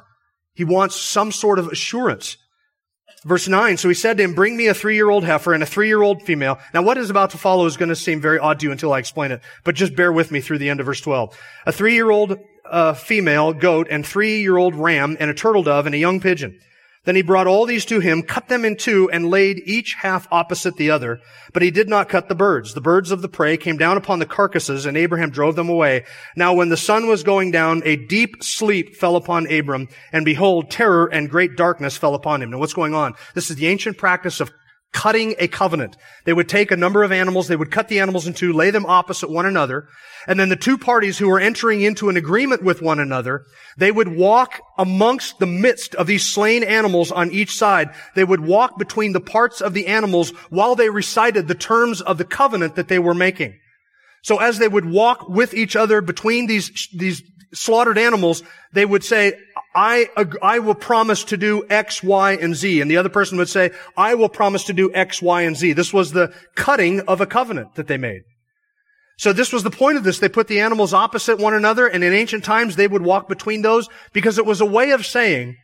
He 0.53 0.63
wants 0.63 0.95
some 0.95 1.31
sort 1.31 1.59
of 1.59 1.67
assurance. 1.67 2.37
Verse 3.25 3.47
9, 3.47 3.77
so 3.77 3.87
he 3.87 3.95
said 3.95 4.17
to 4.17 4.23
him, 4.23 4.33
bring 4.33 4.57
me 4.57 4.67
a 4.67 4.73
three-year-old 4.73 5.23
heifer 5.23 5.53
and 5.53 5.63
a 5.63 5.65
three-year-old 5.65 6.23
female. 6.23 6.59
Now 6.73 6.81
what 6.81 6.97
is 6.97 7.09
about 7.09 7.29
to 7.29 7.37
follow 7.37 7.65
is 7.65 7.77
going 7.77 7.89
to 7.89 7.95
seem 7.95 8.19
very 8.19 8.37
odd 8.37 8.59
to 8.59 8.65
you 8.65 8.71
until 8.71 8.91
I 8.91 8.99
explain 8.99 9.31
it, 9.31 9.41
but 9.63 9.75
just 9.75 9.95
bear 9.95 10.11
with 10.11 10.29
me 10.29 10.41
through 10.41 10.57
the 10.57 10.69
end 10.69 10.81
of 10.81 10.85
verse 10.85 10.99
12. 10.99 11.37
A 11.65 11.71
three-year-old 11.71 12.37
uh, 12.65 12.93
female 12.93 13.53
goat 13.53 13.87
and 13.89 14.05
three-year-old 14.05 14.75
ram 14.75 15.15
and 15.21 15.29
a 15.29 15.33
turtle 15.33 15.63
dove 15.63 15.85
and 15.85 15.95
a 15.95 15.97
young 15.97 16.19
pigeon. 16.19 16.59
Then 17.05 17.17
he 17.17 17.21
brought 17.21 17.47
all 17.47 17.65
these 17.65 17.83
to 17.85 17.99
him, 17.99 18.23
cut 18.23 18.47
them 18.47 18.63
in 18.63 18.77
two, 18.77 19.09
and 19.11 19.29
laid 19.29 19.61
each 19.65 19.95
half 19.95 20.27
opposite 20.31 20.77
the 20.77 20.91
other. 20.91 21.19
But 21.51 21.61
he 21.61 21.69
did 21.69 21.89
not 21.89 22.07
cut 22.07 22.29
the 22.29 22.35
birds. 22.35 22.73
The 22.73 22.81
birds 22.81 23.11
of 23.11 23.21
the 23.21 23.27
prey 23.27 23.57
came 23.57 23.75
down 23.75 23.97
upon 23.97 24.19
the 24.19 24.25
carcasses, 24.25 24.85
and 24.85 24.95
Abraham 24.95 25.29
drove 25.29 25.57
them 25.57 25.69
away. 25.69 26.05
Now 26.37 26.53
when 26.53 26.69
the 26.69 26.77
sun 26.77 27.07
was 27.07 27.23
going 27.23 27.51
down, 27.51 27.81
a 27.83 27.97
deep 27.97 28.41
sleep 28.41 28.95
fell 28.95 29.17
upon 29.17 29.51
Abram, 29.51 29.89
and 30.13 30.23
behold, 30.23 30.71
terror 30.71 31.07
and 31.07 31.29
great 31.29 31.57
darkness 31.57 31.97
fell 31.97 32.15
upon 32.15 32.41
him. 32.41 32.51
Now 32.51 32.59
what's 32.59 32.73
going 32.73 32.93
on? 32.93 33.15
This 33.33 33.49
is 33.49 33.57
the 33.57 33.67
ancient 33.67 33.97
practice 33.97 34.39
of 34.39 34.51
cutting 34.93 35.35
a 35.39 35.47
covenant. 35.47 35.97
They 36.23 36.33
would 36.33 36.47
take 36.47 36.71
a 36.71 36.77
number 36.77 37.03
of 37.03 37.11
animals, 37.11 37.47
they 37.47 37.55
would 37.55 37.71
cut 37.71 37.89
the 37.89 37.99
animals 37.99 38.27
in 38.27 38.33
two, 38.33 38.53
lay 38.53 38.69
them 38.69 38.85
opposite 38.85 39.29
one 39.29 39.45
another, 39.45 39.87
and 40.27 40.39
then 40.39 40.49
the 40.49 40.55
two 40.55 40.77
parties 40.77 41.17
who 41.17 41.27
were 41.27 41.39
entering 41.39 41.81
into 41.81 42.09
an 42.09 42.15
agreement 42.15 42.63
with 42.63 42.81
one 42.81 42.99
another, 42.99 43.45
they 43.77 43.91
would 43.91 44.15
walk 44.15 44.61
amongst 44.77 45.39
the 45.39 45.45
midst 45.45 45.95
of 45.95 46.07
these 46.07 46.25
slain 46.25 46.63
animals 46.63 47.11
on 47.11 47.31
each 47.31 47.57
side. 47.57 47.89
They 48.15 48.23
would 48.23 48.41
walk 48.41 48.77
between 48.77 49.11
the 49.11 49.19
parts 49.19 49.59
of 49.59 49.73
the 49.73 49.87
animals 49.87 50.29
while 50.49 50.75
they 50.75 50.89
recited 50.89 51.47
the 51.47 51.55
terms 51.55 52.01
of 52.01 52.17
the 52.17 52.25
covenant 52.25 52.75
that 52.75 52.87
they 52.87 52.99
were 52.99 53.13
making. 53.13 53.59
So 54.21 54.37
as 54.37 54.57
they 54.57 54.69
would 54.69 54.85
walk 54.85 55.27
with 55.27 55.53
each 55.53 55.75
other 55.75 55.99
between 55.99 56.47
these, 56.47 56.87
these 56.93 57.21
slaughtered 57.53 57.97
animals, 57.97 58.43
they 58.71 58.85
would 58.85 59.03
say, 59.03 59.33
I, 59.75 60.09
I 60.41 60.59
will 60.59 60.75
promise 60.75 61.23
to 61.25 61.37
do 61.37 61.65
X, 61.69 62.03
Y, 62.03 62.33
and 62.33 62.55
Z. 62.55 62.81
And 62.81 62.89
the 62.91 62.97
other 62.97 63.09
person 63.09 63.37
would 63.37 63.49
say, 63.49 63.71
I 63.97 64.13
will 64.15 64.29
promise 64.29 64.65
to 64.65 64.73
do 64.73 64.93
X, 64.93 65.21
Y, 65.21 65.41
and 65.41 65.57
Z. 65.57 65.73
This 65.73 65.91
was 65.91 66.11
the 66.11 66.33
cutting 66.55 67.01
of 67.01 67.21
a 67.21 67.25
covenant 67.25 67.75
that 67.75 67.87
they 67.87 67.97
made. 67.97 68.21
So 69.17 69.33
this 69.33 69.53
was 69.53 69.63
the 69.63 69.71
point 69.71 69.97
of 69.97 70.03
this. 70.03 70.19
They 70.19 70.29
put 70.29 70.47
the 70.47 70.59
animals 70.59 70.93
opposite 70.93 71.39
one 71.39 71.53
another, 71.53 71.87
and 71.87 72.03
in 72.03 72.13
ancient 72.13 72.43
times 72.43 72.75
they 72.75 72.87
would 72.87 73.03
walk 73.03 73.27
between 73.27 73.61
those 73.61 73.87
because 74.11 74.37
it 74.37 74.45
was 74.45 74.61
a 74.61 74.65
way 74.65 74.91
of 74.91 75.05
saying 75.05 75.55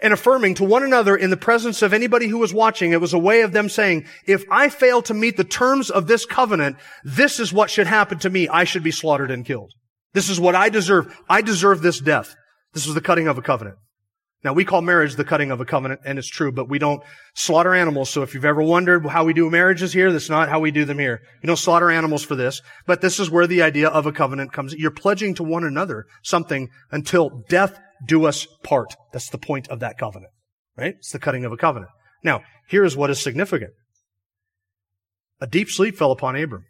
and 0.00 0.12
affirming 0.12 0.54
to 0.54 0.64
one 0.64 0.82
another 0.82 1.16
in 1.16 1.30
the 1.30 1.36
presence 1.36 1.82
of 1.82 1.92
anybody 1.92 2.28
who 2.28 2.38
was 2.38 2.54
watching. 2.54 2.92
It 2.92 3.00
was 3.00 3.12
a 3.12 3.18
way 3.18 3.42
of 3.42 3.52
them 3.52 3.68
saying, 3.68 4.06
if 4.26 4.44
I 4.50 4.68
fail 4.68 5.02
to 5.02 5.14
meet 5.14 5.36
the 5.36 5.44
terms 5.44 5.90
of 5.90 6.06
this 6.06 6.24
covenant, 6.24 6.76
this 7.04 7.40
is 7.40 7.52
what 7.52 7.70
should 7.70 7.86
happen 7.86 8.18
to 8.20 8.30
me. 8.30 8.48
I 8.48 8.64
should 8.64 8.84
be 8.84 8.90
slaughtered 8.90 9.30
and 9.30 9.44
killed. 9.44 9.72
This 10.14 10.28
is 10.28 10.40
what 10.40 10.54
I 10.54 10.68
deserve. 10.68 11.14
I 11.28 11.42
deserve 11.42 11.82
this 11.82 12.00
death. 12.00 12.34
This 12.78 12.86
was 12.86 12.94
the 12.94 13.00
cutting 13.00 13.26
of 13.26 13.36
a 13.36 13.42
covenant. 13.42 13.76
Now 14.44 14.52
we 14.52 14.64
call 14.64 14.82
marriage 14.82 15.16
the 15.16 15.24
cutting 15.24 15.50
of 15.50 15.60
a 15.60 15.64
covenant, 15.64 16.02
and 16.04 16.16
it's 16.16 16.28
true, 16.28 16.52
but 16.52 16.68
we 16.68 16.78
don't 16.78 17.02
slaughter 17.34 17.74
animals. 17.74 18.08
So 18.08 18.22
if 18.22 18.34
you've 18.34 18.44
ever 18.44 18.62
wondered 18.62 19.04
how 19.04 19.24
we 19.24 19.32
do 19.32 19.50
marriages 19.50 19.92
here, 19.92 20.12
that's 20.12 20.30
not 20.30 20.48
how 20.48 20.60
we 20.60 20.70
do 20.70 20.84
them 20.84 21.00
here. 21.00 21.20
You 21.42 21.48
don't 21.48 21.56
slaughter 21.56 21.90
animals 21.90 22.22
for 22.22 22.36
this, 22.36 22.62
but 22.86 23.00
this 23.00 23.18
is 23.18 23.32
where 23.32 23.48
the 23.48 23.62
idea 23.62 23.88
of 23.88 24.06
a 24.06 24.12
covenant 24.12 24.52
comes. 24.52 24.74
You're 24.74 24.92
pledging 24.92 25.34
to 25.34 25.42
one 25.42 25.64
another 25.64 26.04
something 26.22 26.68
until 26.92 27.42
death 27.48 27.80
do 28.06 28.26
us 28.26 28.46
part. 28.62 28.94
That's 29.12 29.28
the 29.28 29.38
point 29.38 29.66
of 29.70 29.80
that 29.80 29.98
covenant, 29.98 30.30
right? 30.76 30.94
It's 30.98 31.10
the 31.10 31.18
cutting 31.18 31.44
of 31.44 31.50
a 31.50 31.56
covenant. 31.56 31.90
Now, 32.22 32.42
here 32.68 32.84
is 32.84 32.96
what 32.96 33.10
is 33.10 33.20
significant. 33.20 33.72
A 35.40 35.48
deep 35.48 35.68
sleep 35.68 35.96
fell 35.96 36.12
upon 36.12 36.36
Abram. 36.36 36.64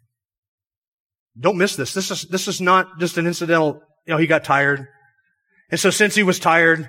Don't 1.38 1.58
miss 1.58 1.76
this. 1.76 1.92
This 1.92 2.10
is, 2.10 2.22
this 2.22 2.48
is 2.48 2.62
not 2.62 2.98
just 2.98 3.18
an 3.18 3.26
incidental, 3.26 3.82
you 4.06 4.14
know, 4.14 4.18
he 4.18 4.26
got 4.26 4.42
tired. 4.42 4.88
And 5.70 5.78
so 5.78 5.90
since 5.90 6.14
he 6.14 6.22
was 6.22 6.38
tired, 6.38 6.88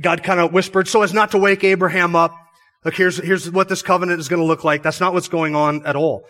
God 0.00 0.22
kind 0.22 0.40
of 0.40 0.52
whispered 0.52 0.88
so 0.88 1.02
as 1.02 1.12
not 1.12 1.30
to 1.32 1.38
wake 1.38 1.64
Abraham 1.64 2.14
up. 2.16 2.34
Look, 2.84 2.94
here's, 2.94 3.16
here's 3.18 3.50
what 3.50 3.68
this 3.68 3.82
covenant 3.82 4.20
is 4.20 4.28
going 4.28 4.40
to 4.40 4.46
look 4.46 4.64
like. 4.64 4.82
That's 4.82 5.00
not 5.00 5.12
what's 5.12 5.28
going 5.28 5.54
on 5.54 5.86
at 5.86 5.96
all. 5.96 6.24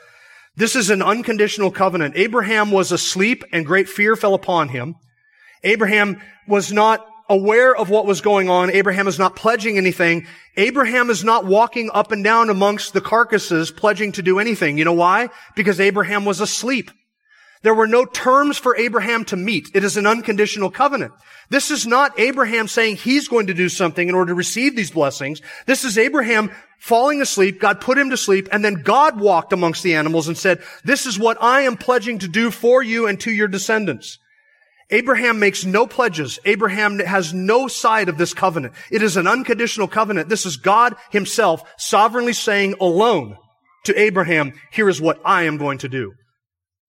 This 0.55 0.77
is 0.77 0.91
an 0.91 1.01
unconditional 1.01 1.71
covenant. 1.71 2.15
Abraham 2.17 2.71
was 2.71 2.93
asleep 2.93 3.43
and 3.53 3.65
great 3.65 3.89
fear 3.89 4.17
fell 4.17 4.35
upon 4.35 4.69
him. 4.69 4.97
Abraham 5.65 6.21
was 6.47 6.73
not 6.73 7.07
aware 7.29 7.75
of 7.75 7.89
what 7.89 8.05
was 8.05 8.21
going 8.21 8.51
on. 8.51 8.71
Abraham 8.71 9.09
is 9.09 9.19
not 9.19 9.35
pledging 9.35 9.79
anything. 9.79 10.27
Abraham 10.57 11.09
is 11.09 11.25
not 11.25 11.47
walking 11.47 11.91
up 11.95 12.13
and 12.13 12.23
down 12.23 12.51
amongst 12.51 12.93
the 12.93 13.01
carcasses 13.01 13.71
pledging 13.71 14.13
to 14.13 14.23
do 14.23 14.39
anything. 14.39 14.77
You 14.77 14.85
know 14.85 14.93
why? 14.93 15.31
Because 15.57 15.81
Abraham 15.81 16.27
was 16.27 16.41
asleep. 16.41 16.91
There 17.63 17.75
were 17.75 17.87
no 17.87 18.05
terms 18.05 18.59
for 18.59 18.77
Abraham 18.77 19.25
to 19.27 19.37
meet. 19.37 19.71
It 19.75 19.85
is 19.85 19.97
an 19.97 20.07
unconditional 20.07 20.71
covenant. 20.71 21.13
This 21.49 21.71
is 21.71 21.87
not 21.87 22.19
Abraham 22.19 22.67
saying 22.67 22.97
he's 22.97 23.29
going 23.29 23.47
to 23.47 23.55
do 23.55 23.69
something 23.69 24.09
in 24.09 24.15
order 24.15 24.31
to 24.31 24.37
receive 24.37 24.75
these 24.75 24.91
blessings. 24.91 25.41
This 25.67 25.85
is 25.85 25.97
Abraham 25.97 26.51
falling 26.79 27.23
asleep. 27.23 27.61
God 27.61 27.81
put 27.81 27.99
him 27.99 28.11
to 28.11 28.17
sleep 28.17 28.49
and 28.51 28.65
then 28.65 28.83
God 28.83 29.21
walked 29.21 29.53
amongst 29.53 29.85
the 29.85 29.95
animals 29.95 30.27
and 30.27 30.37
said, 30.37 30.63
this 30.83 31.07
is 31.07 31.19
what 31.19 31.41
I 31.41 31.63
am 31.63 31.77
pledging 31.77 32.19
to 32.21 32.29
do 32.29 32.51
for 32.51 32.83
you 32.83 33.07
and 33.07 33.21
to 33.21 33.31
your 33.31 33.49
descendants. 33.49 34.19
Abraham 34.91 35.39
makes 35.39 35.65
no 35.65 35.87
pledges. 35.87 36.39
Abraham 36.45 36.99
has 36.99 37.33
no 37.33 37.69
side 37.69 38.09
of 38.09 38.19
this 38.19 38.35
covenant. 38.35 38.75
It 38.91 39.03
is 39.03 39.17
an 39.17 39.27
unconditional 39.27 39.89
covenant. 39.89 40.29
This 40.29 40.45
is 40.45 40.57
God 40.57 40.97
himself 41.11 41.63
sovereignly 41.79 42.35
saying 42.35 42.75
alone 42.81 43.39
to 43.85 43.99
Abraham, 43.99 44.53
here 44.71 44.89
is 44.89 45.01
what 45.01 45.21
I 45.25 45.45
am 45.45 45.57
going 45.57 45.79
to 45.79 45.89
do. 45.89 46.15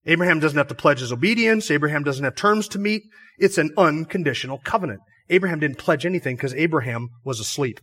Abraham 0.05 0.39
doesn't 0.39 0.57
have 0.57 0.67
to 0.67 0.75
pledge 0.75 0.99
his 0.99 1.11
obedience. 1.11 1.71
Abraham 1.71 2.03
doesn't 2.03 2.23
have 2.23 2.35
terms 2.35 2.67
to 2.69 2.79
meet. 2.79 3.03
It's 3.37 3.57
an 3.57 3.71
unconditional 3.77 4.59
covenant. 4.63 4.99
Abraham 5.29 5.59
didn't 5.59 5.77
pledge 5.77 6.05
anything 6.05 6.35
because 6.35 6.53
Abraham 6.53 7.09
was 7.23 7.39
asleep. 7.39 7.79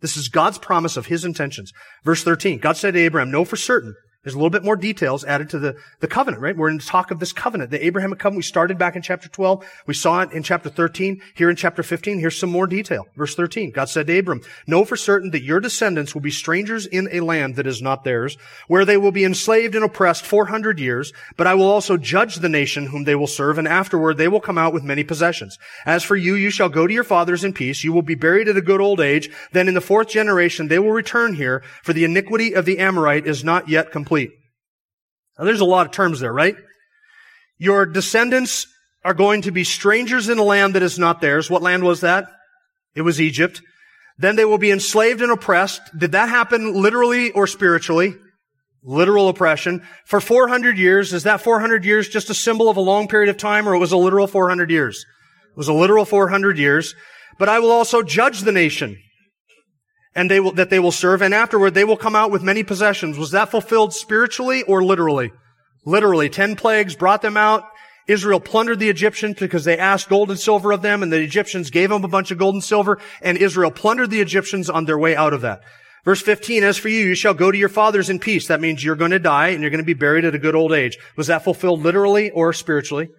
This 0.00 0.16
is 0.16 0.28
God's 0.28 0.58
promise 0.58 0.96
of 0.96 1.06
his 1.06 1.24
intentions. 1.24 1.72
Verse 2.04 2.24
13, 2.24 2.58
God 2.58 2.76
said 2.76 2.94
to 2.94 3.00
Abraham, 3.00 3.30
know 3.30 3.44
for 3.44 3.56
certain 3.56 3.94
there's 4.22 4.34
a 4.34 4.36
little 4.36 4.50
bit 4.50 4.64
more 4.64 4.76
details 4.76 5.24
added 5.24 5.48
to 5.48 5.58
the, 5.58 5.76
the 6.00 6.06
covenant, 6.06 6.42
right? 6.42 6.54
We're 6.54 6.68
in 6.68 6.76
the 6.76 6.82
talk 6.82 7.10
of 7.10 7.20
this 7.20 7.32
covenant, 7.32 7.70
the 7.70 7.82
Abrahamic 7.86 8.18
covenant. 8.18 8.40
We 8.40 8.42
started 8.42 8.76
back 8.76 8.94
in 8.94 9.00
chapter 9.00 9.30
12. 9.30 9.64
We 9.86 9.94
saw 9.94 10.20
it 10.20 10.32
in 10.32 10.42
chapter 10.42 10.68
13. 10.68 11.22
Here 11.34 11.48
in 11.48 11.56
chapter 11.56 11.82
15, 11.82 12.18
here's 12.18 12.38
some 12.38 12.50
more 12.50 12.66
detail. 12.66 13.06
Verse 13.16 13.34
13, 13.34 13.70
God 13.70 13.88
said 13.88 14.06
to 14.08 14.18
Abram, 14.18 14.42
know 14.66 14.84
for 14.84 14.96
certain 14.96 15.30
that 15.30 15.42
your 15.42 15.58
descendants 15.58 16.12
will 16.12 16.20
be 16.20 16.30
strangers 16.30 16.84
in 16.84 17.08
a 17.10 17.20
land 17.20 17.56
that 17.56 17.66
is 17.66 17.80
not 17.80 18.04
theirs, 18.04 18.36
where 18.68 18.84
they 18.84 18.98
will 18.98 19.10
be 19.10 19.24
enslaved 19.24 19.74
and 19.74 19.84
oppressed 19.84 20.26
400 20.26 20.78
years, 20.78 21.14
but 21.38 21.46
I 21.46 21.54
will 21.54 21.70
also 21.70 21.96
judge 21.96 22.36
the 22.36 22.48
nation 22.50 22.88
whom 22.88 23.04
they 23.04 23.14
will 23.14 23.26
serve, 23.26 23.56
and 23.56 23.66
afterward 23.66 24.18
they 24.18 24.28
will 24.28 24.40
come 24.40 24.58
out 24.58 24.74
with 24.74 24.84
many 24.84 25.02
possessions. 25.02 25.56
As 25.86 26.04
for 26.04 26.16
you, 26.16 26.34
you 26.34 26.50
shall 26.50 26.68
go 26.68 26.86
to 26.86 26.92
your 26.92 27.04
fathers 27.04 27.42
in 27.42 27.54
peace. 27.54 27.84
You 27.84 27.94
will 27.94 28.02
be 28.02 28.16
buried 28.16 28.48
at 28.48 28.56
a 28.58 28.60
good 28.60 28.82
old 28.82 29.00
age. 29.00 29.30
Then 29.52 29.66
in 29.66 29.72
the 29.72 29.80
fourth 29.80 30.08
generation, 30.08 30.68
they 30.68 30.78
will 30.78 30.92
return 30.92 31.36
here, 31.36 31.62
for 31.82 31.94
the 31.94 32.04
iniquity 32.04 32.52
of 32.52 32.66
the 32.66 32.78
Amorite 32.78 33.26
is 33.26 33.42
not 33.42 33.70
yet 33.70 33.90
complete. 33.90 34.09
Now 34.10 35.44
there's 35.44 35.60
a 35.60 35.64
lot 35.64 35.86
of 35.86 35.92
terms 35.92 36.20
there, 36.20 36.32
right? 36.32 36.56
Your 37.58 37.86
descendants 37.86 38.66
are 39.04 39.14
going 39.14 39.42
to 39.42 39.50
be 39.50 39.64
strangers 39.64 40.28
in 40.28 40.38
a 40.38 40.42
land 40.42 40.74
that 40.74 40.82
is 40.82 40.98
not 40.98 41.20
theirs. 41.20 41.48
What 41.48 41.62
land 41.62 41.82
was 41.82 42.00
that? 42.00 42.26
It 42.94 43.02
was 43.02 43.20
Egypt. 43.20 43.62
Then 44.18 44.36
they 44.36 44.44
will 44.44 44.58
be 44.58 44.70
enslaved 44.70 45.22
and 45.22 45.32
oppressed. 45.32 45.80
Did 45.96 46.12
that 46.12 46.28
happen 46.28 46.74
literally 46.74 47.30
or 47.30 47.46
spiritually? 47.46 48.14
Literal 48.82 49.28
oppression. 49.28 49.82
For 50.04 50.20
400 50.20 50.78
years, 50.78 51.12
is 51.12 51.22
that 51.22 51.40
400 51.40 51.84
years 51.84 52.08
just 52.08 52.30
a 52.30 52.34
symbol 52.34 52.68
of 52.68 52.76
a 52.76 52.82
long 52.82 53.08
period 53.08 53.30
of 53.30 53.36
time 53.36 53.68
or 53.68 53.74
it 53.74 53.78
was 53.78 53.92
a 53.92 53.96
literal 53.96 54.26
400 54.26 54.70
years? 54.70 55.06
It 55.50 55.56
was 55.56 55.68
a 55.68 55.72
literal 55.72 56.04
400 56.04 56.58
years. 56.58 56.94
But 57.38 57.48
I 57.48 57.58
will 57.60 57.70
also 57.70 58.02
judge 58.02 58.40
the 58.40 58.52
nation 58.52 58.98
and 60.14 60.30
they 60.30 60.40
will, 60.40 60.52
that 60.52 60.70
they 60.70 60.78
will 60.78 60.92
serve. 60.92 61.22
And 61.22 61.34
afterward, 61.34 61.74
they 61.74 61.84
will 61.84 61.96
come 61.96 62.16
out 62.16 62.30
with 62.30 62.42
many 62.42 62.62
possessions. 62.62 63.18
Was 63.18 63.30
that 63.30 63.50
fulfilled 63.50 63.94
spiritually 63.94 64.62
or 64.64 64.82
literally? 64.82 65.32
Literally. 65.84 66.28
Ten 66.28 66.56
plagues 66.56 66.96
brought 66.96 67.22
them 67.22 67.36
out. 67.36 67.64
Israel 68.06 68.40
plundered 68.40 68.80
the 68.80 68.90
Egyptians 68.90 69.36
because 69.38 69.64
they 69.64 69.78
asked 69.78 70.08
gold 70.08 70.30
and 70.30 70.40
silver 70.40 70.72
of 70.72 70.82
them, 70.82 71.02
and 71.02 71.12
the 71.12 71.20
Egyptians 71.20 71.70
gave 71.70 71.90
them 71.90 72.02
a 72.02 72.08
bunch 72.08 72.32
of 72.32 72.38
gold 72.38 72.54
and 72.54 72.64
silver, 72.64 72.98
and 73.22 73.38
Israel 73.38 73.70
plundered 73.70 74.10
the 74.10 74.20
Egyptians 74.20 74.68
on 74.68 74.84
their 74.84 74.98
way 74.98 75.14
out 75.14 75.32
of 75.32 75.42
that. 75.42 75.62
Verse 76.04 76.22
15, 76.22 76.64
as 76.64 76.78
for 76.78 76.88
you, 76.88 77.04
you 77.06 77.14
shall 77.14 77.34
go 77.34 77.52
to 77.52 77.58
your 77.58 77.68
fathers 77.68 78.10
in 78.10 78.18
peace. 78.18 78.48
That 78.48 78.60
means 78.60 78.82
you're 78.82 78.96
going 78.96 79.10
to 79.10 79.18
die 79.18 79.48
and 79.48 79.60
you're 79.60 79.70
going 79.70 79.82
to 79.82 79.84
be 79.84 79.94
buried 79.94 80.24
at 80.24 80.34
a 80.34 80.38
good 80.38 80.54
old 80.54 80.72
age. 80.72 80.98
Was 81.16 81.26
that 81.26 81.44
fulfilled 81.44 81.82
literally 81.82 82.30
or 82.30 82.52
spiritually? 82.52 83.10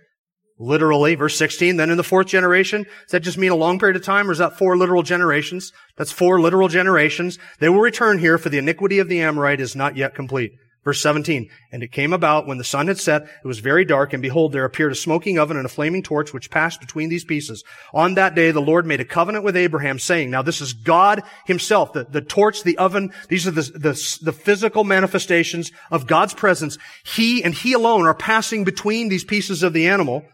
Literally. 0.62 1.16
Verse 1.16 1.38
16, 1.38 1.76
then 1.78 1.90
in 1.90 1.98
the 1.98 2.04
fourth 2.04 2.28
generation, 2.28 2.84
does 2.84 3.12
that 3.12 3.22
just 3.22 3.38
mean 3.38 3.52
a 3.52 3.56
long 3.56 3.80
period 3.80 3.96
of 3.96 4.04
time 4.04 4.30
or 4.30 4.32
is 4.32 4.38
that 4.38 4.58
four 4.58 4.78
literal 4.78 5.04
generations? 5.04 5.74
That's 5.98 6.12
four 6.12 6.40
literal 6.40 6.68
generations. 6.68 7.40
They 7.60 7.70
will 7.70 7.80
return 7.80 8.20
here 8.20 8.38
for 8.38 8.50
the 8.50 8.60
iniquity 8.60 9.00
of 9.00 9.10
the 9.10 9.22
Amorite 9.22 9.60
is 9.60 9.76
not 9.76 9.98
yet 9.98 10.16
complete. 10.16 10.54
Verse 10.84 11.00
17, 11.04 11.48
and 11.72 11.84
it 11.84 11.92
came 11.92 12.12
about 12.12 12.48
when 12.48 12.58
the 12.58 12.64
sun 12.64 12.88
had 12.88 12.98
set, 12.98 13.22
it 13.22 13.48
was 13.48 13.60
very 13.60 13.86
dark, 13.86 14.14
and 14.14 14.22
behold, 14.22 14.52
there 14.52 14.66
appeared 14.66 14.92
a 14.92 14.96
smoking 14.96 15.38
oven 15.38 15.56
and 15.56 15.66
a 15.68 15.70
flaming 15.70 16.02
torch 16.02 16.34
which 16.34 16.50
passed 16.50 16.82
between 16.82 17.08
these 17.08 17.24
pieces. 17.24 17.64
On 17.94 18.16
that 18.16 18.34
day, 18.34 18.50
the 18.50 18.64
Lord 18.64 18.88
made 18.88 19.00
a 19.00 19.06
covenant 19.06 19.44
with 19.46 19.56
Abraham, 19.56 20.00
saying, 20.00 20.32
now 20.32 20.42
this 20.42 20.60
is 20.60 20.74
God 20.74 21.22
himself, 21.46 21.94
the, 21.94 22.06
the 22.06 22.22
torch, 22.22 22.64
the 22.64 22.80
oven, 22.80 23.14
these 23.30 23.46
are 23.46 23.52
the, 23.52 23.62
the, 23.62 24.20
the 24.24 24.34
physical 24.34 24.84
manifestations 24.84 25.72
of 25.92 26.08
God's 26.08 26.34
presence. 26.34 26.80
He 27.04 27.44
and 27.44 27.54
He 27.54 27.74
alone 27.74 28.08
are 28.08 28.16
passing 28.16 28.64
between 28.64 29.10
these 29.10 29.24
pieces 29.24 29.62
of 29.62 29.74
the 29.74 29.88
animal. 29.88 30.26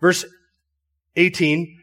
Verse 0.00 0.24
18, 1.16 1.76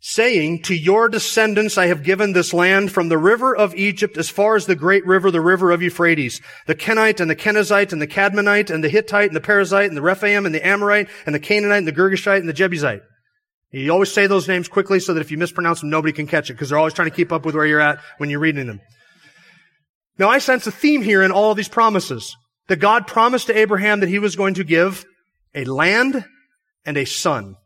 saying, 0.00 0.62
To 0.62 0.74
your 0.74 1.08
descendants 1.08 1.76
I 1.76 1.86
have 1.86 2.02
given 2.02 2.32
this 2.32 2.54
land 2.54 2.90
from 2.90 3.08
the 3.08 3.18
river 3.18 3.54
of 3.54 3.74
Egypt 3.74 4.16
as 4.16 4.30
far 4.30 4.56
as 4.56 4.66
the 4.66 4.74
great 4.74 5.06
river, 5.06 5.30
the 5.30 5.40
river 5.40 5.70
of 5.70 5.82
Euphrates, 5.82 6.40
the 6.66 6.74
Kenite 6.74 7.20
and 7.20 7.30
the 7.30 7.36
Kenizzite 7.36 7.92
and 7.92 8.00
the 8.00 8.06
Cadmonite 8.06 8.70
and 8.70 8.82
the 8.82 8.88
Hittite 8.88 9.28
and 9.28 9.36
the 9.36 9.40
Perizzite 9.40 9.88
and 9.88 9.96
the 9.96 10.02
Rephaim 10.02 10.46
and 10.46 10.54
the 10.54 10.66
Amorite 10.66 11.08
and 11.26 11.34
the 11.34 11.40
Canaanite 11.40 11.78
and 11.78 11.88
the 11.88 11.92
Girgashite 11.92 12.40
and 12.40 12.48
the 12.48 12.54
Jebusite. 12.54 13.02
You 13.72 13.92
always 13.92 14.12
say 14.12 14.26
those 14.26 14.48
names 14.48 14.68
quickly 14.68 14.98
so 14.98 15.14
that 15.14 15.20
if 15.20 15.30
you 15.30 15.38
mispronounce 15.38 15.80
them, 15.80 15.90
nobody 15.90 16.12
can 16.12 16.26
catch 16.26 16.50
it 16.50 16.54
because 16.54 16.70
they're 16.70 16.78
always 16.78 16.94
trying 16.94 17.08
to 17.10 17.14
keep 17.14 17.30
up 17.30 17.46
with 17.46 17.54
where 17.54 17.66
you're 17.66 17.80
at 17.80 18.00
when 18.18 18.28
you're 18.30 18.40
reading 18.40 18.66
them. 18.66 18.80
Now 20.18 20.28
I 20.28 20.38
sense 20.38 20.66
a 20.66 20.72
theme 20.72 21.02
here 21.02 21.22
in 21.22 21.30
all 21.30 21.52
of 21.52 21.56
these 21.56 21.68
promises. 21.68 22.36
That 22.66 22.76
God 22.76 23.08
promised 23.08 23.48
to 23.48 23.58
Abraham 23.58 23.98
that 23.98 24.08
he 24.08 24.20
was 24.20 24.36
going 24.36 24.54
to 24.54 24.64
give 24.64 25.04
a 25.56 25.64
land 25.64 26.24
and 26.84 26.96
a 26.96 27.04
son. 27.04 27.56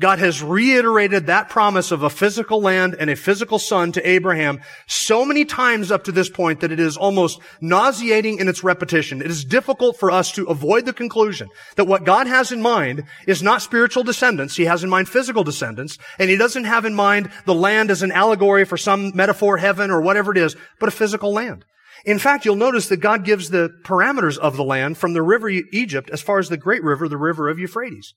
God 0.00 0.18
has 0.18 0.42
reiterated 0.42 1.26
that 1.26 1.50
promise 1.50 1.90
of 1.92 2.02
a 2.02 2.08
physical 2.08 2.62
land 2.62 2.96
and 2.98 3.10
a 3.10 3.16
physical 3.16 3.58
son 3.58 3.92
to 3.92 4.08
Abraham 4.08 4.62
so 4.86 5.26
many 5.26 5.44
times 5.44 5.92
up 5.92 6.04
to 6.04 6.12
this 6.12 6.30
point 6.30 6.60
that 6.60 6.72
it 6.72 6.80
is 6.80 6.96
almost 6.96 7.38
nauseating 7.60 8.38
in 8.38 8.48
its 8.48 8.64
repetition. 8.64 9.20
It 9.20 9.30
is 9.30 9.44
difficult 9.44 9.98
for 9.98 10.10
us 10.10 10.32
to 10.32 10.46
avoid 10.46 10.86
the 10.86 10.94
conclusion 10.94 11.50
that 11.76 11.84
what 11.84 12.04
God 12.04 12.26
has 12.26 12.50
in 12.50 12.62
mind 12.62 13.04
is 13.26 13.42
not 13.42 13.60
spiritual 13.60 14.02
descendants. 14.02 14.56
He 14.56 14.64
has 14.64 14.82
in 14.82 14.88
mind 14.88 15.10
physical 15.10 15.44
descendants, 15.44 15.98
and 16.18 16.30
he 16.30 16.36
doesn't 16.38 16.64
have 16.64 16.86
in 16.86 16.94
mind 16.94 17.30
the 17.44 17.54
land 17.54 17.90
as 17.90 18.02
an 18.02 18.10
allegory 18.10 18.64
for 18.64 18.78
some 18.78 19.14
metaphor 19.14 19.58
heaven 19.58 19.90
or 19.90 20.00
whatever 20.00 20.32
it 20.32 20.38
is, 20.38 20.56
but 20.78 20.88
a 20.88 20.92
physical 20.92 21.34
land. 21.34 21.66
In 22.06 22.18
fact, 22.18 22.46
you'll 22.46 22.56
notice 22.56 22.88
that 22.88 23.02
God 23.02 23.26
gives 23.26 23.50
the 23.50 23.68
parameters 23.84 24.38
of 24.38 24.56
the 24.56 24.64
land 24.64 24.96
from 24.96 25.12
the 25.12 25.20
river 25.20 25.50
Egypt 25.50 26.08
as 26.08 26.22
far 26.22 26.38
as 26.38 26.48
the 26.48 26.56
great 26.56 26.82
river, 26.82 27.06
the 27.06 27.18
river 27.18 27.50
of 27.50 27.58
Euphrates. 27.58 28.14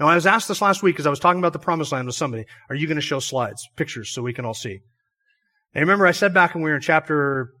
Now, 0.00 0.08
I 0.08 0.14
was 0.14 0.26
asked 0.26 0.48
this 0.48 0.62
last 0.62 0.82
week 0.82 0.94
because 0.94 1.06
I 1.06 1.10
was 1.10 1.20
talking 1.20 1.40
about 1.40 1.52
the 1.52 1.58
promised 1.58 1.92
land 1.92 2.06
with 2.06 2.16
somebody. 2.16 2.46
Are 2.70 2.74
you 2.74 2.86
going 2.86 2.96
to 2.96 3.02
show 3.02 3.20
slides, 3.20 3.68
pictures, 3.76 4.10
so 4.10 4.22
we 4.22 4.32
can 4.32 4.46
all 4.46 4.54
see? 4.54 4.80
And 5.74 5.82
remember, 5.82 6.06
I 6.06 6.12
said 6.12 6.32
back 6.32 6.54
when 6.54 6.64
we 6.64 6.70
were 6.70 6.76
in 6.76 6.82
chapter 6.82 7.52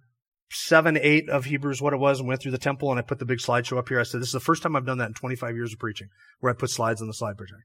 7, 0.50 0.96
8 0.96 1.28
of 1.28 1.44
Hebrews 1.44 1.82
what 1.82 1.92
it 1.92 1.98
was 1.98 2.18
and 2.18 2.26
went 2.26 2.40
through 2.40 2.52
the 2.52 2.58
temple 2.58 2.90
and 2.90 2.98
I 2.98 3.02
put 3.02 3.18
the 3.18 3.26
big 3.26 3.38
slideshow 3.40 3.76
up 3.76 3.90
here. 3.90 4.00
I 4.00 4.04
said, 4.04 4.22
this 4.22 4.28
is 4.28 4.32
the 4.32 4.40
first 4.40 4.62
time 4.62 4.74
I've 4.74 4.86
done 4.86 4.98
that 4.98 5.08
in 5.08 5.14
25 5.14 5.54
years 5.54 5.74
of 5.74 5.78
preaching, 5.78 6.08
where 6.40 6.50
I 6.50 6.56
put 6.56 6.70
slides 6.70 7.02
on 7.02 7.08
the 7.08 7.14
slide 7.14 7.36
projector. 7.36 7.62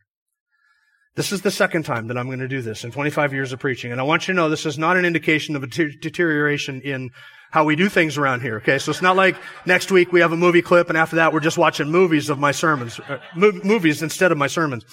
This 1.15 1.31
is 1.31 1.41
the 1.41 1.51
second 1.51 1.83
time 1.83 2.07
that 2.07 2.17
I'm 2.17 2.27
going 2.27 2.39
to 2.39 2.47
do 2.49 2.61
this 2.61 2.83
in 2.83 2.91
25 2.91 3.31
years 3.31 3.53
of 3.53 3.59
preaching. 3.59 3.93
And 3.93 4.01
I 4.01 4.03
want 4.03 4.27
you 4.27 4.33
to 4.33 4.35
know 4.35 4.49
this 4.49 4.65
is 4.65 4.77
not 4.77 4.97
an 4.97 5.05
indication 5.05 5.55
of 5.55 5.63
a 5.63 5.67
deterioration 5.67 6.81
in 6.81 7.11
how 7.55 7.63
we 7.63 7.77
do 7.77 7.87
things 7.87 8.17
around 8.17 8.41
here. 8.41 8.57
Okay. 8.57 8.77
So 8.79 8.91
it's 8.91 9.01
not 9.01 9.15
like 9.15 9.37
next 9.65 9.89
week 9.89 10.11
we 10.11 10.19
have 10.19 10.33
a 10.33 10.35
movie 10.35 10.61
clip 10.61 10.89
and 10.89 10.97
after 10.97 11.15
that 11.15 11.31
we're 11.31 11.39
just 11.39 11.57
watching 11.57 11.89
movies 11.89 12.29
of 12.29 12.37
my 12.37 12.51
sermons, 12.51 12.99
uh, 12.99 13.19
movies 13.33 14.03
instead 14.03 14.33
of 14.33 14.37
my 14.37 14.47
sermons. 14.47 14.83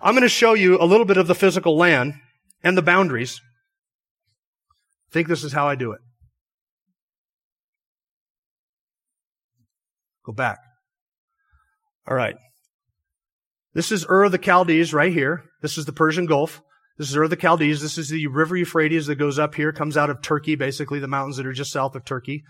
I'm 0.00 0.14
going 0.14 0.22
to 0.22 0.28
show 0.28 0.54
you 0.54 0.80
a 0.80 0.86
little 0.86 1.04
bit 1.04 1.16
of 1.16 1.26
the 1.26 1.34
physical 1.34 1.76
land 1.76 2.14
and 2.62 2.78
the 2.78 2.82
boundaries. 2.82 3.40
I 5.10 5.12
think 5.12 5.26
this 5.26 5.42
is 5.42 5.52
how 5.52 5.66
I 5.66 5.74
do 5.74 5.90
it. 5.90 6.00
Go 10.24 10.32
back. 10.32 10.58
All 12.06 12.14
right. 12.14 12.36
This 13.74 13.90
is 13.90 14.06
Ur 14.08 14.22
of 14.22 14.30
the 14.30 14.38
Chaldees 14.38 14.94
right 14.94 15.12
here. 15.12 15.42
This 15.60 15.76
is 15.76 15.86
the 15.86 15.92
Persian 15.92 16.26
Gulf. 16.26 16.62
This 16.98 17.08
is 17.08 17.16
Ur 17.16 17.24
of 17.24 17.30
the 17.30 17.36
Chaldees. 17.36 17.80
This 17.80 17.98
is 17.98 18.10
the 18.10 18.26
river 18.26 18.56
Euphrates 18.56 19.06
that 19.06 19.16
goes 19.16 19.38
up 19.38 19.54
here, 19.54 19.72
comes 19.72 19.96
out 19.96 20.10
of 20.10 20.22
Turkey, 20.22 20.56
basically 20.56 20.98
the 20.98 21.08
mountains 21.08 21.36
that 21.38 21.46
are 21.46 21.52
just 21.52 21.72
south 21.72 21.94
of 21.94 22.04
Turkey. 22.04 22.44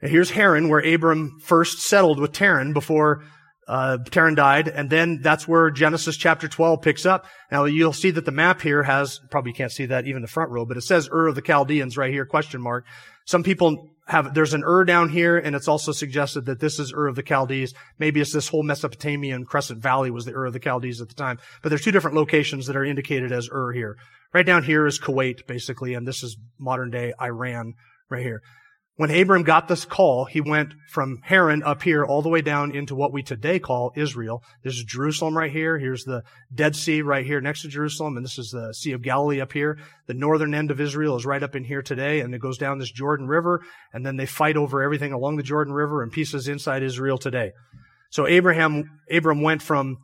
And 0.00 0.10
here's 0.10 0.30
Haran, 0.30 0.68
where 0.68 0.80
Abram 0.80 1.38
first 1.40 1.78
settled 1.78 2.18
with 2.18 2.32
Terah 2.32 2.72
before 2.72 3.22
uh, 3.68 3.98
Terah 3.98 4.34
died, 4.34 4.68
and 4.68 4.90
then 4.90 5.20
that's 5.22 5.46
where 5.46 5.70
Genesis 5.70 6.16
chapter 6.16 6.48
12 6.48 6.82
picks 6.82 7.06
up. 7.06 7.26
Now 7.50 7.64
you'll 7.64 7.92
see 7.92 8.10
that 8.10 8.24
the 8.24 8.32
map 8.32 8.60
here 8.60 8.82
has, 8.82 9.20
probably 9.30 9.52
can't 9.52 9.70
see 9.70 9.86
that 9.86 10.06
even 10.06 10.22
the 10.22 10.28
front 10.28 10.50
row, 10.50 10.64
but 10.64 10.76
it 10.76 10.82
says 10.82 11.08
Ur 11.12 11.28
of 11.28 11.36
the 11.36 11.42
Chaldeans 11.42 11.96
right 11.96 12.12
here, 12.12 12.26
question 12.26 12.60
mark. 12.60 12.84
Some 13.26 13.44
people 13.44 13.91
have, 14.06 14.34
there's 14.34 14.54
an 14.54 14.64
Ur 14.64 14.84
down 14.84 15.08
here, 15.08 15.38
and 15.38 15.54
it's 15.54 15.68
also 15.68 15.92
suggested 15.92 16.46
that 16.46 16.60
this 16.60 16.78
is 16.78 16.92
Ur 16.92 17.06
of 17.06 17.16
the 17.16 17.22
Chaldees. 17.22 17.74
Maybe 17.98 18.20
it's 18.20 18.32
this 18.32 18.48
whole 18.48 18.62
Mesopotamian 18.62 19.44
Crescent 19.44 19.80
Valley 19.80 20.10
was 20.10 20.24
the 20.24 20.34
Ur 20.34 20.46
of 20.46 20.52
the 20.52 20.60
Chaldees 20.60 21.00
at 21.00 21.08
the 21.08 21.14
time. 21.14 21.38
But 21.62 21.68
there's 21.68 21.84
two 21.84 21.92
different 21.92 22.16
locations 22.16 22.66
that 22.66 22.76
are 22.76 22.84
indicated 22.84 23.32
as 23.32 23.48
Ur 23.52 23.72
here. 23.72 23.96
Right 24.34 24.46
down 24.46 24.64
here 24.64 24.86
is 24.86 24.98
Kuwait, 24.98 25.46
basically, 25.46 25.94
and 25.94 26.06
this 26.06 26.22
is 26.22 26.36
modern 26.58 26.90
day 26.90 27.12
Iran 27.20 27.74
right 28.10 28.22
here. 28.22 28.42
When 28.96 29.10
Abram 29.10 29.42
got 29.42 29.68
this 29.68 29.86
call, 29.86 30.26
he 30.26 30.42
went 30.42 30.74
from 30.90 31.20
Haran 31.22 31.62
up 31.62 31.82
here 31.82 32.04
all 32.04 32.20
the 32.20 32.28
way 32.28 32.42
down 32.42 32.74
into 32.74 32.94
what 32.94 33.10
we 33.10 33.22
today 33.22 33.58
call 33.58 33.90
Israel. 33.96 34.42
This 34.62 34.74
is 34.74 34.84
Jerusalem 34.84 35.34
right 35.34 35.50
here. 35.50 35.78
Here's 35.78 36.04
the 36.04 36.22
Dead 36.54 36.76
Sea 36.76 37.00
right 37.00 37.24
here 37.24 37.40
next 37.40 37.62
to 37.62 37.68
Jerusalem. 37.68 38.18
And 38.18 38.24
this 38.24 38.38
is 38.38 38.50
the 38.50 38.74
Sea 38.74 38.92
of 38.92 39.00
Galilee 39.00 39.40
up 39.40 39.54
here. 39.54 39.78
The 40.08 40.14
northern 40.14 40.54
end 40.54 40.70
of 40.70 40.78
Israel 40.78 41.16
is 41.16 41.24
right 41.24 41.42
up 41.42 41.56
in 41.56 41.64
here 41.64 41.80
today. 41.80 42.20
And 42.20 42.34
it 42.34 42.42
goes 42.42 42.58
down 42.58 42.78
this 42.78 42.92
Jordan 42.92 43.26
River. 43.26 43.62
And 43.94 44.04
then 44.04 44.18
they 44.18 44.26
fight 44.26 44.58
over 44.58 44.82
everything 44.82 45.14
along 45.14 45.36
the 45.36 45.42
Jordan 45.42 45.72
River 45.72 46.02
and 46.02 46.12
pieces 46.12 46.46
inside 46.46 46.82
Israel 46.82 47.16
today. 47.16 47.52
So 48.10 48.26
Abraham, 48.26 49.00
Abram 49.10 49.40
went 49.40 49.62
from 49.62 49.96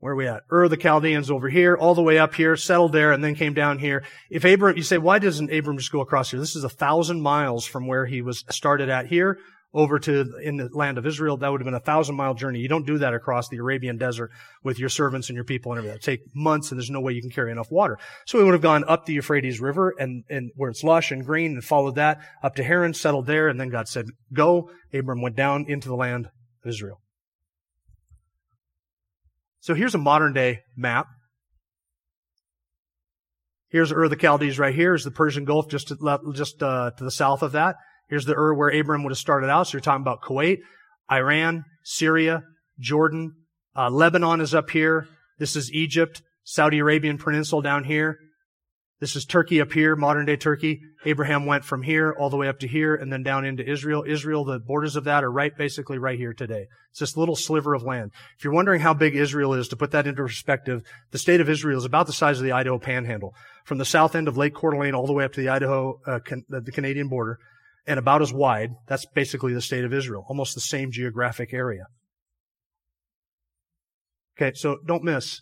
where 0.00 0.14
are 0.14 0.16
we 0.16 0.26
at? 0.26 0.42
Ur 0.50 0.68
the 0.68 0.76
Chaldeans 0.76 1.30
over 1.30 1.48
here, 1.48 1.76
all 1.76 1.94
the 1.94 2.02
way 2.02 2.18
up 2.18 2.34
here, 2.34 2.56
settled 2.56 2.92
there, 2.92 3.12
and 3.12 3.22
then 3.22 3.34
came 3.34 3.54
down 3.54 3.78
here. 3.78 4.02
If 4.30 4.44
Abram, 4.44 4.76
you 4.76 4.82
say, 4.82 4.98
why 4.98 5.18
doesn't 5.18 5.52
Abram 5.52 5.78
just 5.78 5.92
go 5.92 6.00
across 6.00 6.30
here? 6.30 6.40
This 6.40 6.56
is 6.56 6.64
a 6.64 6.70
thousand 6.70 7.20
miles 7.20 7.66
from 7.66 7.86
where 7.86 8.06
he 8.06 8.22
was 8.22 8.44
started 8.48 8.88
at 8.88 9.06
here 9.06 9.38
over 9.72 9.98
to 10.00 10.36
in 10.42 10.56
the 10.56 10.68
land 10.72 10.98
of 10.98 11.06
Israel. 11.06 11.36
That 11.36 11.48
would 11.52 11.60
have 11.60 11.66
been 11.66 11.74
a 11.74 11.80
thousand 11.80 12.16
mile 12.16 12.34
journey. 12.34 12.60
You 12.60 12.68
don't 12.68 12.86
do 12.86 12.98
that 12.98 13.14
across 13.14 13.48
the 13.48 13.58
Arabian 13.58 13.98
desert 13.98 14.30
with 14.64 14.78
your 14.78 14.88
servants 14.88 15.28
and 15.28 15.36
your 15.36 15.44
people 15.44 15.72
and 15.72 15.78
everything. 15.78 15.96
It 15.96 16.02
take 16.02 16.34
months 16.34 16.70
and 16.70 16.80
there's 16.80 16.90
no 16.90 17.00
way 17.00 17.12
you 17.12 17.20
can 17.20 17.30
carry 17.30 17.52
enough 17.52 17.70
water. 17.70 17.98
So 18.26 18.38
he 18.38 18.44
would 18.44 18.54
have 18.54 18.62
gone 18.62 18.84
up 18.88 19.06
the 19.06 19.12
Euphrates 19.12 19.60
River 19.60 19.94
and, 19.98 20.24
and 20.28 20.50
where 20.56 20.70
it's 20.70 20.82
lush 20.82 21.12
and 21.12 21.24
green 21.24 21.52
and 21.52 21.64
followed 21.64 21.96
that 21.96 22.20
up 22.42 22.56
to 22.56 22.64
Haran, 22.64 22.94
settled 22.94 23.26
there, 23.26 23.48
and 23.48 23.60
then 23.60 23.68
God 23.68 23.86
said, 23.86 24.06
go. 24.32 24.70
Abram 24.92 25.22
went 25.22 25.36
down 25.36 25.66
into 25.68 25.88
the 25.88 25.94
land 25.94 26.26
of 26.26 26.68
Israel. 26.68 27.00
So 29.60 29.74
here's 29.74 29.94
a 29.94 29.98
modern 29.98 30.32
day 30.32 30.60
map. 30.76 31.06
Here's 33.68 33.92
Ur 33.92 34.08
the 34.08 34.16
Chaldees 34.16 34.58
right 34.58 34.74
here. 34.74 34.90
Here's 34.90 35.04
the 35.04 35.10
Persian 35.10 35.44
Gulf 35.44 35.68
just 35.68 35.88
to, 35.88 36.32
just 36.34 36.62
uh, 36.62 36.90
to 36.96 37.04
the 37.04 37.10
south 37.10 37.42
of 37.42 37.52
that. 37.52 37.76
Here's 38.08 38.24
the 38.24 38.34
Ur 38.34 38.54
where 38.54 38.68
Abram 38.68 39.04
would 39.04 39.12
have 39.12 39.18
started 39.18 39.48
out. 39.48 39.68
So 39.68 39.76
you're 39.76 39.82
talking 39.82 40.02
about 40.02 40.22
Kuwait, 40.22 40.58
Iran, 41.10 41.64
Syria, 41.84 42.42
Jordan. 42.80 43.34
Uh, 43.76 43.88
Lebanon 43.88 44.40
is 44.40 44.54
up 44.54 44.70
here. 44.70 45.06
This 45.38 45.54
is 45.54 45.72
Egypt, 45.72 46.22
Saudi 46.42 46.78
Arabian 46.78 47.18
Peninsula 47.18 47.62
down 47.62 47.84
here. 47.84 48.18
This 49.00 49.16
is 49.16 49.24
Turkey 49.24 49.62
up 49.62 49.72
here, 49.72 49.96
modern 49.96 50.26
day 50.26 50.36
Turkey. 50.36 50.82
Abraham 51.06 51.46
went 51.46 51.64
from 51.64 51.82
here 51.82 52.14
all 52.18 52.28
the 52.28 52.36
way 52.36 52.48
up 52.48 52.58
to 52.58 52.68
here 52.68 52.94
and 52.94 53.10
then 53.10 53.22
down 53.22 53.46
into 53.46 53.66
Israel. 53.66 54.04
Israel, 54.06 54.44
the 54.44 54.58
borders 54.58 54.94
of 54.94 55.04
that 55.04 55.24
are 55.24 55.32
right, 55.32 55.56
basically 55.56 55.96
right 55.96 56.18
here 56.18 56.34
today. 56.34 56.66
It's 56.90 57.00
this 57.00 57.16
little 57.16 57.34
sliver 57.34 57.72
of 57.72 57.82
land. 57.82 58.10
If 58.36 58.44
you're 58.44 58.52
wondering 58.52 58.82
how 58.82 58.92
big 58.92 59.16
Israel 59.16 59.54
is, 59.54 59.68
to 59.68 59.76
put 59.76 59.92
that 59.92 60.06
into 60.06 60.22
perspective, 60.22 60.82
the 61.12 61.18
state 61.18 61.40
of 61.40 61.48
Israel 61.48 61.78
is 61.78 61.86
about 61.86 62.08
the 62.08 62.12
size 62.12 62.38
of 62.38 62.44
the 62.44 62.52
Idaho 62.52 62.78
panhandle. 62.78 63.34
From 63.64 63.78
the 63.78 63.86
south 63.86 64.14
end 64.14 64.28
of 64.28 64.36
Lake 64.36 64.54
Coeur 64.54 64.72
d'Alene 64.72 64.94
all 64.94 65.06
the 65.06 65.14
way 65.14 65.24
up 65.24 65.32
to 65.32 65.40
the 65.40 65.48
Idaho, 65.48 65.98
uh, 66.06 66.18
can, 66.18 66.44
the 66.50 66.60
Canadian 66.70 67.08
border 67.08 67.38
and 67.86 67.98
about 67.98 68.20
as 68.20 68.34
wide. 68.34 68.72
That's 68.86 69.06
basically 69.14 69.54
the 69.54 69.62
state 69.62 69.84
of 69.84 69.94
Israel, 69.94 70.26
almost 70.28 70.54
the 70.54 70.60
same 70.60 70.90
geographic 70.92 71.54
area. 71.54 71.86
Okay, 74.36 74.52
so 74.54 74.76
don't 74.86 75.04
miss. 75.04 75.40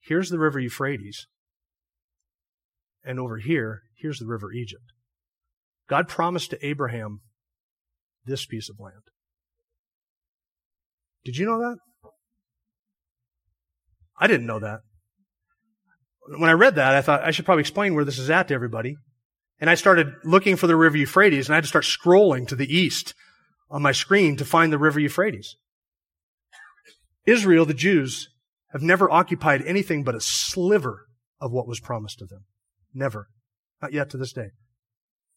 Here's 0.00 0.30
the 0.30 0.38
river 0.38 0.58
Euphrates. 0.58 1.26
And 3.06 3.20
over 3.20 3.38
here, 3.38 3.82
here's 3.96 4.18
the 4.18 4.26
river 4.26 4.52
Egypt. 4.52 4.92
God 5.88 6.08
promised 6.08 6.50
to 6.50 6.66
Abraham 6.66 7.20
this 8.24 8.44
piece 8.44 8.68
of 8.68 8.80
land. 8.80 9.02
Did 11.24 11.36
you 11.36 11.46
know 11.46 11.58
that? 11.60 11.76
I 14.18 14.26
didn't 14.26 14.46
know 14.46 14.58
that. 14.58 14.80
When 16.26 16.50
I 16.50 16.54
read 16.54 16.74
that, 16.74 16.94
I 16.94 17.02
thought 17.02 17.22
I 17.22 17.30
should 17.30 17.44
probably 17.44 17.60
explain 17.60 17.94
where 17.94 18.04
this 18.04 18.18
is 18.18 18.30
at 18.30 18.48
to 18.48 18.54
everybody. 18.54 18.96
And 19.60 19.70
I 19.70 19.76
started 19.76 20.08
looking 20.24 20.56
for 20.56 20.66
the 20.66 20.76
river 20.76 20.96
Euphrates 20.96 21.46
and 21.46 21.54
I 21.54 21.58
had 21.58 21.64
to 21.64 21.68
start 21.68 21.84
scrolling 21.84 22.48
to 22.48 22.56
the 22.56 22.72
east 22.74 23.14
on 23.70 23.82
my 23.82 23.92
screen 23.92 24.36
to 24.36 24.44
find 24.44 24.72
the 24.72 24.78
river 24.78 24.98
Euphrates. 24.98 25.56
Israel, 27.24 27.64
the 27.64 27.74
Jews, 27.74 28.28
have 28.72 28.82
never 28.82 29.10
occupied 29.10 29.62
anything 29.62 30.02
but 30.02 30.14
a 30.14 30.20
sliver 30.20 31.06
of 31.40 31.52
what 31.52 31.68
was 31.68 31.80
promised 31.80 32.18
to 32.18 32.26
them. 32.26 32.44
Never. 32.96 33.28
Not 33.82 33.92
yet 33.92 34.10
to 34.10 34.16
this 34.16 34.32
day. 34.32 34.48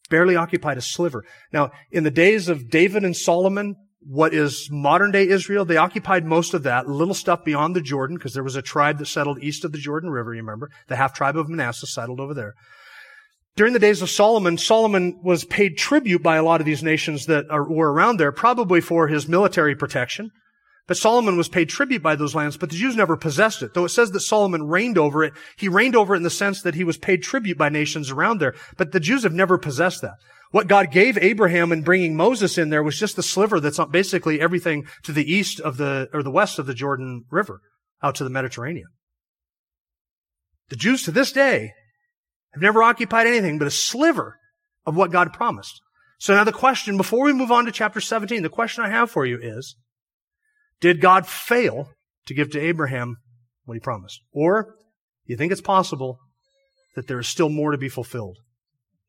Barely 0.09 0.35
occupied 0.35 0.77
a 0.77 0.81
sliver. 0.81 1.23
Now, 1.51 1.71
in 1.91 2.03
the 2.03 2.09
days 2.09 2.47
of 2.47 2.69
David 2.69 3.03
and 3.03 3.15
Solomon, 3.15 3.75
what 3.99 4.33
is 4.33 4.69
modern 4.71 5.11
day 5.11 5.27
Israel, 5.27 5.65
they 5.65 5.77
occupied 5.77 6.25
most 6.25 6.53
of 6.53 6.63
that, 6.63 6.87
little 6.87 7.13
stuff 7.13 7.43
beyond 7.43 7.75
the 7.75 7.81
Jordan, 7.81 8.15
because 8.15 8.33
there 8.33 8.43
was 8.43 8.55
a 8.55 8.61
tribe 8.61 8.97
that 8.97 9.07
settled 9.07 9.43
east 9.43 9.65
of 9.65 9.73
the 9.73 9.77
Jordan 9.77 10.09
River, 10.09 10.33
you 10.33 10.41
remember? 10.41 10.69
The 10.87 10.95
half 10.95 11.13
tribe 11.13 11.37
of 11.37 11.49
Manasseh 11.49 11.85
settled 11.85 12.21
over 12.21 12.33
there. 12.33 12.53
During 13.57 13.73
the 13.73 13.79
days 13.79 14.01
of 14.01 14.09
Solomon, 14.09 14.57
Solomon 14.57 15.19
was 15.21 15.43
paid 15.43 15.77
tribute 15.77 16.23
by 16.23 16.37
a 16.37 16.43
lot 16.43 16.61
of 16.61 16.65
these 16.65 16.81
nations 16.81 17.25
that 17.25 17.45
are, 17.49 17.69
were 17.69 17.91
around 17.91 18.17
there, 18.17 18.31
probably 18.31 18.79
for 18.79 19.09
his 19.09 19.27
military 19.27 19.75
protection. 19.75 20.31
But 20.89 20.97
Solomon 20.97 21.37
was 21.37 21.47
paid 21.47 21.69
tribute 21.69 22.01
by 22.01 22.15
those 22.15 22.33
lands, 22.33 22.57
but 22.57 22.71
the 22.71 22.75
Jews 22.75 22.95
never 22.95 23.15
possessed 23.15 23.61
it. 23.61 23.75
Though 23.75 23.85
it 23.85 23.89
says 23.89 24.09
that 24.09 24.21
Solomon 24.21 24.67
reigned 24.67 24.97
over 24.97 25.23
it, 25.23 25.33
he 25.55 25.69
reigned 25.69 25.95
over 25.95 26.15
it 26.15 26.17
in 26.17 26.23
the 26.23 26.31
sense 26.31 26.63
that 26.63 26.73
he 26.73 26.83
was 26.83 26.97
paid 26.97 27.21
tribute 27.21 27.59
by 27.59 27.69
nations 27.69 28.09
around 28.09 28.39
there. 28.39 28.55
But 28.75 28.91
the 28.91 28.99
Jews 28.99 29.21
have 29.21 29.31
never 29.31 29.59
possessed 29.59 30.01
that. 30.01 30.15
What 30.49 30.67
God 30.67 30.91
gave 30.91 31.15
Abraham 31.15 31.71
in 31.71 31.83
bringing 31.83 32.15
Moses 32.15 32.57
in 32.57 32.71
there 32.71 32.81
was 32.81 32.97
just 32.97 33.15
the 33.15 33.21
sliver 33.21 33.59
that's 33.59 33.79
basically 33.91 34.41
everything 34.41 34.87
to 35.03 35.11
the 35.11 35.31
east 35.31 35.59
of 35.59 35.77
the, 35.77 36.09
or 36.11 36.23
the 36.23 36.31
west 36.31 36.57
of 36.57 36.65
the 36.65 36.73
Jordan 36.73 37.25
River, 37.29 37.61
out 38.01 38.15
to 38.15 38.23
the 38.23 38.31
Mediterranean. 38.31 38.87
The 40.69 40.75
Jews 40.75 41.03
to 41.03 41.11
this 41.11 41.31
day 41.31 41.71
have 42.53 42.63
never 42.63 42.81
occupied 42.81 43.27
anything 43.27 43.59
but 43.59 43.67
a 43.67 43.71
sliver 43.71 44.39
of 44.87 44.95
what 44.95 45.11
God 45.11 45.33
promised. 45.33 45.81
So 46.17 46.33
now 46.33 46.45
the 46.45 46.51
question, 46.51 46.97
before 46.97 47.25
we 47.25 47.31
move 47.31 47.51
on 47.51 47.65
to 47.65 47.71
chapter 47.71 48.01
17, 48.01 48.41
the 48.41 48.49
question 48.49 48.83
I 48.83 48.89
have 48.89 49.11
for 49.11 49.23
you 49.23 49.37
is, 49.39 49.75
did 50.79 51.01
God 51.01 51.27
fail 51.27 51.89
to 52.25 52.33
give 52.33 52.51
to 52.51 52.59
Abraham 52.59 53.17
what 53.65 53.73
he 53.75 53.79
promised? 53.79 54.21
Or 54.31 54.63
do 54.63 55.33
you 55.33 55.37
think 55.37 55.51
it's 55.51 55.61
possible 55.61 56.19
that 56.95 57.07
there 57.07 57.19
is 57.19 57.27
still 57.27 57.49
more 57.49 57.71
to 57.71 57.77
be 57.77 57.89
fulfilled 57.89 58.37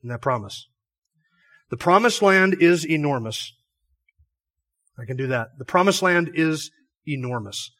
in 0.02 0.08
that 0.08 0.22
promise? 0.22 0.68
The 1.70 1.76
promised 1.76 2.20
land 2.20 2.56
is 2.60 2.84
enormous. 2.84 3.52
I 4.98 5.04
can 5.04 5.16
do 5.16 5.28
that. 5.28 5.48
The 5.58 5.64
promised 5.64 6.02
land 6.02 6.30
is 6.34 6.70
enormous. 7.06 7.70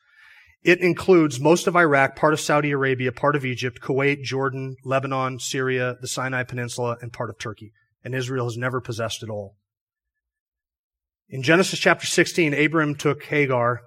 It 0.62 0.80
includes 0.80 1.41
most 1.41 1.66
of 1.66 1.74
Iraq, 1.74 2.16
part 2.16 2.32
of 2.32 2.41
Saudi 2.41 2.70
Arabia, 2.70 3.12
part 3.12 3.34
of 3.34 3.45
Egypt, 3.45 3.80
Kuwait, 3.80 4.22
Jordan, 4.22 4.76
Lebanon, 4.84 5.38
Syria, 5.38 5.97
the 6.01 6.09
Sinai 6.09 6.45
Peninsula, 6.45 6.99
and 7.01 7.12
part 7.12 7.30
of 7.30 7.38
Turkey. 7.38 7.72
And 8.05 8.14
Israel 8.14 8.47
has 8.47 8.57
never 8.57 8.80
possessed 8.80 9.22
it 9.22 9.30
all. 9.30 9.57
In 11.33 11.45
Genesis 11.45 11.78
chapter 11.78 12.07
16, 12.07 12.55
Abram 12.55 12.97
took 12.97 13.22
Hagar 13.22 13.83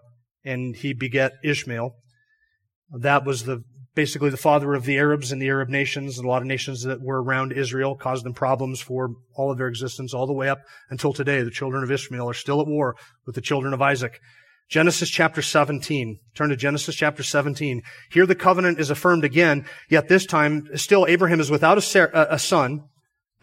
and 0.45 0.73
he 0.73 0.93
beget 0.93 1.33
Ishmael. 1.43 1.93
That 2.89 3.25
was 3.25 3.43
the 3.43 3.63
basically 3.95 4.29
the 4.29 4.37
father 4.37 4.73
of 4.73 4.85
the 4.85 4.97
Arabs 4.97 5.33
and 5.33 5.41
the 5.41 5.49
Arab 5.49 5.67
nations, 5.67 6.17
and 6.17 6.25
a 6.25 6.29
lot 6.29 6.41
of 6.41 6.47
nations 6.47 6.83
that 6.83 7.01
were 7.01 7.21
around 7.21 7.51
Israel, 7.51 7.95
caused 7.95 8.23
them 8.23 8.33
problems 8.33 8.79
for 8.79 9.09
all 9.35 9.51
of 9.51 9.57
their 9.57 9.67
existence, 9.67 10.13
all 10.13 10.25
the 10.25 10.33
way 10.33 10.47
up 10.47 10.59
until 10.89 11.11
today. 11.11 11.43
The 11.43 11.51
children 11.51 11.83
of 11.83 11.91
Ishmael 11.91 12.29
are 12.29 12.33
still 12.33 12.61
at 12.61 12.67
war 12.67 12.95
with 13.25 13.35
the 13.35 13.41
children 13.41 13.73
of 13.73 13.81
Isaac. 13.81 14.19
Genesis 14.69 15.09
chapter 15.09 15.41
17. 15.41 16.19
Turn 16.33 16.49
to 16.49 16.55
Genesis 16.55 16.95
chapter 16.95 17.23
17. 17.23 17.81
Here 18.09 18.25
the 18.25 18.35
covenant 18.35 18.79
is 18.79 18.89
affirmed 18.89 19.25
again, 19.25 19.65
yet 19.89 20.07
this 20.07 20.25
time 20.25 20.69
still 20.75 21.05
Abraham 21.07 21.41
is 21.41 21.51
without 21.51 21.77
a 21.77 22.39
son 22.39 22.85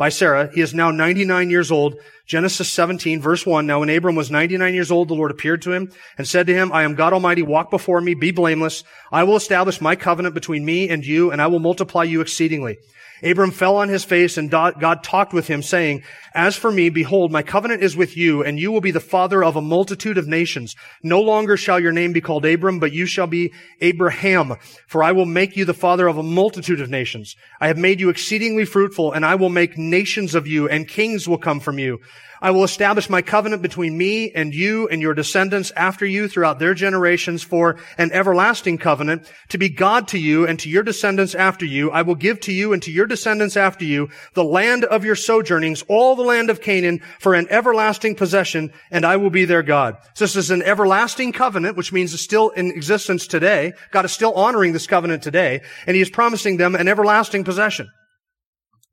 by 0.01 0.09
Sarah. 0.09 0.51
He 0.55 0.63
is 0.63 0.73
now 0.73 0.91
99 0.91 1.51
years 1.51 1.71
old. 1.71 1.97
Genesis 2.25 2.73
17 2.73 3.21
verse 3.21 3.45
1. 3.45 3.67
Now 3.67 3.81
when 3.81 3.91
Abram 3.91 4.17
was 4.17 4.31
99 4.31 4.73
years 4.73 4.91
old, 4.91 5.09
the 5.09 5.15
Lord 5.15 5.31
appeared 5.31 5.61
to 5.63 5.73
him 5.73 5.93
and 6.17 6.27
said 6.27 6.47
to 6.47 6.55
him, 6.55 6.73
I 6.73 6.85
am 6.85 6.95
God 6.95 7.13
Almighty. 7.13 7.43
Walk 7.43 7.71
before 7.71 8.01
me. 8.01 8.15
Be 8.15 8.31
blameless. 8.31 8.83
I 9.13 9.25
will 9.25 9.37
establish 9.37 9.79
my 9.79 9.97
covenant 9.97 10.35
between 10.35 10.65
me 10.65 10.89
and 10.89 11.05
you 11.05 11.31
and 11.31 11.43
I 11.43 11.49
will 11.49 11.59
multiply 11.59 12.05
you 12.05 12.23
exceedingly. 12.23 12.79
Abram 13.23 13.51
fell 13.51 13.77
on 13.77 13.89
his 13.89 14.05
face 14.05 14.37
and 14.37 14.51
God 14.51 15.03
talked 15.03 15.33
with 15.33 15.47
him 15.49 15.63
saying, 15.63 16.03
As 16.35 16.57
for 16.57 16.71
me, 16.71 16.89
behold, 16.89 17.31
my 17.31 17.43
covenant 17.43 17.83
is 17.83 17.97
with 17.97 18.17
you 18.17 18.43
and 18.43 18.59
you 18.59 18.73
will 18.73 18.81
be 18.81 18.91
the 18.91 19.01
father 19.01 19.45
of 19.45 19.57
a 19.57 19.63
multitude 19.63 20.19
of 20.19 20.27
nations. 20.27 20.75
No 21.03 21.21
longer 21.21 21.57
shall 21.57 21.79
your 21.81 21.93
name 21.93 22.13
be 22.13 22.21
called 22.21 22.45
Abram, 22.45 22.79
but 22.79 22.93
you 22.93 23.07
shall 23.07 23.27
be 23.27 23.53
Abraham, 23.81 24.57
for 24.87 25.03
I 25.03 25.13
will 25.13 25.27
make 25.27 25.57
you 25.57 25.65
the 25.65 25.75
father 25.75 26.09
of 26.09 26.19
a 26.19 26.23
multitude 26.23 26.81
of 26.81 26.91
nations. 26.91 27.37
I 27.61 27.69
have 27.69 27.79
made 27.79 28.01
you 28.01 28.09
exceedingly 28.09 28.65
fruitful 28.65 29.13
and 29.13 29.25
I 29.25 29.35
will 29.35 29.51
make 29.51 29.77
nations 29.77 30.35
of 30.35 30.47
you 30.47 30.69
and 30.69 30.89
kings 30.89 31.29
will 31.29 31.39
come 31.39 31.61
from 31.61 31.79
you. 31.79 32.01
I 32.43 32.53
will 32.53 32.65
establish 32.65 33.11
my 33.11 33.21
covenant 33.21 33.61
between 33.61 33.99
me 33.99 34.31
and 34.31 34.55
you 34.55 34.89
and 34.89 35.03
your 35.03 35.13
descendants 35.13 35.71
after 35.77 36.07
you 36.07 36.27
throughout 36.27 36.59
their 36.59 36.73
generations 36.73 37.43
for 37.43 37.77
an 37.99 38.13
everlasting 38.13 38.79
covenant 38.79 39.31
to 39.49 39.59
be 39.59 39.69
God 39.69 40.09
to 40.09 40.19
you 40.19 40.47
and 40.47 40.59
to 40.61 40.71
your 40.71 40.83
descendants 40.83 41.35
after 41.35 41.67
you. 41.67 41.91
I 41.91 42.03
will 42.03 42.15
give 42.15 42.41
to 42.41 42.53
you 42.53 42.73
and 42.73 42.83
to 42.83 42.91
your 42.91 43.07
descendants 43.07 43.57
after 43.57 43.85
you 43.85 44.09
the 44.33 44.45
land 44.45 44.85
of 44.85 45.05
your 45.05 45.17
sojournings, 45.17 45.83
all 45.89 46.17
the 46.17 46.23
land 46.23 46.49
of 46.49 46.63
Canaan 46.63 47.01
for 47.19 47.35
an 47.35 47.47
everlasting 47.51 48.15
possession 48.15 48.73
and 48.91 49.05
I 49.05 49.17
will 49.17 49.31
be 49.31 49.45
their 49.45 49.63
God. 49.63 49.97
So 50.15 50.25
this 50.25 50.37
is 50.37 50.51
an 50.51 50.63
everlasting 50.63 51.33
covenant, 51.33 51.77
which 51.77 51.93
means 51.93 52.15
it's 52.15 52.23
still 52.23 52.49
in 52.51 52.71
existence 52.71 53.27
today. 53.27 53.75
God 53.91 54.07
is 54.07 54.13
still 54.13 54.33
honoring 54.33 54.73
this 54.73 54.87
covenant 54.87 55.23
today 55.23 55.61
and 55.87 55.95
he 55.95 56.01
is 56.01 56.09
promising 56.09 56.57
them 56.57 56.75
an 56.75 56.89
everlasting 56.89 57.45
possession. 57.45 57.91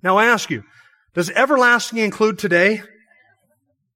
Now 0.03 0.17
I 0.17 0.25
ask 0.25 0.49
you, 0.49 0.63
does 1.13 1.29
everlasting 1.31 1.99
include 1.99 2.39
today? 2.39 2.81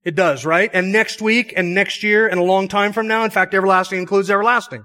It 0.03 0.15
does, 0.15 0.45
right? 0.45 0.69
And 0.73 0.91
next 0.91 1.21
week 1.21 1.53
and 1.55 1.75
next 1.75 2.01
year 2.01 2.27
and 2.27 2.39
a 2.39 2.43
long 2.43 2.67
time 2.67 2.91
from 2.91 3.07
now, 3.07 3.23
in 3.23 3.29
fact, 3.29 3.53
everlasting 3.53 3.99
includes 3.99 4.31
everlasting. 4.31 4.83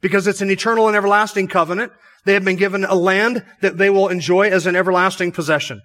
Because 0.00 0.26
it's 0.26 0.40
an 0.40 0.50
eternal 0.50 0.88
and 0.88 0.96
everlasting 0.96 1.48
covenant. 1.48 1.92
They 2.24 2.34
have 2.34 2.44
been 2.44 2.56
given 2.56 2.84
a 2.84 2.94
land 2.94 3.44
that 3.60 3.78
they 3.78 3.90
will 3.90 4.08
enjoy 4.08 4.48
as 4.48 4.66
an 4.66 4.76
everlasting 4.76 5.32
possession. 5.32 5.80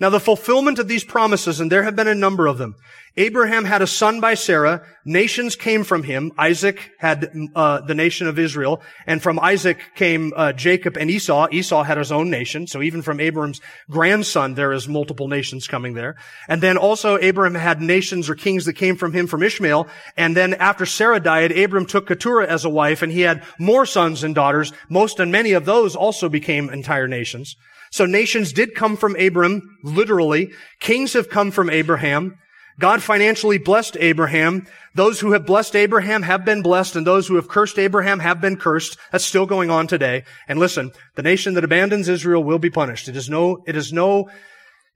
Now 0.00 0.10
the 0.10 0.20
fulfillment 0.20 0.78
of 0.78 0.88
these 0.88 1.04
promises, 1.04 1.60
and 1.60 1.70
there 1.70 1.84
have 1.84 1.96
been 1.96 2.08
a 2.08 2.14
number 2.14 2.46
of 2.46 2.58
them, 2.58 2.76
Abraham 3.16 3.66
had 3.66 3.82
a 3.82 3.86
son 3.86 4.20
by 4.20 4.32
Sarah. 4.32 4.82
Nations 5.04 5.54
came 5.54 5.84
from 5.84 6.02
him. 6.02 6.32
Isaac 6.38 6.92
had 6.98 7.30
uh, 7.54 7.82
the 7.82 7.94
nation 7.94 8.26
of 8.26 8.38
Israel, 8.38 8.80
and 9.06 9.22
from 9.22 9.38
Isaac 9.38 9.78
came 9.96 10.32
uh, 10.34 10.54
Jacob 10.54 10.96
and 10.96 11.10
Esau. 11.10 11.48
Esau 11.52 11.82
had 11.82 11.98
his 11.98 12.10
own 12.10 12.30
nation. 12.30 12.66
So 12.66 12.80
even 12.80 13.02
from 13.02 13.20
Abraham's 13.20 13.60
grandson, 13.90 14.54
there 14.54 14.72
is 14.72 14.88
multiple 14.88 15.28
nations 15.28 15.68
coming 15.68 15.92
there. 15.92 16.16
And 16.48 16.62
then 16.62 16.78
also 16.78 17.18
Abraham 17.18 17.54
had 17.54 17.82
nations 17.82 18.30
or 18.30 18.34
kings 18.34 18.64
that 18.64 18.74
came 18.74 18.96
from 18.96 19.12
him 19.12 19.26
from 19.26 19.42
Ishmael. 19.42 19.88
And 20.16 20.34
then 20.34 20.54
after 20.54 20.86
Sarah 20.86 21.20
died, 21.20 21.52
Abram 21.52 21.84
took 21.84 22.06
Keturah 22.06 22.46
as 22.46 22.64
a 22.64 22.70
wife, 22.70 23.02
and 23.02 23.12
he 23.12 23.20
had 23.20 23.44
more 23.58 23.84
sons 23.84 24.24
and 24.24 24.34
daughters. 24.34 24.72
Most 24.88 25.20
and 25.20 25.30
many 25.30 25.52
of 25.52 25.66
those 25.66 25.94
also 25.94 26.30
became 26.30 26.70
entire 26.70 27.08
nations. 27.08 27.56
So 27.92 28.06
nations 28.06 28.54
did 28.54 28.74
come 28.74 28.96
from 28.96 29.14
Abram, 29.16 29.78
literally. 29.84 30.50
Kings 30.80 31.12
have 31.12 31.28
come 31.28 31.50
from 31.50 31.68
Abraham. 31.68 32.38
God 32.80 33.02
financially 33.02 33.58
blessed 33.58 33.98
Abraham. 34.00 34.66
Those 34.94 35.20
who 35.20 35.32
have 35.32 35.44
blessed 35.44 35.76
Abraham 35.76 36.22
have 36.22 36.42
been 36.42 36.62
blessed, 36.62 36.96
and 36.96 37.06
those 37.06 37.28
who 37.28 37.36
have 37.36 37.48
cursed 37.48 37.78
Abraham 37.78 38.20
have 38.20 38.40
been 38.40 38.56
cursed. 38.56 38.96
That's 39.12 39.26
still 39.26 39.44
going 39.44 39.70
on 39.70 39.86
today. 39.86 40.24
And 40.48 40.58
listen, 40.58 40.90
the 41.16 41.22
nation 41.22 41.52
that 41.54 41.64
abandons 41.64 42.08
Israel 42.08 42.42
will 42.42 42.58
be 42.58 42.70
punished. 42.70 43.08
It 43.08 43.16
is 43.16 43.28
no, 43.28 43.62
it 43.66 43.76
is 43.76 43.92
no, 43.92 44.30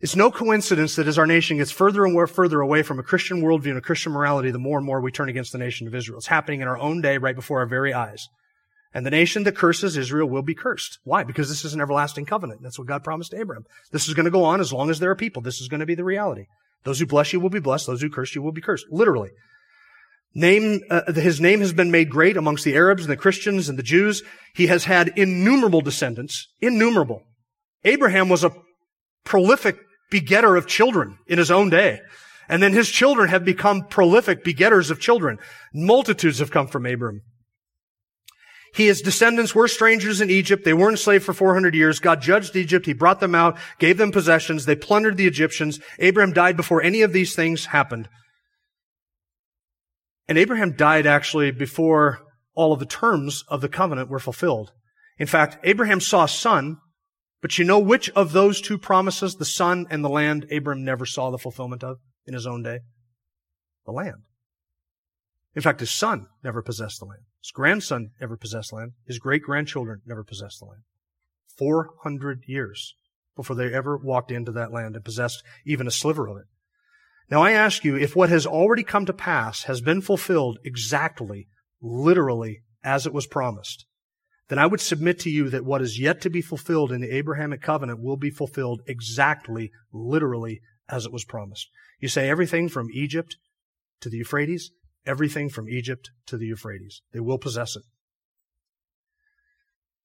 it's 0.01 0.17
no 0.17 0.31
coincidence 0.31 0.97
that 0.97 1.07
as 1.07 1.19
our 1.19 1.27
nation 1.27 1.59
gets 1.59 1.71
further 1.71 2.07
and 2.07 2.31
further 2.31 2.63
away 2.63 2.83
from 2.83 2.99
a 2.99 3.03
Christian 3.03 3.43
worldview 3.43 3.69
and 3.69 3.79
a 3.79 3.83
Christian 3.83 4.13
morality, 4.13 4.51
the 4.51 4.59
more 4.59 4.79
and 4.79 4.87
more 4.87 5.03
we 5.03 5.13
turn 5.13 5.29
against 5.29 5.53
the 5.53 5.59
nation 5.59 5.87
of 5.87 5.95
Israel. 5.95 6.17
It's 6.17 6.29
happening 6.29 6.63
in 6.63 6.69
our 6.69 6.79
own 6.79 7.03
day 7.03 7.19
right 7.19 7.37
before 7.37 7.61
our 7.61 7.67
very 7.67 7.93
eyes. 7.93 8.27
And 8.97 9.05
the 9.05 9.11
nation 9.11 9.43
that 9.43 9.55
curses 9.55 9.99
Israel 9.99 10.27
will 10.27 10.41
be 10.41 10.55
cursed. 10.55 11.01
Why? 11.05 11.23
Because 11.23 11.51
this 11.51 11.67
is 11.67 11.75
an 11.75 11.83
everlasting 11.83 12.25
covenant. 12.25 12.63
That's 12.63 12.79
what 12.79 12.89
God 12.89 13.05
promised 13.05 13.35
Abraham. 13.35 13.67
This 13.93 14.09
is 14.09 14.15
going 14.15 14.25
to 14.25 14.31
go 14.31 14.43
on 14.45 14.59
as 14.59 14.73
long 14.73 14.89
as 14.89 15.01
there 15.01 15.11
are 15.11 15.15
people. 15.15 15.43
This 15.43 15.61
is 15.61 15.69
going 15.69 15.81
to 15.81 15.87
be 15.87 15.95
the 15.95 16.03
reality. 16.03 16.47
Those 16.85 16.99
who 16.99 17.05
bless 17.05 17.31
you 17.31 17.39
will 17.39 17.51
be 17.51 17.61
blessed. 17.61 17.87
Those 17.87 18.01
who 18.01 18.09
curse 18.09 18.35
you 18.35 18.41
will 18.41 18.53
be 18.53 18.63
cursed. 18.63 18.87
Literally. 18.91 19.33
Name, 20.35 20.81
uh, 20.89 21.13
his 21.13 21.43
name 21.43 21.61
has 21.61 21.75
been 21.75 21.91
made 21.91 22.09
great 22.09 22.39
amongst 22.39 22.65
the 22.65 22.75
Arabs 22.75 23.03
and 23.03 23.13
the 23.13 23.19
Christians 23.19 23.69
and 23.69 23.79
the 23.79 23.83
Jews. 23.83 24.23
He 24.55 24.69
has 24.69 24.85
had 24.85 25.13
innumerable 25.19 25.83
descendants. 25.83 26.49
Innumerable. 26.63 27.21
Abraham 27.85 28.31
was 28.31 28.45
a 28.45 28.57
prolific 29.25 29.77
begetter 30.11 30.57
of 30.57 30.67
children 30.67 31.19
in 31.27 31.37
his 31.37 31.51
own 31.51 31.69
day. 31.69 32.01
And 32.49 32.63
then 32.63 32.73
his 32.73 32.89
children 32.89 33.29
have 33.29 33.45
become 33.45 33.89
prolific 33.89 34.43
begetters 34.43 34.91
of 34.91 35.01
children. 35.01 35.37
Multitudes 35.75 36.39
have 36.39 36.51
come 36.51 36.69
from 36.69 36.87
Abraham. 36.87 37.21
He, 38.77 38.89
his 38.89 39.01
descendants 39.01 39.55
were 39.55 39.69
strangers 39.69 40.21
in 40.21 40.29
Egypt. 40.29 40.63
They 40.63 40.75
were 40.75 40.91
enslaved 40.91 41.25
for 41.25 41.33
400 41.33 41.75
years. 41.75 41.99
God 41.99 42.21
judged 42.21 42.55
Egypt. 42.55 42.85
He 42.85 42.93
brought 42.93 43.21
them 43.21 43.35
out, 43.35 43.57
gave 43.79 43.97
them 43.97 44.13
possessions. 44.13 44.67
They 44.67 44.77
plundered 44.77 45.17
the 45.17 45.27
Egyptians. 45.27 45.81
Abraham 45.99 46.35
died 46.35 46.59
before 46.59 46.83
any 46.83 47.01
of 47.01 47.15
these 47.15 47.35
things 47.35 47.67
happened. 47.67 48.07
And 50.29 50.37
Abraham 50.37 50.77
died 50.77 51.07
actually 51.07 51.53
before 51.53 52.21
all 52.55 52.75
of 52.75 52.79
the 52.79 52.85
terms 52.85 53.45
of 53.49 53.63
the 53.63 53.69
covenant 53.71 54.11
were 54.11 54.19
fulfilled. 54.19 54.73
In 55.17 55.27
fact, 55.27 55.57
Abraham 55.65 56.01
saw 56.01 56.25
a 56.25 56.29
son, 56.29 56.77
but 57.41 57.57
you 57.57 57.65
know 57.65 57.79
which 57.79 58.11
of 58.11 58.33
those 58.33 58.61
two 58.61 58.77
promises, 58.77 59.37
the 59.37 59.47
son 59.47 59.87
and 59.89 60.05
the 60.05 60.11
land, 60.11 60.47
Abraham 60.51 60.85
never 60.85 61.07
saw 61.07 61.31
the 61.31 61.39
fulfillment 61.39 61.83
of 61.83 61.97
in 62.27 62.35
his 62.35 62.47
own 62.47 62.63
day? 62.63 62.81
The 63.87 63.93
land. 63.93 64.25
In 65.55 65.63
fact, 65.63 65.81
his 65.81 65.91
son 65.91 66.27
never 66.45 66.61
possessed 66.61 66.99
the 66.99 67.07
land. 67.07 67.23
His 67.47 67.53
grandson 67.53 68.11
never 68.21 68.37
possessed 68.37 68.73
land. 68.73 68.95
His 69.07 69.21
great 69.21 69.45
grandchildren 69.45 70.03
never 70.05 70.25
possessed 70.25 70.59
the 70.59 70.65
land. 70.65 70.83
400 71.57 72.43
years 72.49 72.97
before 73.37 73.55
they 73.55 73.73
ever 73.73 73.97
walked 73.97 74.33
into 74.33 74.51
that 74.51 74.73
land 74.73 74.97
and 74.97 75.05
possessed 75.05 75.45
even 75.65 75.87
a 75.87 75.93
sliver 75.93 76.27
of 76.27 76.39
it. 76.39 76.47
Now 77.31 77.43
I 77.43 77.53
ask 77.53 77.85
you, 77.85 77.95
if 77.95 78.17
what 78.17 78.31
has 78.31 78.47
already 78.49 78.83
come 78.83 79.07
to 79.07 79.13
pass 79.13 79.63
has 79.65 79.81
been 79.81 80.01
fulfilled 80.01 80.59
exactly, 80.65 81.47
literally, 81.81 82.65
as 82.83 83.07
it 83.07 83.13
was 83.13 83.29
promised, 83.29 83.87
then 84.49 84.59
I 84.59 84.67
would 84.67 84.81
submit 84.81 85.21
to 85.21 85.31
you 85.31 85.49
that 85.51 85.65
what 85.65 85.83
is 85.83 86.01
yet 86.01 86.21
to 86.23 86.31
be 86.31 86.43
fulfilled 86.43 86.91
in 86.91 87.01
the 87.01 87.15
Abrahamic 87.15 87.63
covenant 87.63 88.03
will 88.03 88.17
be 88.17 88.31
fulfilled 88.31 88.83
exactly, 88.89 89.71
literally, 89.93 90.63
as 90.89 91.07
it 91.07 91.13
was 91.13 91.25
promised. 91.25 91.69
You 92.01 92.09
say 92.09 92.29
everything 92.29 92.69
from 92.69 92.89
Egypt 92.93 93.37
to 94.01 94.11
the 94.11 94.17
Euphrates, 94.17 94.73
everything 95.07 95.49
from 95.49 95.69
Egypt 95.69 96.11
to 96.27 96.37
the 96.37 96.47
Euphrates. 96.47 97.03
They 97.13 97.21
will 97.21 97.39
possess 97.39 97.77
it. 97.77 97.83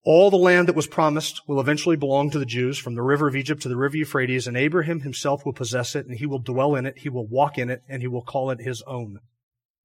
All 0.03 0.31
the 0.31 0.37
land 0.37 0.67
that 0.67 0.75
was 0.75 0.87
promised 0.87 1.41
will 1.47 1.59
eventually 1.59 1.95
belong 1.95 2.31
to 2.31 2.39
the 2.39 2.45
Jews 2.45 2.79
from 2.79 2.95
the 2.95 3.03
river 3.03 3.27
of 3.27 3.35
Egypt 3.35 3.61
to 3.61 3.69
the 3.69 3.77
river 3.77 3.97
Euphrates, 3.97 4.47
and 4.47 4.57
Abraham 4.57 5.01
himself 5.01 5.45
will 5.45 5.53
possess 5.53 5.95
it, 5.95 6.07
and 6.07 6.17
he 6.17 6.25
will 6.25 6.39
dwell 6.39 6.75
in 6.75 6.87
it, 6.87 6.97
he 6.97 7.09
will 7.09 7.27
walk 7.27 7.59
in 7.59 7.69
it, 7.69 7.83
and 7.87 8.01
he 8.01 8.07
will 8.07 8.23
call 8.23 8.49
it 8.49 8.61
his 8.61 8.81
own. 8.87 9.19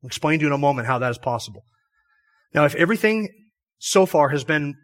I'll 0.03 0.07
explain 0.07 0.39
to 0.39 0.45
you 0.45 0.47
in 0.47 0.55
a 0.55 0.59
moment 0.59 0.87
how 0.87 0.99
that 1.01 1.11
is 1.11 1.19
possible. 1.19 1.64
Now, 2.55 2.64
if 2.64 2.75
everything 2.77 3.29
so 3.79 4.07
far 4.07 4.31
has 4.31 4.45
been 4.45 4.77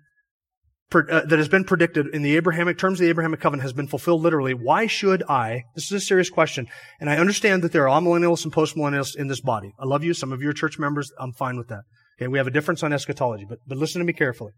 uh, 0.95 1.25
that 1.27 1.39
has 1.39 1.49
been 1.49 1.65
predicted 1.65 2.07
in 2.09 2.23
the 2.23 2.37
Abrahamic 2.37 2.79
terms 2.79 3.01
of 3.01 3.05
the 3.05 3.11
Abrahamic 3.11 3.41
covenant 3.41 3.63
has 3.63 3.73
been 3.73 3.87
fulfilled 3.87 4.23
literally, 4.23 4.55
why 4.55 4.87
should 4.87 5.23
I? 5.29 5.65
This 5.75 5.87
is 5.87 5.93
a 5.93 6.01
serious 6.01 6.31
question, 6.31 6.69
and 7.01 7.09
I 7.09 7.17
understand 7.17 7.63
that 7.63 7.73
there 7.73 7.89
are 7.89 8.01
amillennialists 8.01 8.45
and 8.45 8.53
postmillennialists 8.53 9.17
in 9.17 9.29
this 9.29 9.41
body. 9.41 9.73
I 9.79 9.87
love 9.87 10.05
you. 10.05 10.15
Some 10.15 10.33
of 10.33 10.43
your 10.43 10.53
church 10.53 10.79
members, 10.79 11.13
I'm 11.19 11.33
fine 11.33 11.57
with 11.57 11.69
that. 11.69 11.83
Okay, 12.19 12.29
we 12.29 12.39
have 12.39 12.47
a 12.47 12.53
difference 12.53 12.83
on 12.83 12.93
eschatology, 12.93 13.47
but 13.49 13.59
but 13.67 13.79
listen 13.79 14.01
to 14.01 14.05
me 14.05 14.13
carefully. 14.13 14.53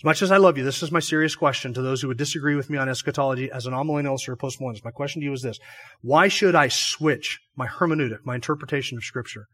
As 0.00 0.04
much 0.04 0.22
as 0.22 0.30
I 0.32 0.38
love 0.38 0.58
you, 0.58 0.64
this 0.64 0.82
is 0.82 0.90
my 0.90 1.00
serious 1.00 1.36
question 1.36 1.74
to 1.74 1.82
those 1.82 2.02
who 2.02 2.08
would 2.08 2.18
disagree 2.18 2.56
with 2.56 2.68
me 2.68 2.78
on 2.78 2.88
eschatology 2.88 3.50
as 3.50 3.66
an 3.66 3.72
amillennialist 3.72 4.28
or 4.28 4.32
a 4.32 4.36
postmillennialist. 4.36 4.84
My 4.84 4.90
question 4.90 5.20
to 5.20 5.24
you 5.26 5.32
is 5.32 5.42
this: 5.42 5.58
Why 6.00 6.28
should 6.28 6.54
I 6.54 6.68
switch 6.68 7.40
my 7.56 7.66
hermeneutic, 7.66 8.18
my 8.24 8.34
interpretation 8.34 8.98
of 8.98 9.04
Scripture, 9.04 9.46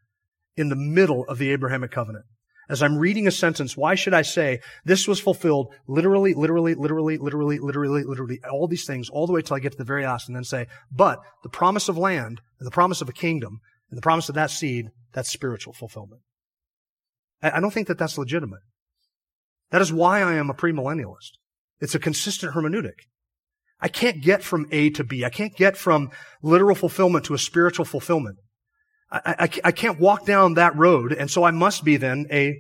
in 0.56 0.68
the 0.68 0.76
middle 0.76 1.24
of 1.28 1.38
the 1.38 1.50
Abrahamic 1.50 1.90
covenant? 1.90 2.24
As 2.68 2.82
I'm 2.82 2.98
reading 2.98 3.26
a 3.26 3.30
sentence, 3.30 3.76
why 3.76 3.94
should 3.94 4.12
I 4.12 4.22
say 4.22 4.60
this 4.84 5.08
was 5.08 5.20
fulfilled 5.20 5.72
literally, 5.86 6.34
literally, 6.34 6.74
literally, 6.74 7.16
literally, 7.16 7.58
literally, 7.58 8.04
literally, 8.04 8.40
all 8.50 8.68
these 8.68 8.84
things 8.84 9.08
all 9.08 9.26
the 9.26 9.32
way 9.32 9.40
till 9.40 9.56
I 9.56 9.60
get 9.60 9.72
to 9.72 9.78
the 9.78 9.84
very 9.84 10.04
last 10.04 10.28
and 10.28 10.36
then 10.36 10.44
say, 10.44 10.66
but 10.90 11.20
the 11.42 11.48
promise 11.48 11.88
of 11.88 11.96
land 11.96 12.42
and 12.58 12.66
the 12.66 12.70
promise 12.70 13.00
of 13.00 13.08
a 13.08 13.12
kingdom 13.12 13.60
and 13.90 13.96
the 13.96 14.02
promise 14.02 14.28
of 14.28 14.34
that 14.34 14.50
seed, 14.50 14.90
that's 15.14 15.30
spiritual 15.30 15.72
fulfillment. 15.72 16.20
I 17.42 17.60
don't 17.60 17.72
think 17.72 17.88
that 17.88 17.98
that's 17.98 18.18
legitimate. 18.18 18.60
That 19.70 19.80
is 19.80 19.92
why 19.92 20.20
I 20.20 20.34
am 20.34 20.50
a 20.50 20.54
premillennialist. 20.54 21.32
It's 21.80 21.94
a 21.94 22.00
consistent 22.00 22.54
hermeneutic. 22.54 23.06
I 23.80 23.88
can't 23.88 24.22
get 24.22 24.42
from 24.42 24.66
A 24.72 24.90
to 24.90 25.04
B. 25.04 25.24
I 25.24 25.30
can't 25.30 25.54
get 25.54 25.76
from 25.76 26.10
literal 26.42 26.74
fulfillment 26.74 27.24
to 27.26 27.34
a 27.34 27.38
spiritual 27.38 27.84
fulfillment. 27.84 28.38
I, 29.10 29.20
I, 29.38 29.48
I 29.64 29.72
can't 29.72 30.00
walk 30.00 30.26
down 30.26 30.54
that 30.54 30.76
road, 30.76 31.12
and 31.12 31.30
so 31.30 31.44
I 31.44 31.50
must 31.50 31.84
be 31.84 31.96
then 31.96 32.26
a 32.30 32.58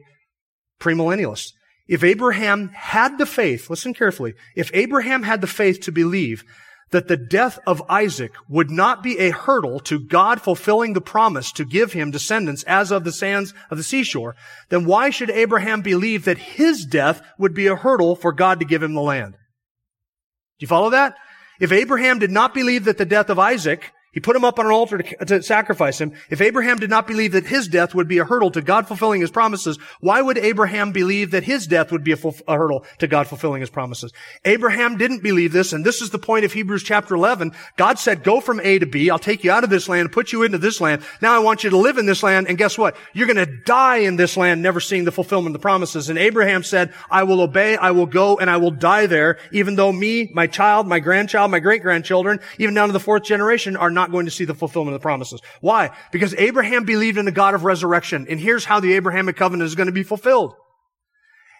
premillennialist. 0.80 1.52
If 1.86 2.04
Abraham 2.04 2.68
had 2.68 3.18
the 3.18 3.26
faith, 3.26 3.70
listen 3.70 3.94
carefully, 3.94 4.34
if 4.54 4.70
Abraham 4.74 5.22
had 5.22 5.40
the 5.40 5.46
faith 5.46 5.80
to 5.80 5.92
believe 5.92 6.44
that 6.90 7.08
the 7.08 7.16
death 7.16 7.58
of 7.66 7.82
Isaac 7.88 8.32
would 8.48 8.70
not 8.70 9.02
be 9.02 9.18
a 9.18 9.30
hurdle 9.30 9.78
to 9.80 9.98
God 9.98 10.40
fulfilling 10.40 10.94
the 10.94 11.00
promise 11.00 11.52
to 11.52 11.64
give 11.64 11.92
him 11.92 12.10
descendants 12.10 12.62
as 12.64 12.90
of 12.90 13.04
the 13.04 13.12
sands 13.12 13.52
of 13.70 13.76
the 13.76 13.82
seashore, 13.82 14.36
then 14.70 14.86
why 14.86 15.10
should 15.10 15.30
Abraham 15.30 15.82
believe 15.82 16.24
that 16.24 16.38
his 16.38 16.86
death 16.86 17.20
would 17.38 17.54
be 17.54 17.66
a 17.66 17.76
hurdle 17.76 18.16
for 18.16 18.32
God 18.32 18.60
to 18.60 18.66
give 18.66 18.82
him 18.82 18.94
the 18.94 19.02
land? 19.02 19.34
Do 19.34 20.64
you 20.64 20.68
follow 20.68 20.90
that? 20.90 21.14
If 21.60 21.72
Abraham 21.72 22.18
did 22.18 22.30
not 22.30 22.54
believe 22.54 22.84
that 22.84 22.98
the 22.98 23.04
death 23.04 23.28
of 23.28 23.38
Isaac 23.38 23.92
he 24.18 24.20
put 24.20 24.34
him 24.34 24.44
up 24.44 24.58
on 24.58 24.66
an 24.66 24.72
altar 24.72 24.98
to, 24.98 25.24
to, 25.26 25.42
sacrifice 25.44 26.00
him. 26.00 26.12
If 26.28 26.40
Abraham 26.40 26.78
did 26.78 26.90
not 26.90 27.06
believe 27.06 27.30
that 27.34 27.46
his 27.46 27.68
death 27.68 27.94
would 27.94 28.08
be 28.08 28.18
a 28.18 28.24
hurdle 28.24 28.50
to 28.50 28.60
God 28.60 28.88
fulfilling 28.88 29.20
his 29.20 29.30
promises, 29.30 29.78
why 30.00 30.20
would 30.20 30.36
Abraham 30.38 30.90
believe 30.90 31.30
that 31.30 31.44
his 31.44 31.68
death 31.68 31.92
would 31.92 32.02
be 32.02 32.10
a, 32.10 32.18
a, 32.48 32.56
hurdle 32.56 32.84
to 32.98 33.06
God 33.06 33.28
fulfilling 33.28 33.60
his 33.60 33.70
promises? 33.70 34.12
Abraham 34.44 34.98
didn't 34.98 35.22
believe 35.22 35.52
this, 35.52 35.72
and 35.72 35.86
this 35.86 36.02
is 36.02 36.10
the 36.10 36.18
point 36.18 36.44
of 36.44 36.52
Hebrews 36.52 36.82
chapter 36.82 37.14
11. 37.14 37.52
God 37.76 38.00
said, 38.00 38.24
go 38.24 38.40
from 38.40 38.58
A 38.58 38.80
to 38.80 38.86
B. 38.86 39.08
I'll 39.08 39.20
take 39.20 39.44
you 39.44 39.52
out 39.52 39.62
of 39.62 39.70
this 39.70 39.88
land, 39.88 40.10
put 40.10 40.32
you 40.32 40.42
into 40.42 40.58
this 40.58 40.80
land. 40.80 41.04
Now 41.22 41.36
I 41.36 41.38
want 41.38 41.62
you 41.62 41.70
to 41.70 41.76
live 41.76 41.96
in 41.96 42.06
this 42.06 42.24
land, 42.24 42.48
and 42.48 42.58
guess 42.58 42.76
what? 42.76 42.96
You're 43.12 43.32
going 43.32 43.36
to 43.36 43.62
die 43.62 43.98
in 43.98 44.16
this 44.16 44.36
land, 44.36 44.62
never 44.62 44.80
seeing 44.80 45.04
the 45.04 45.12
fulfillment 45.12 45.54
of 45.54 45.60
the 45.60 45.64
promises. 45.64 46.08
And 46.08 46.18
Abraham 46.18 46.64
said, 46.64 46.92
I 47.08 47.22
will 47.22 47.40
obey, 47.40 47.76
I 47.76 47.92
will 47.92 48.06
go, 48.06 48.36
and 48.36 48.50
I 48.50 48.56
will 48.56 48.72
die 48.72 49.06
there, 49.06 49.38
even 49.52 49.76
though 49.76 49.92
me, 49.92 50.28
my 50.34 50.48
child, 50.48 50.88
my 50.88 50.98
grandchild, 50.98 51.52
my 51.52 51.60
great-grandchildren, 51.60 52.40
even 52.58 52.74
down 52.74 52.88
to 52.88 52.92
the 52.92 52.98
fourth 52.98 53.22
generation, 53.22 53.76
are 53.76 53.92
not 53.92 54.07
going 54.10 54.26
to 54.26 54.30
see 54.30 54.44
the 54.44 54.54
fulfillment 54.54 54.94
of 54.94 55.00
the 55.00 55.04
promises. 55.04 55.40
Why? 55.60 55.90
Because 56.12 56.34
Abraham 56.34 56.84
believed 56.84 57.18
in 57.18 57.24
the 57.24 57.32
God 57.32 57.54
of 57.54 57.64
resurrection. 57.64 58.26
And 58.28 58.40
here's 58.40 58.64
how 58.64 58.80
the 58.80 58.94
Abrahamic 58.94 59.36
covenant 59.36 59.66
is 59.66 59.74
going 59.74 59.86
to 59.86 59.92
be 59.92 60.02
fulfilled. 60.02 60.54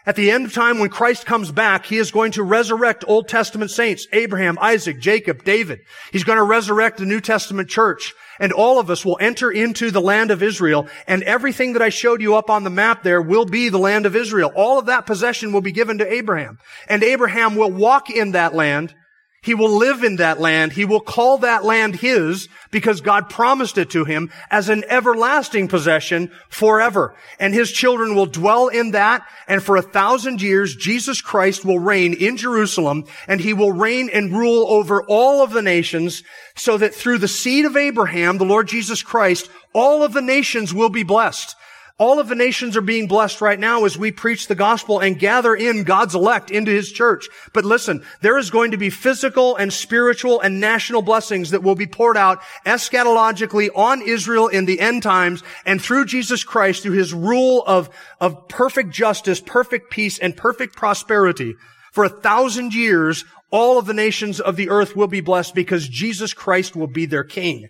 At 0.08 0.16
the 0.16 0.30
end 0.30 0.46
of 0.46 0.54
time, 0.54 0.78
when 0.78 0.88
Christ 0.88 1.26
comes 1.26 1.52
back, 1.52 1.84
He 1.84 1.98
is 1.98 2.10
going 2.10 2.32
to 2.32 2.42
resurrect 2.42 3.04
Old 3.06 3.28
Testament 3.28 3.70
saints, 3.70 4.06
Abraham, 4.12 4.56
Isaac, 4.58 5.00
Jacob, 5.00 5.44
David. 5.44 5.80
He's 6.12 6.24
going 6.24 6.38
to 6.38 6.44
resurrect 6.44 6.96
the 6.96 7.04
New 7.04 7.20
Testament 7.20 7.68
church. 7.68 8.14
And 8.40 8.50
all 8.50 8.80
of 8.80 8.88
us 8.88 9.04
will 9.04 9.18
enter 9.20 9.50
into 9.50 9.90
the 9.90 10.00
land 10.00 10.30
of 10.30 10.42
Israel. 10.42 10.88
And 11.06 11.22
everything 11.24 11.74
that 11.74 11.82
I 11.82 11.90
showed 11.90 12.22
you 12.22 12.36
up 12.36 12.48
on 12.48 12.64
the 12.64 12.70
map 12.70 13.02
there 13.02 13.20
will 13.20 13.44
be 13.44 13.68
the 13.68 13.78
land 13.78 14.06
of 14.06 14.16
Israel. 14.16 14.50
All 14.56 14.78
of 14.78 14.86
that 14.86 15.04
possession 15.04 15.52
will 15.52 15.60
be 15.60 15.72
given 15.72 15.98
to 15.98 16.10
Abraham. 16.10 16.56
And 16.88 17.02
Abraham 17.02 17.54
will 17.56 17.70
walk 17.70 18.08
in 18.08 18.32
that 18.32 18.54
land 18.54 18.94
He 19.40 19.54
will 19.54 19.70
live 19.70 20.02
in 20.02 20.16
that 20.16 20.40
land. 20.40 20.72
He 20.72 20.84
will 20.84 21.00
call 21.00 21.38
that 21.38 21.64
land 21.64 21.96
his 21.96 22.48
because 22.72 23.00
God 23.00 23.30
promised 23.30 23.78
it 23.78 23.90
to 23.90 24.04
him 24.04 24.32
as 24.50 24.68
an 24.68 24.82
everlasting 24.88 25.68
possession 25.68 26.32
forever. 26.48 27.14
And 27.38 27.54
his 27.54 27.70
children 27.70 28.16
will 28.16 28.26
dwell 28.26 28.66
in 28.66 28.90
that. 28.90 29.24
And 29.46 29.62
for 29.62 29.76
a 29.76 29.82
thousand 29.82 30.42
years, 30.42 30.74
Jesus 30.74 31.20
Christ 31.20 31.64
will 31.64 31.78
reign 31.78 32.14
in 32.14 32.36
Jerusalem 32.36 33.04
and 33.28 33.40
he 33.40 33.54
will 33.54 33.72
reign 33.72 34.10
and 34.12 34.36
rule 34.36 34.66
over 34.68 35.04
all 35.04 35.44
of 35.44 35.52
the 35.52 35.62
nations 35.62 36.24
so 36.56 36.76
that 36.76 36.94
through 36.94 37.18
the 37.18 37.28
seed 37.28 37.64
of 37.64 37.76
Abraham, 37.76 38.38
the 38.38 38.44
Lord 38.44 38.66
Jesus 38.66 39.02
Christ, 39.02 39.48
all 39.72 40.02
of 40.02 40.12
the 40.12 40.22
nations 40.22 40.74
will 40.74 40.90
be 40.90 41.04
blessed. 41.04 41.54
All 42.00 42.20
of 42.20 42.28
the 42.28 42.36
nations 42.36 42.76
are 42.76 42.80
being 42.80 43.08
blessed 43.08 43.40
right 43.40 43.58
now 43.58 43.84
as 43.84 43.98
we 43.98 44.12
preach 44.12 44.46
the 44.46 44.54
gospel 44.54 45.00
and 45.00 45.18
gather 45.18 45.52
in 45.52 45.82
God's 45.82 46.14
elect 46.14 46.48
into 46.48 46.70
His 46.70 46.92
church. 46.92 47.26
But 47.52 47.64
listen, 47.64 48.04
there 48.20 48.38
is 48.38 48.50
going 48.50 48.70
to 48.70 48.76
be 48.76 48.88
physical 48.88 49.56
and 49.56 49.72
spiritual 49.72 50.40
and 50.40 50.60
national 50.60 51.02
blessings 51.02 51.50
that 51.50 51.64
will 51.64 51.74
be 51.74 51.88
poured 51.88 52.16
out 52.16 52.40
eschatologically 52.64 53.70
on 53.74 54.00
Israel 54.00 54.46
in 54.46 54.64
the 54.66 54.78
end 54.78 55.02
times 55.02 55.42
and 55.66 55.82
through 55.82 56.04
Jesus 56.04 56.44
Christ, 56.44 56.84
through 56.84 56.92
His 56.92 57.12
rule 57.12 57.64
of, 57.66 57.90
of 58.20 58.46
perfect 58.46 58.90
justice, 58.90 59.40
perfect 59.40 59.90
peace, 59.90 60.20
and 60.20 60.36
perfect 60.36 60.76
prosperity. 60.76 61.56
For 61.92 62.04
a 62.04 62.08
thousand 62.08 62.74
years, 62.74 63.24
all 63.50 63.76
of 63.76 63.86
the 63.86 63.94
nations 63.94 64.38
of 64.38 64.54
the 64.54 64.70
earth 64.70 64.94
will 64.94 65.08
be 65.08 65.20
blessed 65.20 65.52
because 65.52 65.88
Jesus 65.88 66.32
Christ 66.32 66.76
will 66.76 66.86
be 66.86 67.06
their 67.06 67.24
king. 67.24 67.66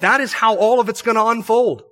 That 0.00 0.20
is 0.20 0.32
how 0.32 0.56
all 0.56 0.80
of 0.80 0.88
it's 0.88 1.02
going 1.02 1.16
to 1.16 1.26
unfold. 1.26 1.84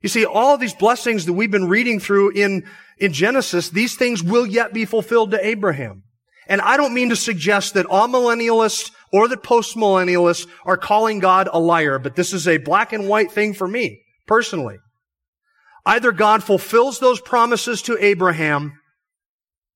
You 0.00 0.08
see, 0.08 0.24
all 0.24 0.56
these 0.56 0.74
blessings 0.74 1.26
that 1.26 1.32
we've 1.32 1.50
been 1.50 1.68
reading 1.68 1.98
through 1.98 2.30
in, 2.30 2.64
in 2.98 3.12
Genesis, 3.12 3.70
these 3.70 3.96
things 3.96 4.22
will 4.22 4.46
yet 4.46 4.72
be 4.72 4.84
fulfilled 4.84 5.32
to 5.32 5.46
Abraham. 5.46 6.04
And 6.46 6.60
I 6.60 6.76
don't 6.76 6.94
mean 6.94 7.10
to 7.10 7.16
suggest 7.16 7.74
that 7.74 7.86
amillennialists 7.86 8.92
or 9.12 9.28
that 9.28 9.42
postmillennialists 9.42 10.46
are 10.64 10.76
calling 10.76 11.18
God 11.18 11.48
a 11.52 11.58
liar, 11.58 11.98
but 11.98 12.14
this 12.14 12.32
is 12.32 12.46
a 12.46 12.58
black 12.58 12.92
and 12.92 13.08
white 13.08 13.32
thing 13.32 13.54
for 13.54 13.66
me, 13.66 14.02
personally. 14.26 14.78
Either 15.84 16.12
God 16.12 16.42
fulfills 16.42 17.00
those 17.00 17.20
promises 17.20 17.82
to 17.82 18.02
Abraham, 18.02 18.78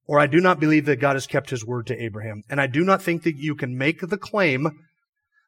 or 0.06 0.18
I 0.18 0.26
do 0.26 0.40
not 0.40 0.60
believe 0.60 0.86
that 0.86 1.00
God 1.00 1.16
has 1.16 1.26
kept 1.26 1.50
his 1.50 1.64
word 1.64 1.86
to 1.88 2.02
Abraham. 2.02 2.42
And 2.48 2.60
I 2.60 2.66
do 2.66 2.84
not 2.84 3.02
think 3.02 3.22
that 3.24 3.36
you 3.36 3.54
can 3.54 3.76
make 3.76 4.00
the 4.00 4.18
claim 4.18 4.68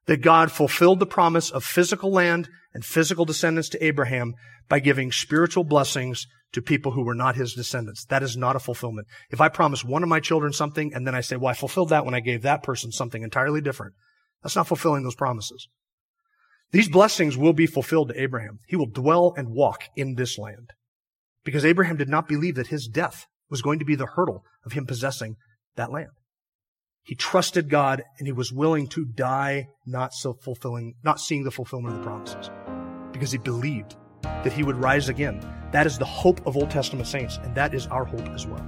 that 0.06 0.22
God 0.22 0.52
fulfilled 0.52 1.00
the 1.00 1.06
promise 1.06 1.50
of 1.50 1.64
physical 1.64 2.10
land 2.10 2.48
and 2.72 2.84
physical 2.84 3.24
descendants 3.24 3.68
to 3.70 3.84
Abraham 3.84 4.34
by 4.68 4.80
giving 4.80 5.12
spiritual 5.12 5.64
blessings 5.64 6.26
to 6.52 6.62
people 6.62 6.92
who 6.92 7.04
were 7.04 7.14
not 7.14 7.36
his 7.36 7.54
descendants. 7.54 8.04
That 8.06 8.22
is 8.22 8.36
not 8.36 8.56
a 8.56 8.60
fulfillment. 8.60 9.08
If 9.30 9.40
I 9.40 9.48
promise 9.48 9.84
one 9.84 10.02
of 10.02 10.08
my 10.08 10.20
children 10.20 10.52
something 10.52 10.92
and 10.94 11.06
then 11.06 11.14
I 11.14 11.20
say, 11.20 11.36
well, 11.36 11.50
I 11.50 11.54
fulfilled 11.54 11.88
that 11.88 12.04
when 12.04 12.14
I 12.14 12.20
gave 12.20 12.42
that 12.42 12.62
person 12.62 12.92
something 12.92 13.22
entirely 13.22 13.60
different, 13.60 13.94
that's 14.42 14.56
not 14.56 14.68
fulfilling 14.68 15.02
those 15.02 15.14
promises. 15.14 15.68
These 16.70 16.88
blessings 16.88 17.36
will 17.36 17.52
be 17.52 17.66
fulfilled 17.66 18.08
to 18.08 18.20
Abraham. 18.20 18.58
He 18.66 18.76
will 18.76 18.90
dwell 18.90 19.34
and 19.36 19.50
walk 19.50 19.84
in 19.96 20.14
this 20.14 20.38
land 20.38 20.70
because 21.44 21.64
Abraham 21.64 21.96
did 21.96 22.08
not 22.08 22.28
believe 22.28 22.56
that 22.56 22.68
his 22.68 22.88
death 22.88 23.26
was 23.50 23.62
going 23.62 23.78
to 23.78 23.84
be 23.84 23.94
the 23.94 24.06
hurdle 24.06 24.44
of 24.64 24.72
him 24.72 24.86
possessing 24.86 25.36
that 25.76 25.92
land. 25.92 26.10
He 27.04 27.14
trusted 27.14 27.68
God 27.68 28.02
and 28.18 28.26
he 28.26 28.32
was 28.32 28.50
willing 28.50 28.88
to 28.88 29.04
die 29.04 29.68
not 29.84 30.14
so 30.14 30.32
fulfilling, 30.32 30.94
not 31.04 31.20
seeing 31.20 31.44
the 31.44 31.50
fulfillment 31.50 31.94
of 31.94 32.00
the 32.00 32.06
promises 32.06 32.50
because 33.12 33.30
he 33.30 33.36
believed 33.36 33.96
that 34.22 34.54
he 34.54 34.62
would 34.62 34.76
rise 34.76 35.10
again. 35.10 35.46
That 35.70 35.86
is 35.86 35.98
the 35.98 36.06
hope 36.06 36.46
of 36.46 36.56
Old 36.56 36.70
Testament 36.70 37.06
saints, 37.06 37.38
and 37.42 37.54
that 37.56 37.74
is 37.74 37.86
our 37.88 38.06
hope 38.06 38.26
as 38.30 38.46
well. 38.46 38.66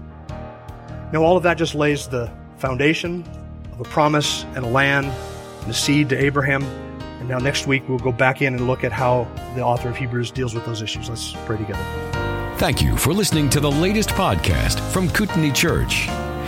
Now, 1.13 1.23
all 1.23 1.39
of 1.39 1.45
that 1.45 1.57
just 1.57 1.75
lays 1.75 2.09
the 2.09 2.31
foundation 2.59 3.25
of 3.73 3.81
a 3.81 3.85
promise 3.85 4.45
and 4.55 4.67
a 4.67 4.69
land 4.69 5.07
and 5.63 5.71
a 5.71 5.75
seed 5.75 6.11
to 6.11 6.23
Abraham. 6.23 6.63
And 6.63 7.29
now, 7.29 7.39
next 7.39 7.67
week, 7.67 7.89
we'll 7.89 7.99
go 7.99 8.13
back 8.13 8.43
in 8.43 8.55
and 8.55 8.67
look 8.67 8.85
at 8.85 8.93
how 8.93 9.27
the 9.55 9.63
author 9.63 9.89
of 9.89 9.97
Hebrews 9.97 10.31
deals 10.31 10.55
with 10.55 10.67
those 10.67 10.83
issues. 10.83 11.09
Let's 11.09 11.33
pray 11.47 11.57
together. 11.57 11.85
Thank 12.59 12.83
you 12.83 12.99
for 12.99 13.15
listening 13.15 13.49
to 13.51 13.61
the 13.61 13.71
latest 13.71 14.11
podcast 14.11 14.79
from 14.93 15.09
Kootenai 15.09 15.53
Church. 15.53 16.07